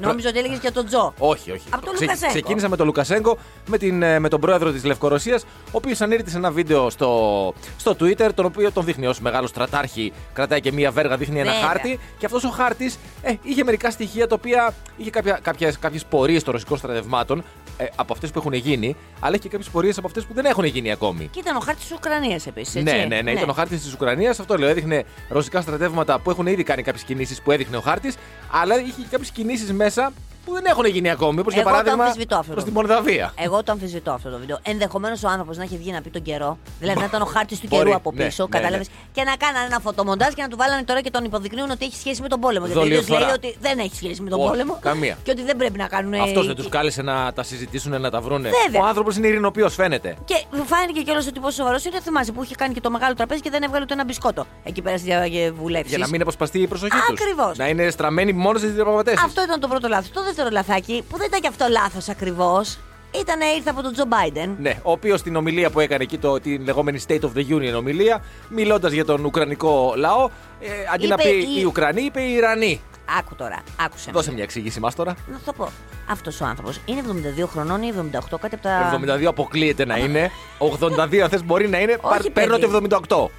Νόμιζα 0.00 0.28
ότι 0.28 0.38
έλεγες 0.38 0.58
για 0.58 0.72
τον 0.72 0.86
Τζο. 0.86 1.14
Όχι, 1.18 1.50
όχι. 1.50 1.62
Από 1.70 1.84
τον 1.84 1.94
Ξε- 1.94 2.06
Λουκασέγκο. 2.08 2.32
Ξεκίνησα 2.32 2.68
με 2.68 2.76
τον 2.76 2.86
Λουκασέγκο, 2.86 3.38
με, 3.66 3.78
την, 3.78 4.02
ε, 4.02 4.18
με 4.18 4.28
τον 4.28 4.40
πρόεδρο 4.40 4.72
της 4.72 4.84
Λευκορωσίας, 4.84 5.42
ο 5.42 5.46
οποίος 5.70 6.00
ανήρθε 6.00 6.30
σε 6.30 6.36
ένα 6.36 6.50
βίντεο 6.50 6.90
στο, 6.90 7.54
στο 7.76 7.96
Twitter, 8.00 8.28
τον 8.34 8.44
οποίο 8.44 8.72
τον 8.72 8.84
δείχνει 8.84 9.06
ως 9.06 9.20
μεγάλος 9.20 9.50
στρατάρχη, 9.50 10.12
κρατάει 10.32 10.60
και 10.60 10.72
μία 10.72 10.90
βέργα, 10.90 11.16
δείχνει 11.16 11.40
ένα 11.40 11.52
Βέβαια. 11.52 11.66
χάρτη. 11.68 11.98
Και 12.18 12.26
αυτός 12.26 12.44
ο 12.44 12.48
χάρτης 12.48 12.98
ε, 13.22 13.34
είχε 13.42 13.64
μερικά 13.64 13.90
στοιχεία 13.90 14.26
τα 14.26 14.34
οποία 14.34 14.74
είχε 14.96 15.10
κάποια, 15.10 15.38
κάποιες, 15.42 15.78
κάποιες 15.78 16.04
πορείες 16.04 16.42
των 16.42 16.52
ρωσικών 16.52 16.78
στρατευμάτων 16.78 17.44
ε, 17.76 17.84
από 17.96 18.12
αυτές 18.12 18.30
που 18.30 18.38
έχουν 18.38 18.52
γίνει, 18.52 18.96
αλλά 19.20 19.32
έχει 19.34 19.42
και 19.42 19.48
κάποιες 19.48 19.68
πορείες 19.68 19.98
από 19.98 20.06
αυτές 20.06 20.24
που 20.24 20.34
δεν 20.34 20.44
έχουν 20.44 20.64
γίνει 20.64 20.90
ακόμη. 20.92 21.28
Και 21.32 21.38
ήταν 21.40 21.56
ο 21.56 21.60
χάρτης 21.60 21.84
της 21.86 21.96
Ουκρανίας 21.96 22.46
επίσης. 22.46 22.82
Ναι, 22.82 23.04
ναι, 23.08 23.20
ναι, 23.20 23.30
ήταν 23.30 23.48
ο 23.48 23.52
χάρτης 23.52 23.82
της 23.82 23.92
Ουκρανίας. 23.92 24.40
Αυτό 24.40 24.56
λέω. 24.58 24.68
Έδειχνε 24.68 25.04
ρωσικά 25.28 25.62
στρατεύματα 25.68 26.18
που 26.18 26.30
έχουν 26.30 26.46
ήδη 26.46 26.62
κάνει 26.62 26.82
κάποιες 26.82 27.02
κινήσεις 27.02 27.42
που 27.42 27.50
έδειχνε 27.50 27.76
ο 27.76 27.80
χάρτης, 27.80 28.16
αλλά 28.50 28.80
είχε 28.80 29.00
και 29.00 29.06
κάποιες 29.10 29.30
κινήσεις 29.30 29.72
μέσα 29.72 30.12
που 30.48 30.54
δεν 30.54 30.64
έχουν 30.66 30.84
γίνει 30.86 31.10
ακόμη. 31.10 31.40
Όπως 31.40 31.52
για 31.52 31.62
Εγώ 31.62 31.70
το 31.70 31.76
παράδειγμα 31.76 32.04
αμφισβητώ 32.04 32.36
αυτό 32.36 32.52
προς 32.52 32.64
το 32.64 32.70
τη 32.70 32.76
Μολδαβία. 32.76 33.32
Εγώ 33.36 33.62
το 33.62 33.72
αμφισβητώ 33.72 34.10
αυτό 34.10 34.30
το 34.30 34.38
βίντεο. 34.38 34.58
Ενδεχομένως 34.62 35.22
ο 35.24 35.28
άνθρωπος 35.28 35.56
να 35.56 35.62
έχει 35.62 35.76
βγει 35.76 35.90
να 35.92 36.00
πει 36.02 36.10
τον 36.10 36.22
καιρό. 36.22 36.58
Δηλαδή 36.80 36.98
να 36.98 37.04
ήταν 37.04 37.22
ο 37.22 37.24
χάρτης 37.24 37.60
του 37.60 37.66
Μπορεί, 37.70 37.82
καιρού 37.82 37.96
από 37.96 38.12
ναι, 38.14 38.24
πίσω, 38.24 38.42
ναι, 38.42 38.48
κατάλαβες. 38.58 38.88
ναι. 38.88 38.94
Και 39.12 39.22
να 39.24 39.36
κάνανε 39.36 39.66
ένα 39.66 39.78
φωτομοντάζ 39.80 40.32
και 40.34 40.42
να 40.42 40.48
του 40.48 40.56
βάλανε 40.56 40.82
τώρα 40.82 41.00
και 41.00 41.10
τον 41.10 41.24
υποδεικνύουν 41.24 41.70
ότι 41.70 41.84
έχει 41.84 41.96
σχέση 41.96 42.22
με 42.22 42.28
τον 42.28 42.40
πόλεμο. 42.40 42.66
Γιατί 42.66 42.80
ο 42.80 42.84
ίδιος 42.84 43.04
Δολιοφορά. 43.04 43.26
λέει 43.26 43.50
ότι 43.50 43.56
δεν 43.60 43.78
έχει 43.78 43.94
σχέση 43.96 44.22
με 44.22 44.30
τον 44.30 44.40
Όχι, 44.40 44.48
πόλεμο. 44.48 44.78
καμία. 44.80 45.18
Και 45.22 45.30
ότι 45.30 45.42
δεν 45.42 45.56
πρέπει 45.56 45.78
να 45.78 45.86
κάνουν. 45.86 46.14
Αυτός 46.14 46.46
δεν 46.46 46.56
τους 46.56 46.68
κάλεσε 46.68 47.02
να 47.02 47.32
τα 47.32 47.42
συζητήσουν, 47.42 48.00
να 48.00 48.10
τα 48.10 48.20
βρούνε. 48.20 48.50
Βέβαια. 48.64 48.82
Ο 48.82 48.86
άνθρωπος 48.86 49.16
είναι 49.16 49.26
ειρηνοποιός, 49.26 49.74
φαίνεται. 49.74 50.16
Και 50.24 50.34
φάνηκε 50.64 51.00
κιόλας 51.02 51.26
ότι 51.26 51.40
πόσο 51.40 51.56
σοβαρός 51.56 51.84
είναι. 51.84 52.00
Θυμάσαι 52.00 52.32
που 52.32 52.42
είχε 52.42 52.54
κάνει 52.54 52.74
και 52.74 52.80
το 52.80 52.90
μεγάλο 52.90 53.14
τραπέζι 53.14 53.40
και 53.40 53.50
δεν 53.50 53.62
έβγαλε 53.62 53.82
ούτε 53.82 53.92
ένα 53.94 54.04
μπισκότο 54.04 54.46
εκεί 54.64 54.82
πέρα 54.82 54.98
στις 54.98 55.08
διαβουλεύσεις. 55.14 55.88
Για 55.88 55.98
να 55.98 56.08
μην 56.08 56.20
αποσπαστεί 56.20 56.58
η 56.60 56.66
προσοχή 56.66 56.90
τους. 57.08 57.20
Ακριβώς. 57.20 57.56
Να 57.56 57.68
είναι 57.68 57.90
στραμμένοι 57.90 58.32
μόνο 58.32 58.58
στις 58.58 58.72
διαπραγματεύσεις. 58.72 59.24
Αυτό 59.24 59.42
ήταν 59.42 59.60
το 59.60 59.68
πρώτο 59.68 59.88
λάθος. 59.88 60.10
Το 60.10 60.22
δεύτερο 60.42 60.48
δεύτερο 60.48 60.50
λαθάκι, 60.50 61.04
που 61.10 61.16
δεν 61.18 61.26
ήταν 61.26 61.40
και 61.40 61.48
αυτό 61.48 61.66
λάθος 61.70 62.08
ακριβώς, 62.08 62.78
ήταν 63.20 63.40
ήρθε 63.56 63.70
από 63.70 63.82
τον 63.82 63.92
Τζο 63.92 64.04
Μπάιντεν. 64.06 64.56
Ναι, 64.60 64.78
ο 64.82 64.90
οποίος 64.90 65.20
στην 65.20 65.36
ομιλία 65.36 65.70
που 65.70 65.80
έκανε 65.80 66.02
εκεί, 66.02 66.18
το, 66.18 66.40
την 66.40 66.62
λεγόμενη 66.64 67.00
State 67.08 67.20
of 67.20 67.30
the 67.36 67.44
Union 67.56 67.74
ομιλία, 67.76 68.22
μιλώντας 68.48 68.92
για 68.92 69.04
τον 69.04 69.24
Ουκρανικό 69.24 69.92
λαό, 69.96 70.28
ε, 70.60 70.68
αντί 70.94 71.06
να 71.06 71.14
Είπε 71.18 71.28
πει 71.28 71.36
η- 71.36 71.60
οι 71.60 71.64
Ουκρανοί, 71.64 72.02
είπε 72.02 72.20
οι 72.20 72.32
Ιρανοί. 72.32 72.80
Άκου 73.18 73.34
τώρα, 73.34 73.58
άκουσε. 73.80 74.04
με. 74.06 74.12
Δώσε 74.12 74.32
μια 74.32 74.42
εξήγηση 74.42 74.80
μας 74.80 74.94
τώρα. 74.94 75.14
Να 75.32 75.38
σου 75.38 75.44
το 75.44 75.52
πω. 75.52 75.68
Αυτός 76.10 76.40
ο 76.40 76.44
άνθρωπος 76.44 76.80
είναι 76.84 77.00
72 77.00 77.46
χρονών 77.46 77.82
ή 77.82 77.88
78, 77.88 78.38
κάτι 78.40 78.54
από 78.54 78.62
τα. 78.62 78.90
72 79.20 79.24
αποκλείεται 79.28 79.84
να 79.84 79.96
είναι. 79.96 80.30
82 80.58 81.22
αν 81.22 81.28
θες 81.28 81.44
μπορεί 81.44 81.68
να 81.68 81.78
είναι. 81.80 81.98
Πάρ- 82.02 82.20
Όχι, 82.20 82.30
Παίρνω 82.30 82.58
παιδί. 82.58 82.62
το 82.66 82.68
78. 82.68 83.30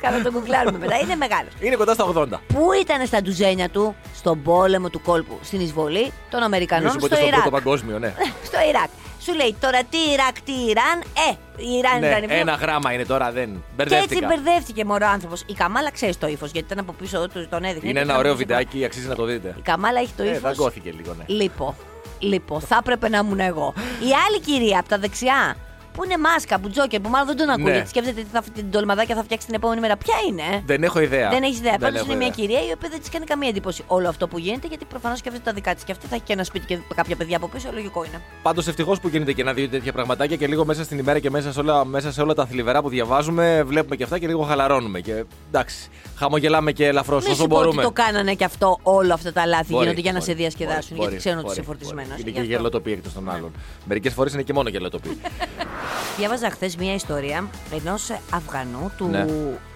Καλά, 0.00 0.22
τον 0.22 0.32
κουκλάρουμε 0.32 0.78
μετά. 0.78 0.96
Είναι 0.98 1.14
μεγάλο. 1.16 1.48
Είναι 1.60 1.76
κοντά 1.76 1.94
στα 1.94 2.06
80. 2.14 2.24
Πού 2.54 2.72
ήταν 2.82 3.06
στα 3.06 3.20
ντουζένια 3.22 3.68
του, 3.68 3.96
στον 4.14 4.42
πόλεμο 4.42 4.88
του 4.90 5.02
κόλπου, 5.02 5.38
στην 5.42 5.60
εισβολή 5.60 6.02
των 6.30 6.38
Μην 6.38 6.42
Αμερικανών 6.42 6.90
σου 6.90 6.98
πω 6.98 7.06
στο 7.06 7.14
ότι 7.14 7.14
στον 7.16 7.26
Ιράκ; 7.28 7.40
πρώτο 7.40 7.56
παγκόσμιο, 7.56 7.98
ναι. 7.98 8.14
στο 8.48 8.58
Ιράκ. 8.68 8.88
Σου 9.22 9.34
λέει 9.34 9.56
τώρα 9.60 9.78
τι 9.90 9.98
Ιράκ, 10.12 10.40
τι 10.40 10.52
Ιράν; 10.52 10.98
Ε, 11.28 11.32
η 11.56 11.76
Ιράν 11.78 12.00
ναι, 12.00 12.06
ήταν. 12.06 12.24
ένα 12.38 12.52
γράμμα 12.54 12.92
είναι 12.92 13.04
τώρα, 13.04 13.30
δεν. 13.32 13.44
Και 13.48 13.82
έτσι 13.82 13.88
Μπερδεύτηκα. 13.94 14.26
μπερδεύτηκε 14.26 14.84
μωρό 14.84 15.06
άνθρωπος. 15.06 15.42
Η 15.46 15.52
Καμάλα 15.52 15.90
ξέρεις 15.90 16.18
το 16.18 16.26
ύφος 16.26 16.50
γιατί 16.50 16.66
ήταν 16.72 16.78
από 16.78 16.92
πίσω 16.92 17.28
του, 17.28 17.46
τον 17.50 17.64
έδειχνε. 17.64 17.88
Είναι 17.88 17.92
και 17.98 17.98
ένα 17.98 18.02
ήταν 18.04 18.16
ωραίο 18.16 18.32
από 18.32 18.42
πίσω. 18.42 18.56
βιντεάκι, 18.58 18.84
αξίζει 18.84 19.06
να 19.08 19.14
το 19.14 19.24
δείτε. 19.24 19.54
Η 19.58 19.60
Καμάλα 19.60 20.00
έχει 20.00 20.12
το 20.16 20.22
Ε, 20.22 20.26
ύφος. 20.28 20.40
δαγκώθηκε 20.40 20.92
λίγο, 20.96 21.14
ναι. 21.18 21.24
Λίπο. 21.26 21.74
Λίπο. 22.18 22.60
Θα 22.60 22.76
έπρεπε 22.80 23.08
να 23.08 23.18
ήμουν 23.18 23.40
εγώ. 23.40 23.74
Η 24.00 24.10
άλλη 24.28 24.40
κυρία 24.40 24.78
από 24.78 24.88
τα 24.88 24.98
δεξιά 24.98 25.56
που 25.96 26.04
είναι 26.04 26.16
μάσκα, 26.18 26.58
που 26.60 26.68
τζόκερ, 26.70 27.00
που 27.00 27.08
μάλλον 27.08 27.26
δεν 27.26 27.36
τον 27.36 27.48
ακούει 27.48 27.64
Ναι. 27.64 27.70
γιατί 27.72 27.88
σκέφτεται 27.88 28.20
τι 28.20 28.26
θα, 28.32 28.42
την 28.54 28.70
τολμαδάκια 28.70 29.14
θα 29.14 29.22
φτιάξει 29.22 29.46
την 29.46 29.54
επόμενη 29.54 29.80
μέρα. 29.80 29.96
Ποια 29.96 30.14
είναι; 30.28 30.62
Δεν 30.66 30.82
έχω 30.82 31.00
ιδέα. 31.00 31.28
Δεν 31.30 31.42
έχει 31.42 31.56
ιδέα. 31.56 31.70
Δεν 31.70 31.80
Πάντως 31.80 32.00
έχω 32.00 32.06
είναι 32.12 32.16
μια 32.16 32.26
ιδέα. 32.26 32.44
κυρία 32.46 32.60
η 32.68 32.72
οποία 32.74 32.88
δεν 32.88 33.00
της 33.00 33.08
κάνει 33.08 33.24
καμία 33.24 33.48
εντύπωση 33.48 33.82
όλο 33.86 34.08
αυτό 34.08 34.28
που 34.28 34.38
γίνεται 34.38 34.66
γιατί 34.66 34.84
προφανώς 34.84 35.18
σκέφτεται 35.18 35.44
τα 35.44 35.52
δικά 35.52 35.74
της. 35.74 35.84
Και 35.84 35.92
αυτή 35.92 36.06
θα 36.06 36.14
έχει 36.14 36.24
και 36.24 36.32
ένα 36.32 36.44
σπίτι 36.44 36.66
και 36.66 36.78
κάποια 36.94 37.16
παιδιά 37.16 37.36
από 37.36 37.48
πίσω. 37.48 37.68
Λογικό 37.72 38.04
είναι. 38.04 38.20
Πάντως 38.42 38.66
ευτυχώς 38.66 39.00
που 39.00 39.08
γίνεται 39.08 39.32
και 39.32 39.40
ένα-δύο 39.40 39.68
τέτοια 39.68 39.92
πραγματάκια 39.92 40.36
και 40.36 40.46
λίγο 40.46 40.64
μέσα 40.64 40.84
στην 40.84 40.98
ημέρα 40.98 41.18
και 41.18 41.30
μέσα 41.30 41.52
σε 41.52 41.60
όλα, 41.60 41.84
μέσα 41.84 42.12
σε 42.12 42.22
όλα 42.22 42.34
τα 42.34 42.46
θλιβερά 42.46 42.82
που 42.82 42.88
διαβάζουμε, 42.88 43.62
βλέπουμε 43.66 43.96
και 43.96 44.02
αυτά 44.02 44.18
και 44.18 44.26
λίγο 44.26 44.42
χαλαρώνουμε. 44.42 45.00
Και 45.00 45.24
εντάξει, 45.48 45.88
χαμογελάμε 46.16 46.72
και 46.72 46.86
ελαφρώς 46.86 47.22
Μην 47.22 47.32
όσο 47.32 47.40
σου 47.42 47.46
πω 47.48 47.54
ότι 47.56 47.64
μπορούμε. 47.64 47.82
το 47.82 47.90
κάνανε 47.90 48.34
και 48.34 48.44
αυτό 48.44 48.78
όλα 48.82 49.14
αυτά 49.14 49.32
τα 49.32 49.46
λάθη 49.46 49.64
Μπορεί, 49.72 49.82
γίνονται 49.82 50.00
για 50.00 50.12
να 50.12 50.18
μπορεί, 50.18 50.30
σε 50.30 50.36
διασκεδάσουν. 50.36 50.96
μπορεί, 50.96 51.00
γιατί 51.00 51.16
ξέρουν 51.16 51.38
ότι 51.38 51.46
μπορεί, 51.46 51.58
είσαι 51.58 51.66
φορτισμένος. 51.68 52.10
μπορεί. 52.10 52.20
Είναι 52.30 52.30
και 52.30 52.40
γελοτοπία 52.46 52.92
εκτό 52.92 53.10
των 53.14 53.30
άλλων. 53.30 53.52
Μερικές 53.84 54.12
φορές 54.12 54.32
είναι 54.32 54.42
και 54.42 54.52
μόνο 54.52 54.68
γελοτοπία. 54.68 55.12
Διάβαζα 56.16 56.50
χθες 56.50 56.76
μια 56.76 56.94
ιστορία 56.94 57.48
ενός 57.70 58.10
Αφγανού, 58.30 58.92
του 58.96 59.06
Ναι. 59.08 59.18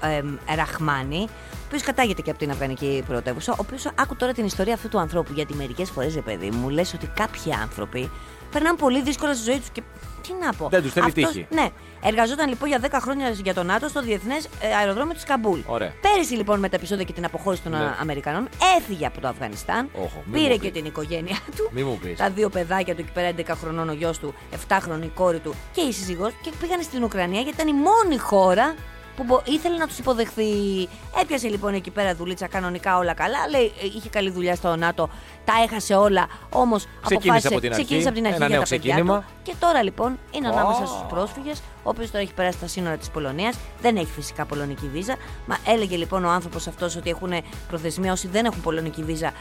εμ, 0.01 0.37
Ραχμάνη, 0.57 1.27
ο 1.53 1.62
οποίος 1.66 1.83
κατάγεται 1.83 2.23
και 2.23 2.31
από 2.31 2.38
την 2.38 2.51
Αφγανική 2.51 3.05
πρωτεύουσα. 3.07 3.53
Ο 3.53 3.57
οποίος 3.59 3.87
άκου 3.94 4.16
τώρα 4.16 4.33
την 4.33 4.44
ιστορία 4.44 4.75
αυτού 4.75 4.88
του 4.88 4.99
ανθρώπου. 4.99 5.33
Γιατί 5.33 5.55
μερικές 5.55 5.90
φορές, 5.90 6.14
ρε 6.14 6.20
παιδί 6.20 6.51
μου, 6.51 6.68
λες 6.68 6.94
ότι 6.94 7.07
κάποιοι 7.07 7.53
άνθρωποι 7.53 8.11
περνάνε 8.51 8.77
πολύ 8.77 9.03
δύσκολα 9.03 9.35
στη 9.35 9.51
ζωή 9.51 9.59
τους 9.59 9.68
και. 9.70 9.83
Τι 10.23 10.33
να 10.45 10.53
πω. 10.53 10.69
Δεν 10.69 10.83
τους 10.83 10.93
θέλει 10.93 11.07
Αυτός- 11.07 11.27
τύχη. 11.33 11.47
Ναι. 11.51 11.69
Εργαζόταν 12.03 12.49
λοιπόν 12.49 12.69
για 12.69 12.79
10 12.91 12.99
χρόνια 13.01 13.31
για 13.31 13.55
τον 13.55 13.67
ΝΑΤΟ 13.67 13.89
στο 13.89 14.03
διεθνές 14.03 14.49
αεροδρόμιο 14.79 15.15
της 15.15 15.25
Καμπούλ. 15.25 15.61
Ωραία. 15.67 15.93
Πέρυσι 16.01 16.35
λοιπόν 16.35 16.59
με 16.59 16.69
τα 16.69 16.77
επεισόδια 16.77 17.05
και 17.05 17.13
την 17.13 17.25
αποχώρηση 17.25 17.63
των 17.63 17.73
Ναι. 17.73 17.79
α, 17.79 17.97
Αμερικανών 18.01 18.49
έφυγε 18.79 19.07
από 19.07 19.21
το 19.21 19.29
Αφγανιστάν. 19.29 19.89
Όχου, 19.95 20.23
μη 20.27 20.39
πήρε 20.39 20.53
μου 20.55 20.59
και 20.59 20.71
πεις. 20.71 20.73
την 20.81 20.85
οικογένειά 20.85 21.39
του. 21.57 21.71
Μη 21.73 21.83
μου 21.83 21.99
πεις. 22.03 22.17
Τα 22.19 22.31
δύο 22.31 22.49
παιδάκια 22.49 22.95
του 22.95 23.01
εκεί 23.01 23.13
πέρα, 23.13 23.29
11 23.29 23.55
χρονών 23.55 23.89
ο 23.89 23.93
γιος 23.93 24.19
του, 24.19 24.35
7χρονη 24.69 25.03
η 25.05 25.11
κόρη 25.15 25.39
του 25.39 25.55
και 25.73 25.81
η 25.81 25.93
σύζυγός 25.93 26.33
και 26.43 26.51
πήγαν 26.61 26.83
στην 26.83 27.03
Ουκρανία 27.03 27.41
γιατί 27.41 27.63
ήταν 27.63 27.69
η 27.69 27.79
μόνη 27.79 28.19
χώρα 28.19 28.75
που 29.16 29.25
μπο- 29.25 29.40
ήθελε 29.44 29.77
να 29.77 29.87
τους 29.87 29.99
υποδεχθεί. 29.99 30.44
Έπιασε 31.23 31.49
λοιπόν 31.49 31.75
εκεί 31.75 31.90
πέρα 31.90 32.14
δουλίτσα 32.14 32.46
κανονικά 32.46 32.96
όλα 32.99 33.14
καλά. 33.14 33.49
Λέει, 33.51 33.73
ε, 33.83 33.85
είχε 33.96 34.09
καλή 34.09 34.31
δουλειά 34.31 34.55
στο 34.55 34.77
ΝΑΤΟ, 34.77 35.09
τα 35.44 35.53
έχασε 35.64 35.94
όλα. 35.94 36.27
Όμως 36.51 36.87
Ξεκίνησε 37.05 37.46
από 37.46 37.61
την 37.61 37.70
αρχή, 37.73 37.83
ξεκίνησε 37.85 38.09
από 38.09 38.16
την 38.16 38.27
αρχή 38.27 38.37
ένα 38.37 38.46
για 38.46 38.57
νέο 38.57 38.64
τα 38.64 38.68
παιδιά 38.68 38.90
ξεκίνημα. 38.92 39.18
του. 39.18 39.25
Και 39.42 39.55
τώρα 39.61 39.83
λοιπόν 39.83 40.18
είναι 40.31 40.49
ανάμεσα 40.49 40.83
Ω. 40.83 40.87
στους 40.87 41.03
πρόσφυγες, 41.09 41.62
ο 41.80 41.80
οποίος 41.83 42.07
τώρα 42.07 42.19
έχει 42.19 42.35
περάσει 42.35 42.59
τα 42.59 42.66
σύνορα 42.66 42.97
της 42.97 43.11
Πολωνίας. 43.11 43.57
Δεν 43.81 43.97
έχει 43.97 44.11
φυσικά 44.12 44.45
πολωνική 44.45 44.88
βίζα. 44.88 45.16
Μα 45.47 45.59
έλεγε 45.66 45.97
λοιπόν 45.97 46.25
ο 46.25 46.31
άνθρωπος 46.31 46.66
αυτός 46.66 46.97
ότι 46.97 47.11
έχουν 47.11 47.33
προθεσμία 47.69 48.12
όσοι 48.12 48.29
δεν 48.29 48.45
έχουν 48.45 48.61
πολωνική 48.61 49.03
βίζα 49.03 49.33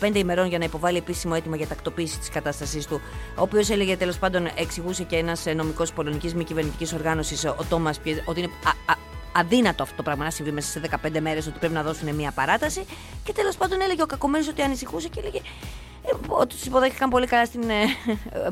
15 0.00 0.14
ημερών 0.14 0.46
για 0.46 0.58
να 0.58 0.64
υποβάλει 0.64 0.96
επίσημο 0.96 1.32
αίτημα 1.36 1.56
για 1.56 1.66
τακτοποίηση 1.66 2.18
της 2.18 2.28
κατάστασής 2.28 2.86
του. 2.86 3.00
Ο 3.36 3.42
οποίος 3.42 3.70
έλεγε 3.70 3.96
τέλος 3.96 4.18
πάντων, 4.18 4.48
εξηγούσε 4.54 5.02
και 5.04 5.16
ένας 5.16 5.44
νομικός 5.56 5.92
πολωνικής 5.92 6.34
μη 6.34 6.44
κυβερνητικής 6.44 6.92
οργάνωσης, 6.92 7.44
ο 7.44 7.64
Τόμας 7.68 8.00
ότι 8.24 8.40
είναι. 8.40 8.50
α- 8.64 8.92
α- 8.92 9.08
Αδύνατο 9.32 9.82
αυτό 9.82 9.96
το 9.96 10.02
πράγμα 10.02 10.24
να 10.24 10.30
συμβεί 10.30 10.52
μέσα 10.52 10.70
σε 10.70 10.80
15 10.80 11.20
μέρες, 11.20 11.46
ότι 11.46 11.58
πρέπει 11.58 11.74
να 11.74 11.82
δώσουν 11.82 12.14
μια 12.14 12.30
παράταση. 12.30 12.84
Και 13.24 13.32
τέλος 13.32 13.56
πάντων 13.56 13.80
έλεγε 13.80 14.02
ο 14.02 14.06
κακομένο 14.06 14.44
ότι 14.50 14.62
ανησυχούσε 14.62 15.08
και 15.08 15.20
έλεγε 15.20 15.38
ε, 15.38 15.42
ότι 15.42 15.50
τους 16.48 16.64
υποδέχτηκαν 16.64 17.10
πολύ 17.10 17.26
καλά 17.26 17.44
στην 17.44 17.62
ε, 17.70 17.74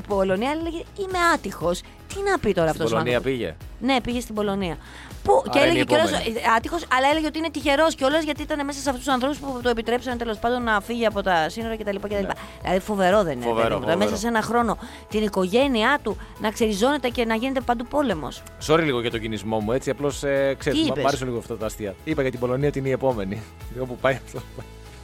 Πολωνία. 0.09 0.51
αλλά 0.51 0.61
Έλεγε 0.61 0.83
Είμαι 0.99 1.19
άτυχος. 1.35 1.81
Τι 2.15 2.23
να 2.31 2.39
πει 2.39 2.53
τώρα 2.53 2.69
Στην 2.69 2.83
αυτός 2.83 2.87
ο 2.87 2.89
Πολωνία 2.91 3.17
άνθρωπος; 3.17 3.39
πήγε; 3.39 3.55
Ναι, 3.81 4.01
πήγε 4.01 4.21
στην 4.21 4.35
Πολωνία. 4.35 4.77
Που, 5.23 5.43
και 5.51 5.59
Άρα 5.59 5.61
έλεγε 5.69 5.73
είναι 5.73 5.81
η 5.81 5.85
κιόλας 5.85 6.11
επόμενη. 6.13 6.41
άτυχος, 6.57 6.85
αλλά 6.97 7.09
έλεγε 7.11 7.27
ότι 7.27 7.39
είναι 7.39 7.51
τυχερός 7.51 7.95
κιόλας 7.95 8.23
γιατί 8.25 8.43
ήταν 8.43 8.65
μέσα 8.67 8.81
σε 8.81 8.89
αυτούς 8.89 9.05
τους 9.05 9.13
ανθρώπους 9.15 9.39
που 9.39 9.61
το 9.63 9.69
επιτρέψαν 9.69 10.19
τέλος 10.19 10.39
πάντων 10.39 10.63
να 10.63 10.81
φύγει 10.81 11.07
από 11.07 11.23
τα 11.23 11.49
σύνορα 11.49 11.77
κτλ. 11.77 11.97
κτλ. 11.97 12.15
Δηλαδή 12.63 12.81
φοβερό 12.81 13.23
δεν 13.23 13.33
είναι. 13.33 13.45
Ναι. 13.45 13.51
Φοβερό, 13.51 13.69
παιδί 13.69 13.75
μου. 13.75 13.81
Τώρα 13.81 13.95
φοβερό. 13.95 13.99
μέσα 13.99 14.17
σε 14.17 14.27
ένα 14.29 14.43
χρόνο 14.43 14.79
την 15.09 15.23
οικογένειά 15.23 15.99
του 16.03 16.17
να 16.41 16.51
ξεριζώνεται 16.51 17.09
και 17.09 17.25
να 17.25 17.35
γίνεται 17.35 17.61
παντού 17.61 17.85
πόλεμος. 17.85 18.43
Sorry 18.67 18.81
λίγο 18.83 19.01
για 19.01 19.11
τον 19.11 19.21
κινησμό 19.21 19.59
μου, 19.61 19.73
έτσι. 19.73 19.91
Απλώς 19.91 20.23
ε, 20.23 20.47
Τι 20.51 20.57
ξέρει, 20.57 20.79
είπες; 20.79 21.03
μ' 21.03 21.07
άρεσαν 21.07 21.27
λίγο 21.27 21.39
αυτά 21.39 21.57
τα 21.57 21.67
αστεία. 21.67 21.95
Είπα 22.05 22.23
για 22.23 22.31
την 22.31 22.41
Πολωνία 22.41 22.69
ότι 22.69 22.79
είναι 22.79 22.89
η 22.89 22.93
επόμενη. 22.93 23.43
Λίγο 23.73 23.85
που 23.85 23.97
πάει 23.97 24.15
αυτό. 24.27 24.41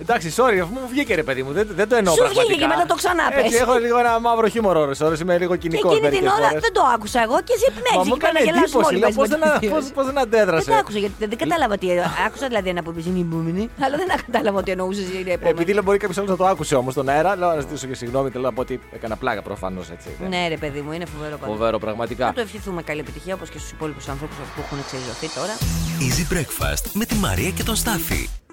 Εντάξει, 0.00 0.34
sorry, 0.36 0.58
αφού 0.62 0.72
μου 0.72 0.80
βγήκε 0.90 1.14
ρε 1.14 1.22
παιδί 1.22 1.42
μου, 1.42 1.52
δεν, 1.52 1.68
δεν 1.70 1.88
το 1.88 1.94
εννοώ 1.96 2.14
Σου 2.14 2.20
βγήκε 2.22 2.34
πραγματικά. 2.34 2.66
και 2.68 2.74
μετά 2.74 2.86
το 2.86 2.94
ξανά 2.94 3.24
πες. 3.34 3.44
Έτσι, 3.44 3.56
έχω 3.56 3.74
λίγο 3.84 3.98
ένα 3.98 4.20
μαύρο 4.20 4.46
χιούμορ 4.48 4.76
ώρες, 4.76 5.00
ώρες, 5.00 5.20
είμαι 5.20 5.38
λίγο 5.38 5.52
Και 5.56 5.62
κοινικός 5.68 5.96
εκείνη 5.96 6.10
την 6.18 6.26
ώρα 6.26 6.48
δεν 6.66 6.72
το 6.72 6.82
άκουσα 6.94 7.22
εγώ 7.22 7.36
και 7.46 7.52
εσύ 7.56 7.66
Μα 7.70 7.74
επιμένει. 7.74 8.08
μου 8.08 8.16
έκανε 8.20 8.38
εντύπωση, 8.50 8.94
λέω 9.02 9.10
πώς 9.18 9.28
δεν, 9.28 9.40
πώς, 9.74 9.84
πώς 9.96 10.04
δεν 10.06 10.18
αντέδρασε. 10.18 10.64
Δεν 10.64 10.74
το 10.74 10.80
άκουσα 10.80 10.98
γιατί 10.98 11.14
δεν 11.26 11.38
κατάλαβα 11.38 11.78
τι. 11.78 11.86
Άκουσα 12.26 12.46
δηλαδή 12.48 12.68
ένα 12.68 12.82
που 12.82 12.90
είπες 12.90 13.04
είναι 13.06 13.18
η 13.18 13.26
επόμενη, 13.30 13.62
αλλά 13.84 13.96
δεν 14.00 14.06
κατάλαβα 14.26 14.58
ότι 14.58 14.70
εννοούσες 14.70 15.04
η 15.04 15.18
επόμενη. 15.18 15.50
Επειδή 15.56 15.72
λέω 15.72 15.82
μπορεί 15.82 15.98
κάποιος 15.98 16.18
άλλος 16.18 16.30
να 16.30 16.36
το 16.36 16.46
άκουσε 16.46 16.74
όμως 16.74 16.92
στον 16.92 17.08
αέρα, 17.08 17.36
λέω 17.36 17.48
να 17.54 17.60
ζητήσω 17.60 17.86
και 17.86 17.94
συγγνώμη, 17.94 18.30
θέλω 18.30 18.44
να 18.44 18.52
πω 18.52 18.60
ότι 18.60 18.80
έκανα 18.96 19.16
πλάκα 19.16 19.42
προφανώς 19.42 19.90
έτσι. 19.90 20.08
δεν- 20.20 20.28
Ναι, 20.28 20.48
ρε 20.48 20.56
παιδί 20.56 20.80
μου, 20.80 20.92
είναι 20.92 21.04
φοβερό 21.14 21.36
πάντα. 21.36 21.52
Φοβερό, 21.52 21.78
πραγματικά. 21.78 22.24
Να 22.26 22.32
του 22.32 22.40
ευχηθούμε 22.40 22.82
καλή 22.82 23.00
επιτυχία 23.00 23.34
όπως 23.34 23.48
και 23.50 23.58
στους 23.58 23.70
υπόλοιπους 23.70 24.08
ανθρώπους 24.08 24.36
που 24.36 24.60
έχουν 24.64 24.78
εξελιχθεί 24.84 25.28
τώρα. 25.38 25.54
Easy 26.06 26.24
Breakfast 26.34 26.84
με 26.92 27.04
τη 27.04 27.14
Μαρία 27.14 27.50
και 27.50 27.62
τον 27.62 27.76
Στάφη. 27.76 28.28